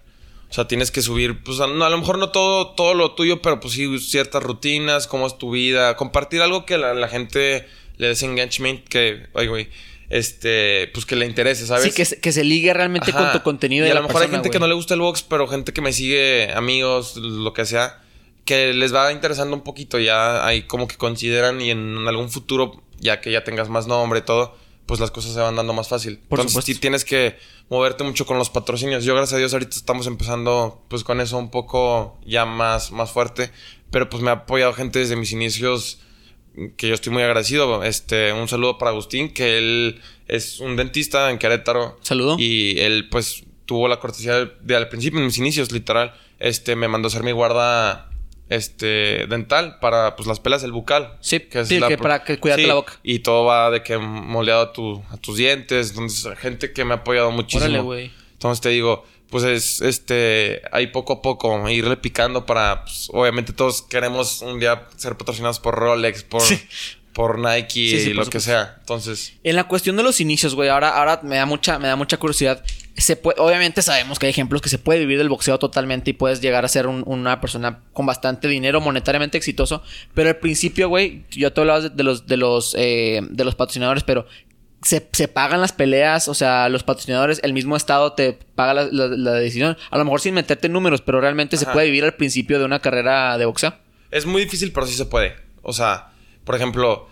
O 0.50 0.54
sea, 0.54 0.68
tienes 0.68 0.92
que 0.92 1.02
subir, 1.02 1.44
pues 1.44 1.62
a, 1.62 1.68
lo 1.68 1.98
mejor 1.98 2.18
no 2.18 2.30
todo, 2.30 2.72
todo 2.72 2.94
lo 2.94 3.12
tuyo, 3.12 3.42
pero 3.42 3.62
pues 3.62 3.74
sí 3.74 4.00
ciertas 4.00 4.44
rutinas, 4.44 5.08
cómo 5.08 5.26
es 5.26 5.38
tu 5.38 5.52
vida, 5.52 5.96
compartir 5.96 6.42
algo 6.42 6.66
que 6.66 6.78
la, 6.78 6.94
la 6.94 7.08
gente 7.08 7.68
le 7.98 8.08
des 8.08 8.22
engagement, 8.24 8.86
que, 8.86 9.28
ay, 9.34 9.48
güey, 9.48 9.70
este, 10.12 10.90
pues 10.94 11.06
que 11.06 11.16
le 11.16 11.26
interese, 11.26 11.66
¿sabes? 11.66 11.86
Sí, 11.86 11.92
que, 11.94 12.04
se, 12.04 12.20
que 12.20 12.34
se 12.34 12.44
ligue 12.44 12.74
realmente 12.74 13.14
con 13.14 13.32
tu 13.32 13.42
contenido. 13.42 13.88
Y 13.88 13.90
a 13.90 13.94
lo 13.94 14.04
mejor 14.04 14.22
hay 14.22 14.30
gente 14.30 14.50
que 14.50 14.60
no 14.60 14.68
le 14.68 14.74
gusta 14.74 14.94
el 14.94 15.00
box, 15.00 15.24
pero 15.24 15.48
gente 15.48 15.72
que 15.72 15.82
me 15.82 15.94
sigue, 15.94 16.52
amigos, 16.54 17.16
lo 17.16 17.54
que 17.54 17.66
sea, 17.66 18.02
que 18.44 18.74
les 18.74 18.94
va 18.94 19.14
interesando 19.14 19.56
un 19.56 19.64
poquito, 19.64 20.00
ya 20.00 20.46
hay 20.46 20.64
como 20.64 20.90
que 20.90 20.98
consideran 20.98 21.62
y 21.62 21.72
en 21.72 22.06
algún 22.10 22.30
futuro, 22.30 22.84
ya 23.00 23.22
que 23.22 23.32
ya 23.32 23.46
tengas 23.46 23.70
más 23.70 23.88
nombre 23.88 24.20
y 24.20 24.24
todo, 24.24 24.58
pues 24.86 25.00
las 25.00 25.12
cosas 25.12 25.34
se 25.34 25.40
van 25.40 25.56
dando 25.56 25.72
más 25.72 25.88
fácil. 25.88 26.20
Por 26.28 26.42
Entonces 26.42 26.66
sí 26.66 26.76
tienes 26.76 27.06
que 27.06 27.38
moverte 27.70 28.04
mucho 28.04 28.26
con 28.26 28.38
los 28.38 28.50
patrocinios. 28.50 29.06
Yo 29.06 29.16
gracias 29.16 29.36
a 29.36 29.38
Dios 29.38 29.54
ahorita 29.54 29.78
estamos 29.78 30.08
empezando 30.08 30.84
pues 30.90 31.06
con 31.06 31.22
eso 31.22 31.38
un 31.38 31.52
poco 31.52 32.20
ya 32.26 32.44
más, 32.44 32.92
más 32.92 33.12
fuerte. 33.12 33.50
Pero 33.92 34.10
pues 34.10 34.22
me 34.22 34.30
ha 34.30 34.34
apoyado 34.34 34.74
gente 34.74 35.00
desde 35.00 35.16
mis 35.16 35.32
inicios 35.32 36.00
que 36.78 36.88
yo 36.88 36.94
estoy 36.94 37.14
muy 37.14 37.24
agradecido. 37.24 37.84
Este, 37.84 38.34
un 38.34 38.48
saludo 38.48 38.78
para 38.78 38.92
Agustín, 38.92 39.34
que 39.34 39.58
él 39.58 40.02
es 40.28 40.60
un 40.60 40.76
dentista 40.76 41.30
en 41.32 41.38
Querétaro. 41.38 41.98
Saludo. 42.02 42.36
Y 42.38 42.80
él 42.80 43.08
pues 43.10 43.44
tuvo 43.66 43.88
la 43.88 44.00
cortesía 44.00 44.46
de, 44.46 44.76
al 44.76 44.90
principio, 44.90 45.20
en 45.20 45.26
mis 45.26 45.38
inicios, 45.38 45.72
literal. 45.72 46.14
Este, 46.40 46.76
me 46.76 46.88
mandó 46.88 47.08
a 47.08 47.10
hacer 47.10 47.24
mi 47.24 47.32
guarda 47.32 48.10
este 48.50 49.28
dental 49.28 49.78
para 49.80 50.18
pues 50.18 50.28
las 50.28 50.42
pelas 50.42 50.62
del 50.62 50.74
bucal. 50.74 51.18
Sí, 51.22 51.40
que 51.40 51.62
es 51.62 51.70
que 51.70 51.98
para 51.98 52.24
que 52.24 52.38
cuidarte 52.38 52.68
la 52.68 52.74
boca. 52.74 53.00
Y 53.02 53.20
todo 53.20 53.46
va 53.46 53.72
de 53.72 53.82
que 53.82 53.98
moldeado 53.98 54.62
a, 54.62 54.74
tu, 54.74 55.02
a 55.10 55.18
tus 55.18 55.38
dientes. 55.38 55.92
Entonces, 55.92 56.38
gente 56.38 56.74
que 56.74 56.84
me 56.84 56.94
ha 56.94 56.98
apoyado 56.98 57.32
muchísimo. 57.32 57.64
Órale, 57.64 57.80
güey. 57.80 58.12
Entonces 58.34 58.60
te 58.62 58.70
digo, 58.70 59.06
pues 59.32 59.44
es 59.44 59.82
este 59.82 60.62
ahí 60.72 60.88
poco 60.88 61.14
a 61.14 61.22
poco 61.22 61.68
irle 61.70 61.98
picando 61.98 62.46
para 62.46 62.84
pues, 62.84 63.10
obviamente 63.12 63.54
todos 63.54 63.82
queremos 63.82 64.42
un 64.44 64.60
día 64.60 64.88
ser 64.98 65.18
patrocinados 65.18 65.60
por 65.60 65.74
Rolex, 65.76 66.24
por 66.24 66.44
por 67.14 67.40
Nike 67.40 67.80
y 67.80 68.14
lo 68.14 68.26
que 68.26 68.40
sea. 68.40 68.76
Entonces, 68.80 69.34
en 69.44 69.56
la 69.56 69.66
cuestión 69.66 69.98
de 69.98 70.04
los 70.04 70.22
inicios, 70.22 70.54
güey, 70.54 70.70
ahora 70.70 70.98
ahora 70.98 71.22
me 71.24 71.38
da 71.38 71.46
mucha 71.46 71.80
me 71.80 71.88
da 71.88 71.96
mucha 71.96 72.18
curiosidad 72.18 72.64
se 72.98 73.16
puede, 73.16 73.40
obviamente 73.40 73.82
sabemos 73.82 74.20
que 74.20 74.26
hay 74.26 74.32
ejemplos 74.32 74.62
que 74.62 74.70
se 74.70 74.78
puede 74.78 75.00
vivir 75.00 75.18
del 75.18 75.30
boxeo 75.30 75.58
totalmente 75.58 76.12
y 76.12 76.14
puedes 76.14 76.42
llegar 76.42 76.66
a 76.66 76.68
ser 76.68 76.88
una 76.88 77.42
persona 77.42 77.80
con 77.94 78.06
bastante 78.06 78.48
dinero, 78.48 78.82
monetariamente 78.82 79.38
exitoso. 79.38 79.82
Pero 80.14 80.30
al 80.30 80.38
principio, 80.38 80.90
güey, 80.90 81.24
yo 81.32 81.52
te 81.54 81.62
hablaba 81.62 81.90
de, 81.90 82.04
los, 82.04 82.28
de 82.28 82.38
los, 82.38 82.76
eh, 82.78 83.22
de 83.30 83.46
los 83.46 83.56
patrocinadores, 83.56 84.04
pero 84.04 84.26
se, 84.82 85.28
pagan 85.28 85.62
las 85.62 85.74
peleas, 85.74 86.28
o 86.28 86.34
sea, 86.34 86.68
los 86.70 86.84
patrocinadores, 86.84 87.40
el 87.44 87.54
mismo 87.54 87.76
estado 87.76 88.14
te 88.14 88.34
paga 88.34 88.74
la, 88.74 89.34
decisión. 89.34 89.78
A 89.92 89.98
lo 89.98 90.06
mejor 90.06 90.22
sin 90.22 90.34
meterte 90.34 90.68
en 90.68 90.74
números, 90.74 91.02
pero 91.02 91.22
realmente 91.22 91.58
se 91.58 91.66
puede 91.68 91.86
vivir 91.86 92.04
al 92.04 92.16
principio 92.16 92.58
de 92.60 92.66
una 92.66 92.80
carrera 92.80 93.38
de 93.38 93.46
boxeo. 93.46 93.74
Es 94.10 94.26
muy 94.26 94.44
difícil, 94.44 94.72
pero 94.72 94.88
sí 94.88 94.94
se 94.96 95.06
puede. 95.06 95.36
O 95.62 95.74
sea, 95.74 96.12
por 96.44 96.56
ejemplo, 96.56 97.08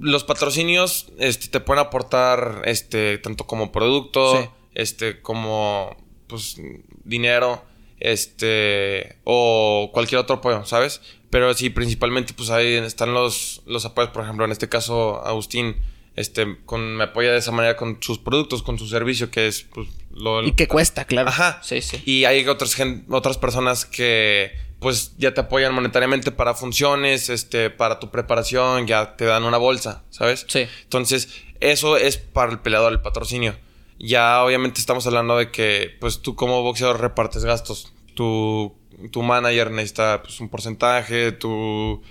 los 0.00 0.24
patrocinios 0.24 1.12
este, 1.18 1.48
te 1.48 1.60
pueden 1.60 1.84
aportar 1.84 2.62
este, 2.64 3.18
tanto 3.18 3.46
como 3.46 3.70
producto 3.70 4.52
este, 4.74 5.20
como, 5.20 5.96
pues, 6.26 6.56
dinero, 7.04 7.64
este, 8.00 9.18
o 9.24 9.90
cualquier 9.92 10.20
otro 10.20 10.36
apoyo, 10.36 10.64
¿sabes? 10.64 11.00
Pero 11.30 11.52
sí, 11.54 11.70
principalmente, 11.70 12.32
pues 12.32 12.50
ahí 12.50 12.74
están 12.74 13.12
los, 13.12 13.62
los 13.66 13.84
apoyos, 13.84 14.10
por 14.10 14.24
ejemplo, 14.24 14.44
en 14.44 14.52
este 14.52 14.68
caso, 14.68 15.24
Agustín, 15.24 15.76
este, 16.16 16.58
con, 16.64 16.96
me 16.96 17.04
apoya 17.04 17.32
de 17.32 17.38
esa 17.38 17.50
manera 17.50 17.76
con 17.76 17.98
sus 18.00 18.18
productos, 18.18 18.62
con 18.62 18.78
su 18.78 18.86
servicio, 18.86 19.30
que 19.30 19.46
es, 19.46 19.62
pues, 19.62 19.88
lo... 20.12 20.42
Y 20.44 20.52
que 20.52 20.68
cuesta, 20.68 21.04
claro. 21.04 21.28
Ajá. 21.28 21.60
Sí, 21.62 21.82
sí. 21.82 22.02
Y 22.04 22.24
hay 22.24 22.46
otras, 22.46 22.76
otras 23.08 23.38
personas 23.38 23.84
que, 23.84 24.52
pues, 24.78 25.14
ya 25.18 25.34
te 25.34 25.40
apoyan 25.40 25.74
monetariamente 25.74 26.30
para 26.30 26.54
funciones, 26.54 27.30
este, 27.30 27.70
para 27.70 27.98
tu 27.98 28.10
preparación, 28.10 28.86
ya 28.86 29.16
te 29.16 29.24
dan 29.24 29.44
una 29.44 29.58
bolsa, 29.58 30.04
¿sabes? 30.10 30.46
Sí. 30.48 30.66
Entonces, 30.84 31.28
eso 31.60 31.96
es 31.96 32.18
para 32.18 32.52
el 32.52 32.60
peleador, 32.60 32.92
el 32.92 33.00
patrocinio. 33.00 33.56
Ya 33.98 34.42
obviamente 34.42 34.80
estamos 34.80 35.06
hablando 35.06 35.36
de 35.36 35.50
que 35.50 35.96
pues 36.00 36.20
tú 36.20 36.34
como 36.34 36.62
boxeador 36.62 37.00
repartes 37.00 37.44
gastos. 37.44 37.92
Tu, 38.14 38.74
tu 39.10 39.22
manager 39.22 39.70
necesita 39.70 40.22
pues, 40.22 40.40
un 40.40 40.48
porcentaje, 40.48 41.32
tu, 41.32 42.02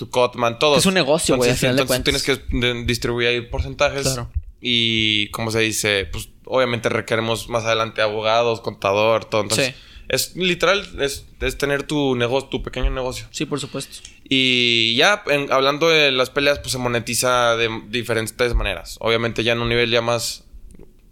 tu 0.00 0.08
cotman, 0.08 0.58
todo. 0.58 0.78
Es 0.78 0.86
un 0.86 0.94
negocio, 0.94 1.36
güey. 1.36 1.50
Entonces, 1.50 1.78
entonces 1.78 2.04
tienes 2.04 2.22
que 2.22 2.84
distribuir 2.86 3.50
porcentajes. 3.50 4.04
Claro. 4.04 4.30
Y 4.58 5.28
como 5.28 5.50
se 5.50 5.58
dice, 5.58 6.08
pues 6.10 6.30
obviamente 6.46 6.88
requeremos 6.88 7.50
más 7.50 7.64
adelante 7.64 8.00
abogados, 8.00 8.62
contador, 8.62 9.26
todo. 9.26 9.42
Entonces, 9.42 9.74
es 10.08 10.34
literal, 10.36 10.88
es, 11.02 11.26
es, 11.42 11.58
tener 11.58 11.82
tu 11.82 12.16
negocio, 12.16 12.48
tu 12.48 12.62
pequeño 12.62 12.88
negocio. 12.88 13.26
Sí, 13.30 13.44
por 13.44 13.60
supuesto. 13.60 13.98
Y 14.26 14.94
ya, 14.96 15.22
hablando 15.50 15.90
de 15.90 16.12
las 16.12 16.30
peleas, 16.30 16.60
pues 16.60 16.72
se 16.72 16.78
monetiza 16.78 17.58
de 17.58 17.68
diferentes 17.90 18.54
maneras. 18.54 18.96
Obviamente 19.00 19.44
ya 19.44 19.52
en 19.52 19.60
un 19.60 19.68
nivel 19.68 19.90
ya 19.90 20.00
más 20.00 20.44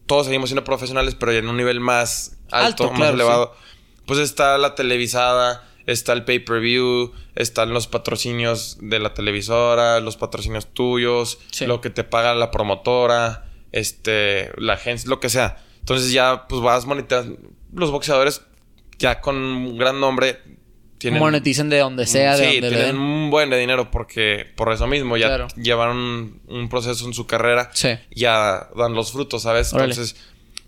todos 0.06 0.24
seguimos 0.24 0.48
siendo 0.48 0.64
profesionales, 0.64 1.14
pero 1.14 1.32
ya 1.32 1.40
en 1.40 1.48
un 1.50 1.58
nivel 1.58 1.78
más 1.80 2.38
alto, 2.50 2.90
más 2.92 3.12
elevado. 3.12 3.54
Pues 4.06 4.18
está 4.18 4.56
la 4.56 4.74
televisada, 4.74 5.67
está 5.88 6.12
el 6.12 6.24
pay-per-view, 6.24 7.12
están 7.34 7.72
los 7.72 7.86
patrocinios 7.86 8.76
de 8.80 8.98
la 8.98 9.14
televisora, 9.14 10.00
los 10.00 10.16
patrocinios 10.16 10.66
tuyos, 10.66 11.38
lo 11.66 11.80
que 11.80 11.90
te 11.90 12.04
paga 12.04 12.34
la 12.34 12.50
promotora, 12.50 13.46
este, 13.72 14.52
la 14.58 14.74
agencia, 14.74 15.08
lo 15.08 15.18
que 15.18 15.30
sea. 15.30 15.64
Entonces 15.80 16.12
ya 16.12 16.46
pues 16.46 16.60
vas 16.60 16.84
monetizando. 16.84 17.38
Los 17.72 17.90
boxeadores 17.90 18.42
ya 18.98 19.20
con 19.20 19.36
un 19.36 19.78
gran 19.78 19.98
nombre 19.98 20.38
Monetizan 21.04 21.68
de 21.68 21.78
donde 21.78 22.06
sea, 22.06 22.36
de 22.36 22.50
sí, 22.50 22.60
tienen 22.60 22.98
un 22.98 23.30
buen 23.30 23.50
de 23.50 23.58
dinero 23.58 23.90
porque 23.90 24.46
por 24.56 24.72
eso 24.72 24.86
mismo 24.88 25.16
ya 25.16 25.46
llevaron 25.56 26.40
un, 26.48 26.68
proceso 26.68 27.06
en 27.06 27.14
su 27.14 27.26
carrera. 27.26 27.70
Sí. 27.72 27.90
Ya 28.10 28.68
dan 28.76 28.94
los 28.94 29.12
frutos, 29.12 29.42
¿sabes? 29.42 29.72
Entonces, 29.72 30.16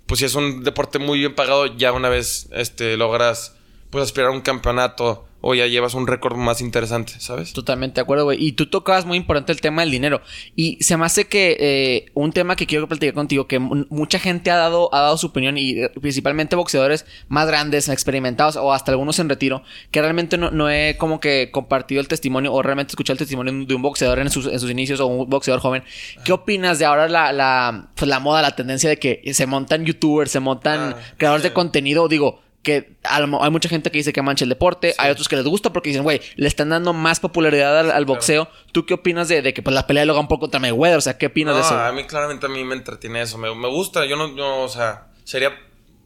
pues 0.07 0.21
si 0.21 0.27
es 0.27 0.35
un 0.37 0.63
deporte 0.63 1.01
muy 1.01 1.19
bien 1.19 1.35
pagado, 1.35 1.67
ya 1.77 1.93
una 1.93 2.09
vez 2.09 2.49
este 2.53 2.97
logras 2.97 3.57
pues 3.91 4.05
aspirar 4.05 4.31
a 4.31 4.33
un 4.33 4.41
campeonato 4.41 5.27
o 5.43 5.55
ya 5.55 5.67
llevas 5.67 5.95
un 5.95 6.07
récord 6.07 6.37
más 6.37 6.61
interesante, 6.61 7.15
¿sabes? 7.19 7.53
Totalmente 7.53 7.97
de 7.97 8.03
acuerdo, 8.03 8.25
güey. 8.25 8.45
Y 8.45 8.53
tú 8.53 8.67
tocabas 8.67 9.07
muy 9.07 9.17
importante 9.17 9.53
el 9.53 9.61
tema 9.61 9.83
del 9.83 9.91
dinero. 9.91 10.21
Y 10.55 10.83
se 10.83 10.97
me 10.97 11.07
hace 11.07 11.29
que 11.29 11.57
eh, 11.59 12.11
un 12.15 12.33
tema 12.33 12.57
que 12.57 12.67
quiero 12.67 12.87
platicar 12.89 13.15
contigo, 13.15 13.47
que 13.47 13.59
mucha 13.59 14.19
gente 14.19 14.51
ha 14.51 14.57
dado, 14.57 14.95
ha 14.95 15.01
dado 15.01 15.17
su 15.17 15.29
opinión, 15.29 15.57
y 15.57 15.83
eh, 15.83 15.91
principalmente 16.01 16.57
boxeadores 16.57 17.07
más 17.29 17.47
grandes, 17.47 17.89
experimentados, 17.89 18.57
o 18.57 18.73
hasta 18.73 18.93
algunos 18.93 19.19
en 19.19 19.29
retiro, 19.29 19.63
que 19.91 20.03
realmente 20.03 20.37
no, 20.37 20.71
he 20.71 20.97
como 20.99 21.21
que 21.21 21.51
compartido 21.51 22.01
el 22.01 22.09
testimonio 22.09 22.53
o 22.53 22.63
realmente 22.63 22.93
escuchado 22.93 23.15
el 23.15 23.19
testimonio 23.19 23.65
de 23.65 23.75
un 23.75 23.83
boxeador 23.83 24.19
en 24.19 24.31
sus, 24.31 24.47
en 24.47 24.61
sus 24.61 24.71
inicios 24.71 25.01
o 25.01 25.07
un 25.07 25.31
boxeador 25.31 25.61
joven. 25.61 25.85
¿Qué 26.25 26.33
opinas 26.33 26.79
de 26.79 26.85
ahora 26.85 27.09
la, 27.09 27.33
la, 27.33 27.89
pues 27.95 28.09
la 28.09 28.21
moda, 28.21 28.43
la 28.43 28.55
tendencia 28.55 28.91
de 28.91 28.99
que 28.99 29.23
se 29.33 29.47
montan 29.47 29.87
youtubers, 29.87 30.31
se 30.31 30.41
montan 30.41 30.95
ah, 30.95 30.97
creadores 31.17 31.43
de 31.43 31.53
contenido? 31.55 32.09
Digo, 32.09 32.41
que 32.63 32.97
hay 33.05 33.51
mucha 33.51 33.69
gente 33.69 33.91
que 33.91 33.99
dice 33.99 34.13
que 34.13 34.21
mancha 34.21 34.45
el 34.45 34.51
deporte, 34.51 34.95
hay 34.99 35.11
otros 35.11 35.29
que 35.29 35.37
les 35.37 35.47
gusta 35.47 35.73
porque 35.73 35.89
dicen, 35.89 36.03
güey, 36.03 36.21
le 36.37 36.47
están 36.47 36.69
dando 36.69 36.93
más 36.93 37.19
popularidad 37.19 37.91
al, 37.91 38.05
boxeo. 38.05 38.49
¿Tú 38.73 38.85
qué 38.85 38.95
opinas 38.95 39.29
de, 39.29 39.55
que 39.55 39.63
pues, 39.63 39.73
la 39.73 39.87
pelea 39.87 40.03
de 40.03 40.07
Logan 40.07 40.29
Paul 40.29 40.41
contra 40.41 40.61
Mayweather? 40.61 40.99
O 40.99 41.01
sea, 41.01 41.17
¿qué 41.17 41.27
opinas 41.27 41.55
de 41.55 41.63
eso? 41.63 41.75
A 41.79 41.93
mí 41.93 42.05
claramente 42.05 42.47
a 42.47 42.49
mí 42.51 42.63
me 42.65 42.75
entretiene 42.75 43.23
eso, 43.23 43.39
me, 43.39 43.55
me 43.55 43.69
gusta, 43.69 44.05
yo 44.05 44.17
no, 44.17 44.37
yo, 44.37 44.59
o 44.61 44.69
sea, 44.69 45.09
sería 45.25 45.57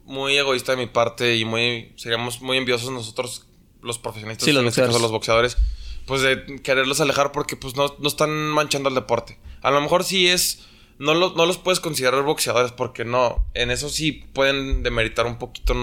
muy 0.05 0.37
egoísta 0.37 0.71
de 0.71 0.77
mi 0.77 0.87
parte 0.87 1.35
y 1.35 1.43
muy, 1.43 1.91
seríamos 1.97 2.41
muy 2.41 2.57
enviosos 2.57 2.91
nosotros 2.91 3.47
los 3.81 3.99
profesionistas, 3.99 4.47
los, 4.47 4.61
en 4.61 4.67
este 4.67 4.81
caso 4.81 4.99
los 4.99 5.11
boxeadores, 5.11 5.57
pues 6.05 6.21
de 6.21 6.61
quererlos 6.63 7.01
alejar 7.01 7.31
porque 7.31 7.57
pues 7.57 7.75
no, 7.75 7.95
no 7.99 8.07
están 8.07 8.29
manchando 8.29 8.87
el 8.89 8.95
deporte. 8.95 9.39
A 9.61 9.71
lo 9.71 9.81
mejor 9.81 10.03
sí 10.03 10.27
es 10.27 10.65
no, 10.97 11.13
no 11.13 11.45
los 11.45 11.57
puedes 11.57 11.79
considerar 11.79 12.23
boxeadores 12.23 12.71
porque 12.71 13.03
no, 13.03 13.45
en 13.53 13.71
eso 13.71 13.89
sí 13.89 14.11
pueden 14.11 14.83
demeritar 14.83 15.25
un 15.25 15.37
poquito 15.37 15.75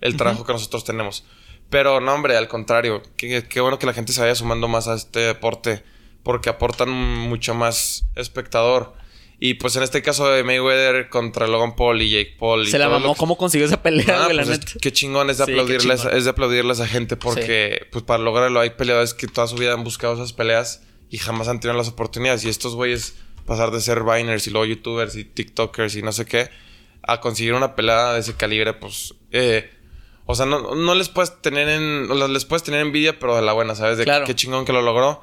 el 0.00 0.16
trabajo 0.16 0.44
que 0.44 0.52
nosotros 0.52 0.84
tenemos. 0.84 1.24
Pero 1.70 2.00
no, 2.00 2.14
hombre, 2.14 2.36
al 2.36 2.48
contrario, 2.48 3.02
qué, 3.16 3.60
bueno 3.60 3.78
que 3.78 3.86
la 3.86 3.92
gente 3.92 4.12
se 4.12 4.20
vaya 4.20 4.34
sumando 4.34 4.68
más 4.68 4.88
a 4.88 4.94
este 4.94 5.20
deporte 5.20 5.82
porque 6.22 6.48
aportan 6.48 6.90
mucho 6.90 7.54
más 7.54 8.06
espectador. 8.14 8.94
Y 9.38 9.54
pues 9.54 9.76
en 9.76 9.82
este 9.82 10.00
caso 10.00 10.28
de 10.28 10.44
Mayweather 10.44 11.10
contra 11.10 11.46
Logan 11.46 11.76
Paul 11.76 12.00
y 12.00 12.10
Jake 12.10 12.36
Paul. 12.38 12.66
se 12.66 12.78
la 12.78 12.88
mamó, 12.88 13.14
¿cómo 13.14 13.36
consiguió 13.36 13.66
esa 13.66 13.82
pelea, 13.82 14.24
ah, 14.24 14.28
pues 14.32 14.60
Qué 14.80 14.92
chingón 14.92 15.28
es 15.28 15.38
de, 15.38 15.44
aplaudirles, 15.44 16.06
es 16.06 16.24
de 16.24 16.30
aplaudirles 16.30 16.80
a 16.80 16.86
gente 16.86 17.16
porque, 17.16 17.86
pues 17.92 18.02
para 18.02 18.22
lograrlo, 18.22 18.60
hay 18.60 18.70
peleadores 18.70 19.12
que 19.12 19.26
toda 19.26 19.46
su 19.46 19.56
vida 19.56 19.74
han 19.74 19.84
buscado 19.84 20.14
esas 20.14 20.32
peleas 20.32 20.82
y 21.10 21.18
jamás 21.18 21.48
han 21.48 21.60
tenido 21.60 21.76
las 21.76 21.88
oportunidades. 21.88 22.44
Y 22.44 22.48
estos 22.48 22.74
güeyes 22.74 23.16
pasar 23.44 23.70
de 23.70 23.80
ser 23.80 24.02
Viners 24.02 24.46
y 24.46 24.50
luego 24.50 24.66
YouTubers 24.66 25.16
y 25.16 25.24
TikTokers 25.24 25.96
y 25.96 26.02
no 26.02 26.12
sé 26.12 26.24
qué, 26.24 26.48
a 27.02 27.20
conseguir 27.20 27.54
una 27.54 27.76
pelada 27.76 28.14
de 28.14 28.20
ese 28.20 28.34
calibre, 28.34 28.72
pues. 28.74 29.14
Eh, 29.30 29.70
o 30.26 30.34
sea, 30.34 30.44
no, 30.44 30.74
no, 30.74 30.94
les 30.94 31.08
puedes 31.08 31.40
tener 31.40 31.68
en. 31.68 32.08
Les 32.32 32.44
puedes 32.44 32.64
tener 32.64 32.80
envidia, 32.80 33.18
pero 33.18 33.36
de 33.36 33.42
la 33.42 33.52
buena, 33.52 33.74
¿sabes? 33.74 33.96
De 33.96 34.04
qué 34.26 34.34
chingón 34.34 34.64
que 34.64 34.72
lo 34.72 34.82
logró. 34.82 35.22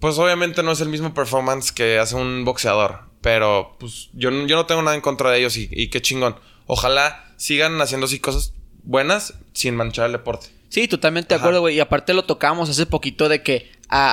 Pues 0.00 0.18
obviamente 0.18 0.62
no 0.62 0.72
es 0.72 0.80
el 0.80 0.90
mismo 0.90 1.14
performance 1.14 1.72
que 1.72 1.98
hace 1.98 2.14
un 2.14 2.44
boxeador. 2.44 3.00
Pero 3.22 3.76
pues 3.78 4.10
yo, 4.12 4.30
yo 4.30 4.56
no 4.56 4.66
tengo 4.66 4.82
nada 4.82 4.94
en 4.94 5.00
contra 5.00 5.30
de 5.30 5.38
ellos 5.38 5.56
y, 5.56 5.68
y 5.72 5.88
qué 5.88 6.02
chingón. 6.02 6.36
Ojalá 6.66 7.32
sigan 7.36 7.80
haciendo 7.80 8.04
así 8.04 8.20
cosas 8.20 8.52
buenas 8.82 9.34
sin 9.54 9.76
manchar 9.76 10.06
el 10.06 10.12
deporte. 10.12 10.48
Sí, 10.68 10.88
totalmente 10.88 11.34
de 11.34 11.40
acuerdo, 11.40 11.60
güey. 11.60 11.76
Y 11.76 11.80
aparte 11.80 12.12
lo 12.12 12.24
tocamos 12.24 12.68
hace 12.68 12.84
poquito 12.84 13.28
de 13.28 13.42
que 13.42 13.70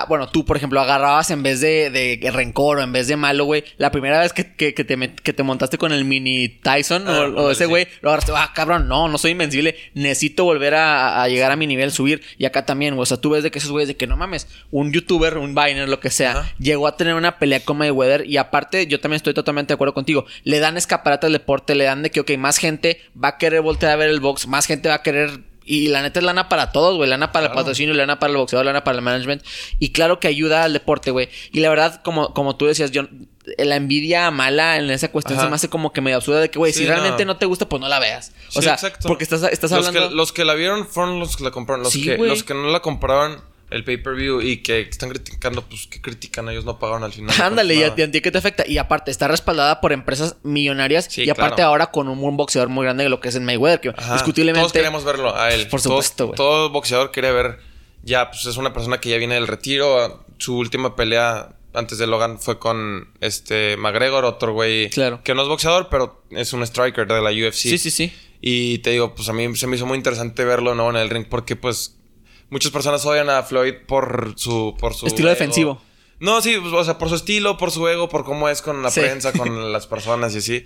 bueno, 0.08 0.30
tú, 0.30 0.46
por 0.46 0.58
ejemplo, 0.58 0.80
agarrabas 0.80 1.32
en 1.32 1.44
vez 1.44 1.62
de, 1.62 1.90
de 1.90 2.32
rencor 2.32 2.78
o 2.78 2.82
en 2.82 2.92
vez 2.92 3.08
de 3.08 3.16
malo, 3.16 3.46
güey, 3.46 3.64
la 3.78 3.92
primera 3.92 4.20
vez 4.20 4.34
que, 4.34 4.54
que, 4.56 4.72
te, 4.74 5.14
que 5.16 5.34
te 5.34 5.44
montaste 5.44 5.78
con 5.78 5.92
el 5.92 6.06
mini 6.06 6.50
Tyson 6.50 7.08
o, 7.08 7.48
ah, 7.48 7.52
ese 7.52 7.66
güey, 7.66 7.88
lo 8.02 8.10
agarraste, 8.10 8.32
ah, 8.36 8.52
cabrón, 8.54 8.88
no, 8.88 9.08
no 9.08 9.18
soy 9.18 9.32
invencible, 9.32 9.76
necesito 9.94 10.44
volver 10.44 10.76
a, 10.76 11.28
llegar 11.28 11.52
a 11.52 11.56
mi 11.56 11.68
nivel, 11.68 11.92
subir. 11.92 12.22
Y 12.38 12.46
acá 12.46 12.66
también, 12.66 12.96
güey, 12.96 13.04
o 13.04 13.06
sea, 13.06 13.18
tú 13.18 13.32
ves 13.32 13.44
de 13.44 13.52
que 13.52 13.60
esos 13.60 13.72
güeyes 13.72 13.88
de 13.88 13.98
que 13.98 14.08
no 14.08 14.18
mames, 14.18 14.48
un 14.72 14.92
youtuber, 14.92 15.38
un 15.38 15.56
Viner, 15.56 15.90
lo 15.90 16.00
que 16.00 16.10
sea, 16.10 16.54
llegó 16.60 16.88
a 16.88 16.98
tener 16.98 17.16
una 17.16 17.38
pelea 17.38 17.64
con 17.64 17.78
Mayweather 17.78 18.26
y 18.28 18.38
aparte, 18.38 18.88
yo 18.88 19.00
también 19.00 19.18
estoy 19.18 19.34
totalmente 19.34 19.70
de 19.70 19.76
acuerdo 19.76 19.94
contigo, 19.94 20.26
le 20.44 20.60
dan 20.60 20.78
escaparate 20.78 21.28
al 21.28 21.34
deporte, 21.34 21.76
le 21.76 21.86
dan 21.86 22.04
de 22.04 22.12
que, 22.12 22.20
ok, 22.22 22.32
más 22.38 22.58
gente 22.58 23.02
va 23.22 23.30
a 23.30 23.38
querer 23.38 23.62
voltear 23.62 23.94
a 23.94 23.96
ver 23.96 24.10
el 24.10 24.20
box, 24.20 24.48
más 24.48 24.66
gente 24.66 24.90
va 24.90 24.96
a 24.96 25.04
querer 25.04 25.51
y 25.72 25.88
la 25.88 26.02
neta 26.02 26.20
es 26.20 26.26
lana 26.26 26.50
para 26.50 26.74
todos, 26.74 26.98
güey. 26.98 27.10
Lana 27.10 27.32
para 27.32 27.46
el 27.46 27.54
patrocinio, 27.54 27.96
lana 27.96 28.20
para 28.20 28.32
el 28.32 28.36
boxeador, 28.36 28.66
lana 28.66 28.84
para 28.84 28.98
el 28.98 29.02
management. 29.02 29.42
Y 29.80 29.94
claro 29.94 30.20
que 30.20 30.28
ayuda 30.28 30.66
al 30.66 30.74
deporte, 30.74 31.12
güey. 31.12 31.30
Y 31.54 31.62
la 31.62 31.70
verdad, 31.70 32.02
como, 32.04 32.34
como 32.34 32.58
tú 32.58 32.66
decías, 32.66 32.92
yo, 32.92 33.04
la 33.58 33.78
envidia 33.78 34.30
mala 34.32 34.76
en 34.76 34.90
esa 34.90 35.10
cuestión 35.14 35.40
se 35.40 35.48
me 35.48 35.56
hace 35.56 35.70
como 35.70 35.94
que 35.94 36.02
medio 36.02 36.18
absurda 36.18 36.42
de 36.42 36.52
que, 36.52 36.60
güey, 36.60 36.74
si 36.74 36.86
realmente 36.86 37.24
no. 37.24 37.38
te 37.38 37.46
gusta, 37.46 37.70
pues 37.70 37.80
no 37.80 37.88
la 37.88 38.00
veas. 38.00 38.34
O 38.54 38.62
sea, 38.62 38.78
porque 39.04 39.24
estás, 39.24 39.44
estás 39.44 39.72
los 39.72 39.88
hablando. 39.88 40.10
Que, 40.10 40.14
los 40.14 40.34
que 40.34 40.44
la 40.44 40.56
vieron 40.56 40.86
fueron 40.86 41.22
los 41.22 41.38
que 41.38 41.46
la 41.46 41.52
compraron. 41.52 41.84
Los, 41.84 41.94
que, 41.94 42.18
los 42.18 42.44
que 42.44 42.54
no 42.54 42.70
la 42.70 42.82
compraron 42.82 43.42
el 43.72 43.84
pay-per-view 43.84 44.42
y 44.42 44.58
que 44.58 44.82
están 44.82 45.10
criticando, 45.10 45.64
pues 45.64 45.88
que 45.88 46.02
critican, 46.02 46.48
ellos 46.50 46.66
no 46.66 46.78
pagaron 46.78 47.04
al 47.04 47.14
final. 47.14 47.36
Ándale, 47.42 47.74
y 47.76 47.84
a, 47.84 47.96
ti 47.96 48.22
qué 48.22 48.32
te 48.32 48.38
afecta. 48.38 48.68
Y 48.68 48.78
aparte, 48.78 49.12
está 49.12 49.28
respaldada 49.28 49.82
por 49.82 49.94
empresas 49.94 50.36
millonarias 50.44 51.18
y 51.18 51.30
aparte 51.30 51.62
ahora 51.62 51.88
con 51.88 52.08
un, 52.10 52.24
un, 52.24 52.38
boxeador 52.38 52.70
muy 52.70 52.84
grande 52.84 53.06
de 53.06 53.10
lo 53.10 53.20
que 53.20 53.30
es 53.30 53.36
el 53.36 53.42
Mayweather, 53.42 53.80
que 53.80 53.94
discutiblemente... 54.14 54.62
Todos 54.62 54.74
queremos 54.74 55.04
verlo 55.06 55.36
a 55.36 55.52
él. 55.54 55.68
Por 55.68 55.82
supuesto, 55.82 56.28
güey. 56.28 56.36
Todo, 56.36 56.70
boxeador 56.70 57.12
quiere 57.12 57.32
ver, 57.32 57.60
ya, 58.04 58.30
pues 58.30 58.46
es 58.46 58.58
una 58.58 58.74
persona 58.74 59.00
que 59.00 59.10
ya 59.10 59.18
viene 59.18 59.36
del 59.36 59.48
retiro, 59.48 60.26
su 60.38 60.58
última 60.58 60.96
pelea 60.96 61.56
antes 61.74 61.98
de 61.98 62.08
Logan 62.08 62.40
fue 62.40 62.60
con 62.60 63.10
este 63.22 63.78
McGregor, 63.78 64.26
otro 64.26 64.54
güey 64.54 64.90
claro. 64.90 65.22
que 65.24 65.34
no 65.34 65.44
es 65.44 65.48
boxeador, 65.48 65.88
pero 65.90 66.24
es 66.32 66.52
un 66.52 66.64
striker 66.64 67.08
de 67.08 67.22
la 67.22 67.32
UFC. 67.32 67.54
Sí, 67.54 67.78
sí, 67.78 67.92
sí. 67.92 68.14
Y 68.42 68.80
te 68.80 68.90
digo, 68.90 69.16
pues 69.16 69.30
a 69.30 69.34
mí 69.34 69.56
se 69.56 69.68
me 69.68 69.78
hizo 69.78 69.86
muy 69.86 69.98
interesante 69.98 70.44
verlo, 70.44 70.76
¿no? 70.76 70.90
En 70.90 70.98
el 70.98 71.10
ring, 71.10 71.26
porque 71.30 71.56
pues 71.56 71.96
muchas 72.52 72.72
personas 72.72 73.04
odian 73.04 73.30
a 73.32 73.42
Floyd 73.42 73.74
por 73.88 74.34
su, 74.36 74.76
por 74.80 74.94
su 74.94 75.08
estilo 75.08 75.30
defensivo. 75.30 75.82
No, 76.20 76.40
sí, 76.42 76.56
o 76.56 76.84
sea, 76.84 77.00
por 77.00 77.10
su 77.10 77.16
estilo, 77.16 77.58
por 77.58 77.72
su 77.72 77.88
ego, 77.88 78.08
por 78.08 78.24
cómo 78.24 78.48
es 78.48 78.62
con 78.62 78.84
la 78.84 78.92
prensa, 78.92 79.34
con 79.34 79.72
las 79.74 79.88
personas 79.88 80.36
y 80.36 80.38
así. 80.38 80.66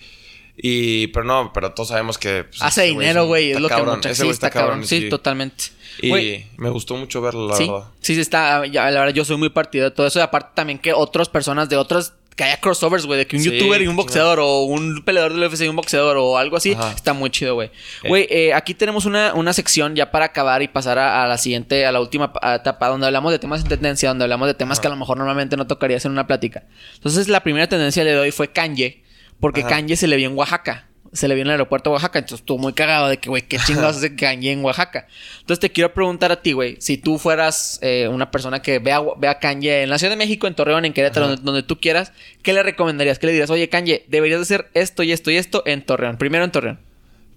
Y, 0.57 1.07
pero 1.07 1.25
no, 1.25 1.51
pero 1.53 1.73
todos 1.73 1.89
sabemos 1.89 2.17
que. 2.17 2.43
Pues, 2.45 2.61
Hace 2.61 2.83
dinero, 2.83 3.25
güey, 3.25 3.51
es 3.51 3.59
lo 3.59 3.69
que 3.69 3.81
mucha 3.81 4.13
sí, 4.13 4.27
está, 4.27 4.49
cabrón. 4.49 4.85
Sí, 4.85 5.09
totalmente. 5.09 5.65
Y 6.01 6.45
me 6.57 6.69
gustó 6.69 6.95
mucho 6.97 7.21
verlo, 7.21 7.47
la 7.47 7.57
verdad. 7.57 7.83
Sí, 8.01 8.19
está. 8.19 8.65
Ya, 8.65 8.89
la 8.91 8.99
verdad, 8.99 9.13
yo 9.13 9.23
soy 9.23 9.37
muy 9.37 9.49
partido 9.49 9.85
de 9.85 9.91
todo 9.91 10.07
eso. 10.07 10.19
Y 10.19 10.21
aparte 10.21 10.51
también 10.55 10.79
que 10.79 10.93
otras 10.93 11.29
personas 11.29 11.69
de 11.69 11.77
otras 11.77 12.13
que 12.35 12.43
haya 12.43 12.57
crossovers, 12.57 13.05
güey, 13.05 13.19
de 13.19 13.27
que 13.27 13.37
un 13.37 13.43
youtuber 13.43 13.81
y 13.81 13.87
un 13.87 13.95
boxeador, 13.95 14.39
o 14.41 14.63
un 14.63 15.03
peleador 15.03 15.33
del 15.33 15.43
UFC 15.43 15.61
y 15.61 15.67
un 15.69 15.75
boxeador, 15.75 16.17
o 16.17 16.37
algo 16.37 16.57
así, 16.57 16.75
está 16.95 17.13
muy 17.13 17.29
chido, 17.29 17.55
güey. 17.55 17.71
Güey, 18.07 18.27
eh, 18.29 18.53
aquí 18.53 18.73
tenemos 18.73 19.05
una, 19.05 19.33
una 19.33 19.53
sección 19.53 19.95
ya 19.95 20.11
para 20.11 20.25
acabar 20.25 20.61
y 20.61 20.67
pasar 20.67 20.99
a, 20.99 21.25
la 21.27 21.37
siguiente, 21.37 21.85
a 21.85 21.91
la 21.93 22.01
última 22.01 22.33
etapa, 22.55 22.89
donde 22.89 23.07
hablamos 23.07 23.31
de 23.31 23.39
temas 23.39 23.61
en 23.61 23.69
tendencia, 23.69 24.09
donde 24.09 24.25
hablamos 24.25 24.47
de 24.47 24.53
temas 24.53 24.79
que 24.79 24.87
a 24.87 24.89
lo 24.89 24.97
mejor 24.97 25.17
normalmente 25.17 25.55
no 25.55 25.65
tocarías 25.65 26.03
en 26.05 26.11
una 26.11 26.27
plática. 26.27 26.63
Entonces, 26.95 27.29
la 27.29 27.41
primera 27.41 27.67
tendencia 27.67 28.03
de 28.03 28.17
hoy 28.17 28.31
fue 28.31 28.49
Kanye, 28.49 29.03
porque 29.39 29.63
Kanye 29.63 29.95
se 29.95 30.07
le 30.07 30.17
vio 30.17 30.29
en 30.29 30.37
Oaxaca 30.37 30.84
se 31.15 31.27
le 31.27 31.35
vio 31.35 31.43
en 31.43 31.47
el 31.47 31.51
aeropuerto 31.51 31.89
de 31.89 31.93
Oaxaca. 31.93 32.19
Entonces 32.19 32.41
estuvo 32.41 32.57
muy 32.57 32.73
cagado 32.73 33.07
de 33.07 33.17
que, 33.17 33.29
güey, 33.29 33.43
qué 33.43 33.57
chingados 33.57 33.95
hace 33.97 34.15
Kanye 34.15 34.51
en 34.51 34.63
Oaxaca. 34.63 35.07
Entonces 35.39 35.59
te 35.59 35.71
quiero 35.71 35.93
preguntar 35.93 36.31
a 36.31 36.41
ti, 36.41 36.51
güey, 36.51 36.75
si 36.79 36.97
tú 36.97 37.17
fueras 37.17 37.79
eh, 37.81 38.07
una 38.09 38.31
persona 38.31 38.61
que 38.61 38.79
vea, 38.79 39.01
vea 39.17 39.39
Kanye 39.39 39.83
en 39.83 39.89
la 39.89 39.97
Ciudad 39.97 40.11
de 40.11 40.17
México, 40.17 40.47
en 40.47 40.55
Torreón, 40.55 40.85
en 40.85 40.93
Querétaro, 40.93 41.37
donde, 41.37 41.63
tú 41.63 41.79
quieras, 41.79 42.11
¿qué 42.43 42.53
le 42.53 42.63
recomendarías? 42.63 43.17
¿Qué 43.17 43.27
le 43.27 43.33
dirías? 43.33 43.49
Oye, 43.49 43.69
Kanye, 43.69 44.05
deberías 44.07 44.41
hacer 44.41 44.69
esto 44.73 45.03
y 45.03 45.11
esto 45.11 45.31
y 45.31 45.37
esto 45.37 45.63
en 45.65 45.85
Torreón. 45.85 46.17
Primero 46.17 46.43
en 46.43 46.51
Torreón. 46.51 46.79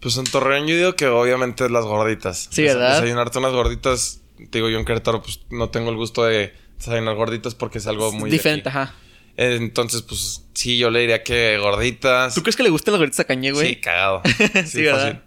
Pues 0.01 0.17
en 0.17 0.25
Torreón 0.25 0.67
yo 0.67 0.77
digo 0.77 0.97
que 0.97 1.07
obviamente 1.07 1.69
las 1.71 1.85
gorditas. 1.85 2.49
Sí, 2.51 2.63
¿verdad? 2.63 2.95
Desayunarte 2.95 3.39
unas 3.39 3.53
gorditas. 3.53 4.21
Digo, 4.39 4.69
yo 4.69 4.79
en 4.79 4.85
Querétaro 4.85 5.23
pues 5.23 5.41
no 5.51 5.71
tengo 5.71 5.91
el 5.91 5.97
gusto 5.97 6.25
de 6.25 6.53
desayunar 6.77 7.17
gorditas 7.17 7.55
porque 7.55 7.79
es 7.79 7.87
algo 7.87 8.13
muy... 8.13 8.31
Diferente, 8.31 8.69
ajá. 8.69 8.95
Entonces, 9.41 10.03
pues 10.03 10.45
sí, 10.53 10.79
yo 10.79 10.91
le 10.91 10.99
diría 10.99 11.23
que 11.23 11.59
gorditas. 11.59 12.35
¿Tú 12.35 12.43
crees 12.43 12.57
que 12.57 12.65
le 12.65 12.71
gustan 12.71 12.93
las 12.93 12.99
gorditas 12.99 13.21
a 13.21 13.25
Cañé, 13.25 13.53
güey? 13.53 13.69
Sí, 13.69 13.77
cagado. 13.77 14.21
sí, 14.67 14.83
¿verdad? 14.83 15.23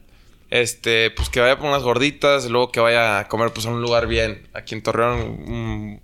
Este, 0.49 1.11
pues 1.11 1.29
que 1.29 1.39
vaya 1.39 1.57
por 1.57 1.69
unas 1.69 1.81
gorditas, 1.81 2.49
luego 2.49 2.73
que 2.73 2.81
vaya 2.81 3.19
a 3.19 3.27
comer 3.29 3.53
pues 3.53 3.65
a 3.67 3.69
un 3.69 3.81
lugar 3.81 4.07
bien. 4.07 4.49
Aquí 4.53 4.75
en 4.75 4.83
Torreón, 4.83 5.21
un, 5.21 6.01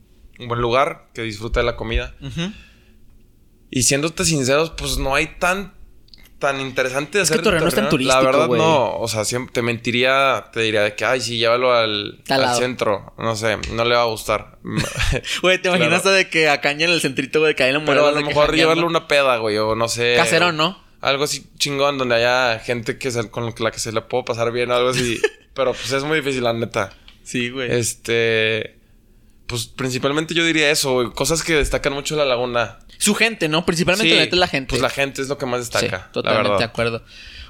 buen 0.47 0.61
lugar, 0.61 1.09
que 1.13 1.23
disfrute 1.23 1.59
de 1.59 1.65
la 1.65 1.75
comida. 1.75 2.15
Y 3.69 3.83
siéndote 3.83 4.23
sinceros, 4.23 4.69
pues 4.69 4.97
no 4.97 5.13
hay 5.13 5.27
tan 5.37 5.73
tan 6.39 6.59
interesante 6.61 7.17
de 7.17 7.23
hacer. 7.23 7.35
Es 7.35 7.39
que 7.39 7.43
Torreón 7.43 7.63
no 7.63 7.69
es 7.69 7.75
tan 7.75 7.89
turístico, 7.89 8.21
La 8.21 8.31
verdad, 8.31 8.47
no. 8.47 8.97
O 8.97 9.07
sea, 9.07 9.25
siempre 9.25 9.53
te 9.53 9.61
mentiría, 9.61 10.49
te 10.51 10.61
diría 10.61 10.83
de 10.83 10.95
que, 10.95 11.05
ay, 11.05 11.21
sí, 11.21 11.38
llévalo 11.38 11.73
al, 11.73 12.21
al 12.29 12.55
centro. 12.55 13.13
No 13.17 13.35
sé, 13.35 13.57
no 13.71 13.85
le 13.85 13.95
va 13.95 14.03
a 14.03 14.05
gustar. 14.05 14.57
Güey, 15.41 15.61
¿te 15.61 15.69
imaginas 15.69 16.03
de 16.03 16.29
que 16.29 16.49
acá 16.49 16.71
en 16.71 16.81
el 16.81 17.01
centrito, 17.01 17.39
güey, 17.39 17.51
de 17.51 17.55
que 17.55 17.63
hay 17.63 17.77
Pero 17.85 18.07
a 18.07 18.11
lo 18.11 18.21
mejor 18.21 18.55
llevarle 18.55 18.83
una 18.83 19.07
peda, 19.07 19.38
güey, 19.38 19.57
o 19.57 19.75
no 19.75 19.88
sé. 19.88 20.15
Caserón, 20.17 20.57
¿no? 20.57 20.83
Algo 21.01 21.25
así 21.25 21.47
chingón, 21.57 21.97
donde 21.97 22.15
haya 22.15 22.59
gente 22.59 22.97
que 22.97 23.11
se, 23.11 23.29
con 23.29 23.53
la 23.59 23.71
que 23.71 23.79
se 23.79 23.91
le 23.91 24.01
puedo 24.01 24.25
pasar 24.25 24.51
bien, 24.51 24.71
algo 24.71 24.89
así. 24.89 25.19
Pero 25.53 25.73
pues 25.73 25.91
es 25.91 26.03
muy 26.03 26.17
difícil, 26.19 26.43
la 26.43 26.53
neta. 26.53 26.91
Sí, 27.23 27.49
güey. 27.49 27.71
Este. 27.71 28.77
Pues 29.47 29.65
principalmente 29.65 30.33
yo 30.33 30.43
diría 30.43 30.69
eso, 30.69 30.93
güey. 30.93 31.11
Cosas 31.11 31.43
que 31.43 31.53
destacan 31.53 31.93
mucho 31.93 32.15
la 32.15 32.25
laguna. 32.25 32.79
Su 32.97 33.15
gente, 33.15 33.47
¿no? 33.49 33.65
Principalmente 33.65 34.35
la 34.35 34.47
gente. 34.47 34.69
Pues 34.69 34.81
la 34.81 34.89
gente 34.89 35.21
es 35.21 35.27
lo 35.27 35.37
que 35.37 35.45
más 35.45 35.59
destaca. 35.59 36.05
Sí, 36.05 36.13
totalmente 36.13 36.57
de 36.57 36.63
acuerdo. 36.63 37.03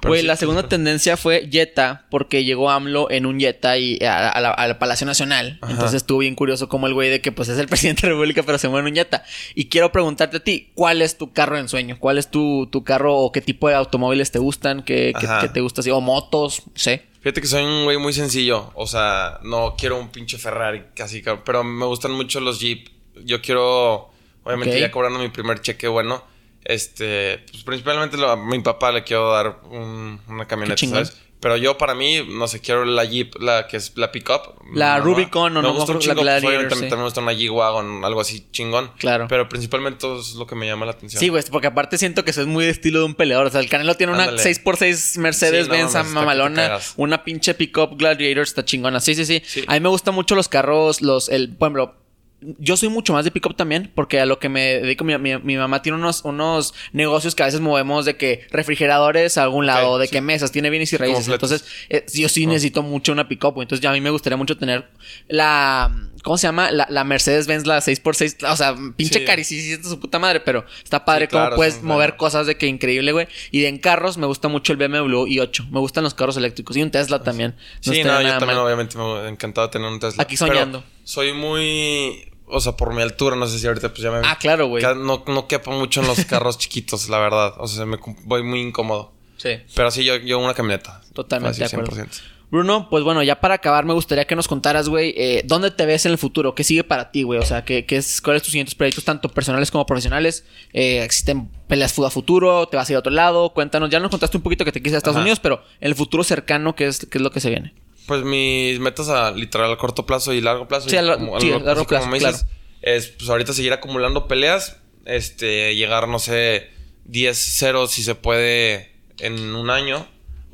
Güey, 0.03 0.23
la 0.23 0.35
segunda 0.35 0.67
tendencia 0.67 1.17
fue 1.17 1.49
Jetta, 1.51 2.05
porque 2.09 2.43
llegó 2.43 2.69
AMLO 2.69 3.09
en 3.09 3.25
un 3.25 3.39
Jetta 3.39 3.77
y 3.77 3.99
al 4.03 4.77
Palacio 4.77 5.07
Nacional. 5.07 5.59
Entonces 5.67 5.95
estuvo 5.95 6.19
bien 6.19 6.35
curioso 6.35 6.69
como 6.69 6.87
el 6.87 6.93
güey 6.93 7.09
de 7.09 7.21
que 7.21 7.31
pues 7.31 7.49
es 7.49 7.57
el 7.57 7.67
presidente 7.69 8.01
de 8.01 8.07
la 8.07 8.13
República, 8.13 8.43
pero 8.43 8.57
se 8.57 8.69
mueve 8.69 8.87
en 8.87 8.93
un 8.93 8.97
Jetta. 8.97 9.23
Y 9.55 9.69
quiero 9.69 9.91
preguntarte 9.91 10.37
a 10.37 10.39
ti, 10.39 10.71
¿cuál 10.75 11.01
es 11.01 11.17
tu 11.17 11.33
carro 11.33 11.57
en 11.57 11.67
sueño? 11.69 11.97
¿Cuál 11.99 12.17
es 12.17 12.29
tu, 12.29 12.67
tu 12.71 12.83
carro 12.83 13.15
o 13.15 13.31
qué 13.31 13.41
tipo 13.41 13.69
de 13.69 13.75
automóviles 13.75 14.31
te 14.31 14.39
gustan? 14.39 14.83
¿Qué, 14.83 15.13
qué, 15.19 15.49
te 15.49 15.61
gusta 15.61 15.81
así? 15.81 15.89
¿O 15.89 16.01
motos? 16.01 16.63
sé. 16.75 17.05
Fíjate 17.21 17.41
que 17.41 17.47
soy 17.47 17.63
un 17.63 17.85
güey 17.85 17.97
muy 17.97 18.13
sencillo. 18.13 18.71
O 18.75 18.87
sea, 18.87 19.39
no 19.43 19.75
quiero 19.77 19.99
un 19.99 20.09
pinche 20.09 20.37
Ferrari 20.37 20.83
casi, 20.95 21.23
pero 21.43 21.63
me 21.63 21.85
gustan 21.85 22.11
mucho 22.11 22.39
los 22.39 22.59
Jeep. 22.59 22.89
Yo 23.25 23.41
quiero 23.41 24.11
Obviamente 24.47 24.79
ya 24.79 24.89
cobrando 24.91 25.19
mi 25.19 25.29
primer 25.29 25.61
cheque 25.61 25.87
bueno. 25.87 26.23
Este, 26.63 27.45
pues 27.51 27.63
principalmente 27.63 28.17
a 28.25 28.35
mi 28.35 28.59
papá 28.59 28.91
le 28.91 29.03
quiero 29.03 29.31
dar 29.31 29.59
una 29.69 30.47
camioneta, 30.47 30.85
¿sabes? 30.85 31.17
Pero 31.39 31.55
yo, 31.55 31.77
para 31.77 31.93
mí, 31.93 32.25
no 32.27 32.47
sé, 32.47 32.61
quiero 32.61 32.83
la 32.83 33.05
Jeep, 33.05 33.35
la 33.39 33.67
que 33.67 33.77
es 33.77 33.95
la 33.95 34.11
pickup. 34.11 34.55
La 34.73 34.97
Rubicon 34.99 35.55
o 35.55 35.61
me 35.61 35.67
no, 35.67 35.73
gusta 35.73 35.91
un 35.91 35.99
la 35.99 36.01
chingo, 36.01 36.15
pues, 36.15 36.23
Gladiator, 36.23 36.49
obviamente 36.49 36.75
sí. 36.75 36.81
también 36.81 36.97
me 36.97 37.03
gusta 37.05 37.21
una 37.21 37.33
G-Wagon, 37.33 38.05
algo 38.05 38.21
así 38.21 38.47
chingón. 38.51 38.89
Claro. 38.97 39.27
Pero 39.29 39.47
principalmente 39.47 39.99
todo 39.99 40.19
eso 40.19 40.31
es 40.31 40.35
lo 40.35 40.47
que 40.47 40.55
me 40.55 40.65
llama 40.65 40.87
la 40.87 40.93
atención. 40.93 41.19
Sí, 41.19 41.29
güey, 41.29 41.43
porque 41.51 41.67
aparte 41.67 41.99
siento 41.99 42.25
que 42.25 42.31
eso 42.31 42.41
es 42.41 42.47
muy 42.47 42.65
de 42.65 42.71
estilo 42.71 42.99
de 42.99 43.05
un 43.05 43.13
peleador. 43.13 43.45
O 43.45 43.49
sea, 43.51 43.59
el 43.59 43.69
Canelo 43.69 43.95
tiene 43.95 44.13
una 44.13 44.23
Ándale. 44.23 44.41
6x6 44.41 45.19
Mercedes 45.19 45.67
Sí, 45.67 45.71
no 45.71 46.03
mamalona, 46.05 46.79
una 46.95 47.23
pinche 47.23 47.53
pickup 47.53 47.97
Gladiator 47.99 48.43
está 48.43 48.65
chingona. 48.65 48.99
Sí, 48.99 49.13
sí, 49.13 49.25
sí, 49.25 49.43
Sí. 49.45 49.63
A 49.67 49.75
mí 49.75 49.79
me 49.79 49.89
gustan 49.89 50.15
mucho 50.15 50.33
los 50.33 50.49
carros, 50.49 51.01
los, 51.01 51.29
el, 51.29 51.55
por 51.55 51.67
ejemplo, 51.67 51.95
yo 52.41 52.77
soy 52.77 52.89
mucho 52.89 53.13
más 53.13 53.25
de 53.25 53.31
pickup 53.31 53.55
también, 53.55 53.91
porque 53.95 54.19
a 54.19 54.25
lo 54.25 54.38
que 54.39 54.47
me 54.49 54.79
dedico, 54.79 55.03
mi, 55.03 55.17
mi- 55.17 55.38
mi 55.39 55.57
mamá 55.57 55.81
tiene 55.81 55.97
unos, 55.97 56.23
unos 56.23 56.73
negocios 56.93 57.33
que 57.33 57.43
a 57.43 57.47
veces 57.47 57.61
movemos 57.61 58.05
de 58.05 58.15
que 58.15 58.45
refrigeradores 58.51 59.38
a 59.38 59.43
algún 59.43 59.65
lado, 59.65 59.97
de 59.97 60.05
sí. 60.07 60.11
que 60.13 60.21
mesas, 60.21 60.51
tiene 60.51 60.69
bienes 60.69 60.93
y 60.93 60.97
raíces. 60.97 61.27
Entonces, 61.27 61.65
eh, 61.89 62.05
yo 62.13 62.29
sí 62.29 62.45
necesito 62.45 62.83
mucho 62.83 63.11
una 63.11 63.27
pickup. 63.27 63.59
Entonces, 63.61 63.81
ya 63.81 63.89
a 63.89 63.93
mí 63.93 64.01
me 64.01 64.09
gustaría 64.11 64.38
mucho 64.38 64.55
tener 64.57 64.88
la, 65.27 65.91
¿cómo 66.28 66.38
se 66.38 66.45
llama? 66.45 66.71
La, 66.71 66.88
la 66.89 67.05
Mercedes 67.05 67.47
Benz, 67.47 67.65
la 67.65 67.78
6x6, 67.80 68.51
o 68.51 68.55
sea, 68.57 68.75
pinche 68.97 69.25
Sí. 69.45 69.82
su 69.82 69.97
puta 69.97 70.19
madre, 70.19 70.41
pero 70.41 70.65
está 70.84 71.05
padre 71.05 71.28
Sí, 71.28 71.32
cómo 71.32 71.51
puedes 71.55 71.82
mover 71.82 72.17
cosas 72.17 72.45
de 72.47 72.57
que 72.57 72.67
increíble, 72.67 73.13
güey. 73.13 73.30
Y 73.49 73.61
de 73.61 73.69
en 73.69 73.78
carros 73.78 74.17
me 74.17 74.28
gusta 74.28 74.49
mucho 74.49 74.73
el 74.73 74.78
BMW 74.78 75.25
i8. 75.25 75.69
Me 75.69 75.80
gustan 75.80 76.03
los 76.03 76.13
carros 76.13 76.36
eléctricos. 76.36 76.75
Y 76.75 76.84
un 76.84 76.91
Tesla 76.91 77.23
también. 77.23 77.55
Sí, 77.80 78.03
no, 78.03 78.21
yo 78.21 78.28
también 78.39 78.57
mal. 78.57 78.57
obviamente 78.57 78.97
me 78.97 79.30
encantado 79.30 79.69
tener 79.69 79.89
un 79.89 80.01
Tesla. 80.01 80.21
Aquí 80.21 80.36
soñando. 80.36 80.82
Pero 80.82 80.93
soy 81.05 81.32
muy... 81.32 82.30
O 82.45 82.59
sea, 82.59 82.73
por 82.73 82.93
mi 82.93 83.01
altura, 83.01 83.38
no 83.38 83.47
sé 83.47 83.57
si 83.59 83.67
ahorita 83.67 83.89
pues 83.89 84.01
ya 84.01 84.11
me... 84.11 84.19
Ah, 84.25 84.38
claro, 84.38 84.67
güey. 84.67 84.84
No, 84.84 85.23
no 85.25 85.47
quepo 85.47 85.71
mucho 85.71 86.01
en 86.01 86.07
los 86.07 86.25
carros 86.25 86.57
chiquitos, 86.57 87.07
la 87.07 87.19
verdad. 87.19 87.53
O 87.57 87.67
sea, 87.67 87.86
me 87.86 87.97
voy 88.23 88.43
muy 88.43 88.59
incómodo. 88.59 89.13
Sí. 89.38 89.51
Pero 89.75 89.91
sí, 89.91 90.03
yo, 90.03 90.17
yo 90.17 90.39
una 90.39 90.53
camioneta. 90.53 91.01
Totalmente 91.13 91.59
Fácil, 91.61 91.78
de 91.80 91.84
acuerdo. 91.86 92.05
100%. 92.05 92.21
Bruno, 92.49 92.87
pues 92.89 93.03
bueno, 93.03 93.21
ya 93.23 93.41
para 93.41 93.55
acabar 93.55 93.83
me 93.83 93.93
gustaría 93.93 94.25
que 94.25 94.35
nos 94.35 94.47
contaras, 94.47 94.87
güey, 94.87 95.13
eh, 95.17 95.41
¿dónde 95.45 95.69
te 95.69 95.85
ves 95.85 96.05
en 96.05 96.13
el 96.13 96.17
futuro? 96.17 96.55
¿Qué 96.55 96.63
sigue 96.63 96.83
para 96.85 97.11
ti, 97.11 97.23
güey? 97.23 97.39
O 97.39 97.45
sea, 97.45 97.65
¿qué, 97.65 97.85
qué 97.85 97.97
es, 97.97 98.21
¿cuáles 98.21 98.41
tus 98.41 98.51
siguientes 98.51 98.73
proyectos, 98.73 99.03
tanto 99.03 99.27
personales 99.27 99.69
como 99.69 99.85
profesionales? 99.85 100.45
Eh, 100.71 101.03
¿Existen 101.03 101.49
peleas 101.67 101.97
a 101.99 102.09
futuro? 102.09 102.65
¿Te 102.67 102.77
vas 102.77 102.87
a 102.89 102.93
ir 102.93 102.95
a 102.95 102.99
otro 102.99 103.11
lado? 103.11 103.49
Cuéntanos, 103.53 103.89
ya 103.89 103.99
nos 103.99 104.09
contaste 104.11 104.37
un 104.37 104.43
poquito 104.43 104.63
que 104.63 104.71
te 104.71 104.81
quise 104.81 104.95
a 104.95 104.99
Estados 104.99 105.17
Ajá. 105.17 105.23
Unidos, 105.23 105.39
pero 105.41 105.61
en 105.81 105.87
el 105.89 105.95
futuro 105.95 106.23
cercano, 106.23 106.73
¿qué 106.75 106.87
es, 106.87 107.05
qué 107.05 107.17
es 107.17 107.21
lo 107.21 107.31
que 107.31 107.41
se 107.41 107.49
viene? 107.49 107.73
Pues 108.05 108.23
mis 108.23 108.79
metas 108.79 109.09
a 109.09 109.31
literal 109.31 109.69
a 109.73 109.77
corto 109.77 110.05
plazo 110.05 110.31
y 110.31 110.39
largo 110.39 110.69
plazo. 110.69 110.87
Sí, 110.89 110.95
a 110.95 111.01
la- 111.01 111.17
como- 111.17 111.41
sí, 111.41 111.49
lo- 111.49 111.57
a 111.57 111.59
largo 111.59 111.83
como 111.85 111.87
plazo, 111.89 112.07
me 112.07 112.19
dices, 112.19 112.45
Es 112.81 113.07
pues 113.07 113.29
ahorita 113.29 113.51
seguir 113.51 113.73
acumulando 113.73 114.27
peleas. 114.29 114.77
Este, 115.05 115.75
llegar, 115.75 116.07
no 116.07 116.19
sé, 116.19 116.69
10-0 117.05 117.87
si 117.87 118.03
se 118.03 118.15
puede 118.15 118.91
en 119.19 119.53
un 119.55 119.69
año. 119.69 120.07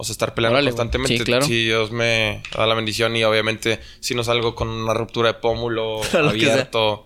O 0.04 0.06
sea, 0.06 0.12
estar 0.14 0.34
peleando 0.36 0.58
Órale, 0.58 0.70
constantemente. 0.72 1.18
Sí, 1.18 1.24
claro. 1.24 1.46
Si 1.46 1.66
Dios 1.66 1.92
me 1.92 2.44
da 2.56 2.68
la 2.68 2.76
bendición 2.76 3.16
y 3.16 3.24
obviamente 3.24 3.80
si 4.00 4.14
no 4.16 4.24
salgo 4.24 4.54
con 4.56 4.68
una 4.70 4.94
ruptura 4.94 5.30
de 5.34 5.40
pómulo 5.40 6.02
abierto. 6.14 7.06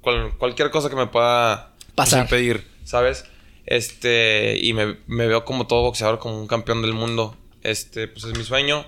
cual- 0.00 0.32
cualquier 0.38 0.70
cosa 0.70 0.88
que 0.90 0.96
me 0.96 1.06
pueda 1.06 1.72
pues, 1.78 1.94
Pasar. 1.94 2.22
impedir, 2.24 2.66
¿sabes? 2.84 3.24
Este, 3.66 4.58
y 4.60 4.72
me, 4.72 4.96
me 5.06 5.26
veo 5.26 5.44
como 5.44 5.66
todo 5.66 5.82
boxeador, 5.82 6.18
como 6.18 6.38
un 6.40 6.46
campeón 6.46 6.82
del 6.82 6.92
mundo. 6.92 7.36
Este, 7.62 8.08
pues 8.08 8.24
es 8.24 8.36
mi 8.36 8.44
sueño. 8.44 8.84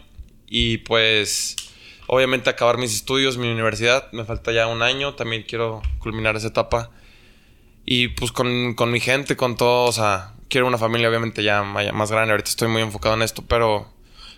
Y 0.49 0.79
pues, 0.79 1.57
obviamente 2.09 2.51
acabar 2.51 2.79
mis 2.79 2.95
estudios, 2.95 3.39
mi 3.39 3.49
universidad. 3.49 4.11
Me 4.13 4.25
falta 4.25 4.53
ya 4.53 4.67
un 4.67 4.83
año, 4.83 5.15
también 5.15 5.45
quiero 5.49 5.83
culminar 5.99 6.37
esa 6.37 6.49
etapa. 6.49 6.91
Y 7.85 8.09
pues 8.09 8.33
con, 8.33 8.75
con 8.75 8.91
mi 8.91 9.01
gente, 9.01 9.37
con 9.37 9.57
todo, 9.57 9.85
o 9.87 9.93
sea, 9.93 10.35
quiero 10.53 10.67
una 10.67 10.77
familia 10.77 11.09
obviamente 11.09 11.43
ya 11.43 11.63
más 11.63 12.13
grande. 12.13 12.33
Ahorita 12.33 12.51
estoy 12.51 12.69
muy 12.69 12.83
enfocado 12.83 13.15
en 13.15 13.23
esto, 13.23 13.43
pero 13.49 13.89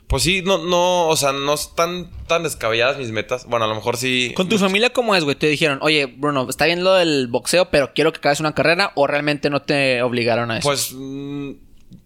pues 0.06 0.22
sí, 0.22 0.42
no, 0.42 0.58
no, 0.58 1.08
o 1.08 1.16
sea, 1.16 1.32
no 1.32 1.54
están 1.54 2.08
tan 2.28 2.44
descabelladas 2.44 2.98
mis 2.98 3.10
metas. 3.10 3.46
Bueno, 3.46 3.64
a 3.64 3.68
lo 3.68 3.74
mejor 3.74 3.96
sí. 3.96 4.32
¿Con 4.36 4.48
tu 4.48 4.58
familia 4.58 4.90
cómo 4.90 5.16
es, 5.16 5.24
güey? 5.24 5.34
Te 5.34 5.48
dijeron, 5.48 5.80
oye, 5.82 6.06
Bruno, 6.06 6.46
está 6.48 6.66
bien 6.66 6.84
lo 6.84 6.94
del 6.94 7.26
boxeo, 7.26 7.68
pero 7.70 7.92
quiero 7.94 8.12
que 8.12 8.18
acabes 8.18 8.38
una 8.38 8.54
carrera, 8.54 8.92
o 8.94 9.08
realmente 9.08 9.50
no 9.50 9.62
te 9.62 10.02
obligaron 10.02 10.52
a 10.52 10.58
eso. 10.58 10.68
Pues, 10.68 10.92
mm, 10.94 11.50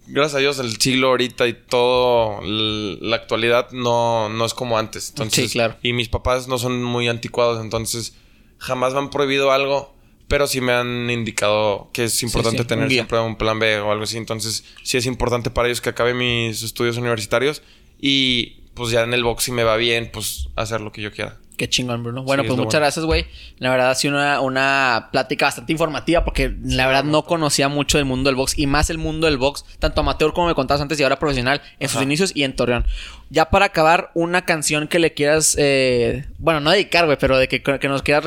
gracias 0.07 0.37
a 0.37 0.39
Dios, 0.39 0.59
el 0.59 0.79
siglo 0.79 1.09
ahorita 1.09 1.47
y 1.47 1.53
todo, 1.53 2.41
la 2.43 3.17
actualidad 3.17 3.71
no, 3.73 4.31
no 4.31 4.47
es 4.47 4.55
como 4.55 4.79
antes. 4.79 5.11
Entonces, 5.11 5.51
Sí, 5.51 5.53
claro. 5.53 5.77
Y 5.83 5.93
mis 5.93 6.09
papás 6.09 6.49
no 6.49 6.57
son 6.57 6.83
muy 6.83 7.09
anticuados, 7.09 7.61
entonces 7.61 8.17
jamás 8.57 8.95
me 8.95 9.01
han 9.01 9.11
prohibido 9.11 9.53
algo, 9.53 9.95
pero 10.29 10.47
sí 10.47 10.61
me 10.61 10.72
han 10.72 11.11
indicado 11.11 11.91
que 11.93 12.05
es 12.05 12.22
importante 12.22 12.59
sí, 12.59 12.62
un 12.62 12.68
tener 12.68 12.89
guía. 12.89 12.97
siempre 12.99 13.18
un 13.20 13.37
plan 13.37 13.59
B 13.59 13.81
o 13.81 13.91
algo 13.91 14.05
así. 14.05 14.18
Entonces, 14.18 14.64
sí 14.83 14.97
es 14.97 15.07
importante 15.07 15.51
para 15.51 15.68
ellos 15.68 15.81
que 15.81 15.89
acabe 15.89 16.14
mis 16.14 16.62
estudios 16.62 16.99
universitarios 16.99 17.62
y 18.01 18.61
pues 18.74 18.91
ya 18.91 19.03
en 19.03 19.14
el 19.14 19.24
box 19.24 19.45
si 19.45 19.53
me 19.53 19.64
va 19.64 19.76
bien, 19.76 20.11
pues 20.12 20.49
hacer 20.55 20.81
lo 20.81 20.93
que 20.93 21.03
yo 21.03 21.11
quiera. 21.11 21.39
Qué 21.59 21.69
chingón, 21.69 22.03
Bruno. 22.05 22.23
Bueno, 22.23 22.45
Sí, 22.45 22.47
pues 22.49 22.57
muchas 22.57 22.75
bueno. 22.75 22.85
gracias, 22.85 23.05
güey. 23.05 23.27
La 23.59 23.71
verdad 23.71 23.91
ha 23.91 23.95
sido 23.97 24.15
una, 24.15 24.41
una 24.41 25.09
plática 25.13 25.47
bastante 25.47 25.73
informativa 25.73 26.25
porque 26.25 26.55
la 26.65 26.87
verdad 26.87 27.05
no 27.05 27.25
conocía 27.25 27.69
mucho 27.69 27.99
del 27.99 28.05
mundo 28.07 28.29
del 28.29 28.37
box 28.37 28.57
y 28.57 28.67
más 28.67 28.89
el 28.91 28.99
mundo 28.99 29.27
del 29.27 29.37
box, 29.39 29.65
tanto 29.81 30.01
amateur 30.01 30.33
como 30.33 30.47
me 30.47 30.55
contabas 30.55 30.81
antes 30.81 30.99
y 30.99 31.03
ahora 31.03 31.19
profesional, 31.19 31.61
en 31.81 31.89
sus 31.89 32.01
inicios 32.01 32.31
y 32.35 32.45
en 32.45 32.55
Torreón. 32.55 32.87
Ya 33.29 33.51
para 33.51 33.67
acabar, 33.67 34.13
una 34.15 34.45
canción 34.47 34.89
que 34.89 35.01
le 35.01 35.13
quieras, 35.13 35.57
eh, 35.59 36.27
bueno, 36.39 36.61
no 36.61 36.71
dedicar, 36.71 37.05
güey, 37.07 37.19
pero 37.19 37.37
de 37.37 37.49
que, 37.49 37.61
que 37.63 37.89
nos 37.89 38.03
quieras 38.03 38.25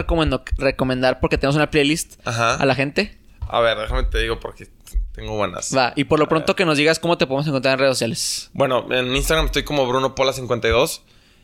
recomendar 0.57 1.19
porque 1.21 1.37
tenemos 1.37 1.55
una 1.55 1.71
playlist 1.71 2.19
Ajá. 2.25 2.55
a 2.55 2.65
la 2.65 2.75
gente. 2.75 3.17
A 3.47 3.61
ver, 3.61 3.77
déjame 3.77 4.03
te 4.03 4.19
digo 4.19 4.39
porque 4.41 4.67
tengo 5.13 5.35
buenas. 5.37 5.75
Va, 5.75 5.93
y 5.95 6.03
por 6.03 6.19
lo 6.19 6.27
pronto 6.27 6.55
que 6.55 6.65
nos 6.65 6.77
digas 6.77 6.99
cómo 6.99 7.17
te 7.17 7.25
podemos 7.27 7.47
encontrar 7.47 7.73
en 7.75 7.79
redes 7.79 7.95
sociales. 7.95 8.49
Bueno, 8.53 8.85
en 8.91 9.15
Instagram 9.15 9.45
estoy 9.47 9.63
como 9.63 9.87
Bruno 9.87 10.15
Pola 10.15 10.33
52 10.33 11.03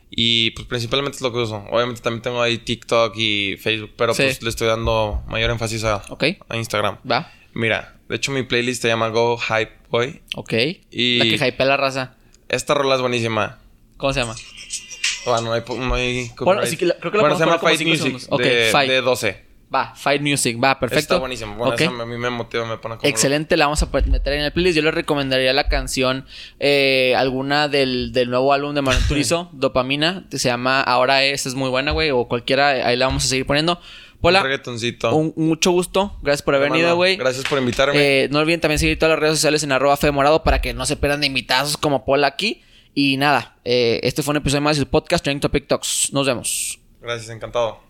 y 0.09 0.51
pues 0.51 0.67
principalmente 0.67 1.15
es 1.17 1.21
lo 1.21 1.31
que 1.33 1.39
uso. 1.39 1.65
Obviamente 1.71 2.01
también 2.01 2.21
tengo 2.21 2.41
ahí 2.41 2.57
TikTok 2.57 3.13
y 3.17 3.57
Facebook, 3.57 3.91
pero 3.97 4.13
Sí. 4.13 4.23
pues 4.23 4.41
le 4.43 4.49
estoy 4.49 4.67
dando 4.67 5.23
mayor 5.27 5.51
énfasis 5.51 5.83
a, 5.83 6.01
a 6.49 6.57
Instagram. 6.57 6.97
Va, 7.09 7.31
Mira, 7.53 7.95
de 8.07 8.15
hecho 8.15 8.31
mi 8.31 8.43
playlist 8.43 8.81
se 8.83 8.87
llama 8.87 9.09
Go 9.09 9.37
Hype 9.37 9.71
Boy. 9.89 10.21
ok. 10.35 10.53
Y- 10.91 11.17
La 11.19 11.25
que 11.37 11.47
hypea 11.47 11.65
la 11.65 11.77
raza. 11.77 12.15
Esta 12.49 12.73
rola 12.73 12.95
es 12.95 13.01
buenísima. 13.01 13.59
¿Cómo 13.97 14.13
se 14.13 14.19
llama? 14.21 14.35
Bueno, 15.25 15.41
no 15.41 15.53
hay, 15.53 15.61
po- 15.61 15.75
no 15.75 15.95
hay 15.95 16.31
Bueno, 16.39 16.65
sí 16.65 16.77
que 16.77 16.85
la- 16.85 16.95
creo 16.99 17.11
que 17.11 17.17
la 17.17 17.23
bueno, 17.23 17.37
se 17.37 17.43
llama 17.45 17.59
Fight 17.59 17.81
Music 17.81 18.19
segundos. 18.19 18.29
De, 18.39 18.69
Fight. 18.71 18.89
de 18.89 19.01
12. 19.01 19.46
Va, 19.73 19.93
Fight 19.95 20.21
Music, 20.21 20.57
va, 20.63 20.79
perfecto. 20.79 21.15
Está 21.15 21.17
buenísimo. 21.17 21.55
Bueno, 21.55 21.75
eso 21.75 22.01
a 22.01 22.05
mí 22.05 22.17
me 22.17 22.29
motiva, 22.29 22.65
me 22.65 22.77
pone 22.77 22.95
como... 22.95 23.09
Excelente, 23.09 23.57
la 23.57 23.65
vamos 23.65 23.83
a 23.83 23.87
meter 24.05 24.33
en 24.33 24.43
el 24.43 24.53
playlist. 24.53 24.77
Yo 24.77 24.81
le 24.81 24.91
recomendaría 24.91 25.51
la 25.51 25.67
canción, 25.67 26.25
eh, 26.59 27.13
alguna 27.17 27.67
del, 27.67 28.13
del 28.13 28.29
nuevo 28.29 28.53
álbum 28.53 28.73
de 28.73 28.81
Manuel 28.81 29.05
Turizo, 29.07 29.49
Dopamina, 29.51 30.25
que 30.31 30.39
se 30.39 30.47
llama 30.47 30.81
Ahora 30.81 31.25
es, 31.25 31.45
es 31.45 31.55
muy 31.55 31.69
buena, 31.69 31.91
güey, 31.91 32.11
o 32.11 32.29
cualquiera, 32.29 32.69
ahí 32.87 32.95
la 32.95 33.07
vamos 33.07 33.25
a 33.25 33.27
seguir 33.27 33.45
poniendo. 33.45 33.73
Un 34.19 34.29
Hola, 34.29 34.41
reggaetoncito. 34.41 35.13
un, 35.13 35.33
mucho 35.35 35.71
gusto, 35.71 36.17
gracias 36.23 36.43
por 36.43 36.55
haber 36.55 36.71
venido, 36.71 36.95
güey. 36.95 37.17
Gracias 37.17 37.45
por 37.45 37.59
invitarme. 37.59 38.23
Eh, 38.23 38.29
no 38.31 38.39
olviden 38.39 38.61
también 38.61 38.79
seguir 38.79 38.97
todas 38.97 39.11
las 39.11 39.19
redes 39.19 39.35
sociales 39.35 39.63
en 39.63 39.73
arroba 39.73 39.97
Fede 39.97 40.11
Morado 40.11 40.43
para 40.43 40.61
que 40.61 40.73
no 40.73 40.85
se 40.85 40.95
pierdan 40.95 41.21
de 41.21 41.27
invitados 41.27 41.77
como 41.77 42.05
Paula 42.05 42.27
aquí. 42.27 42.63
Y 42.95 43.17
nada, 43.17 43.57
eh, 43.63 43.99
este 44.01 44.23
fue 44.23 44.31
un 44.31 44.37
episodio 44.37 44.61
más 44.61 44.77
del 44.77 44.87
podcast 44.87 45.23
Training 45.23 45.41
Topic 45.41 45.67
Talks. 45.67 46.11
Nos 46.13 46.25
vemos. 46.25 46.79
Gracias, 46.99 47.29
encantado. 47.29 47.86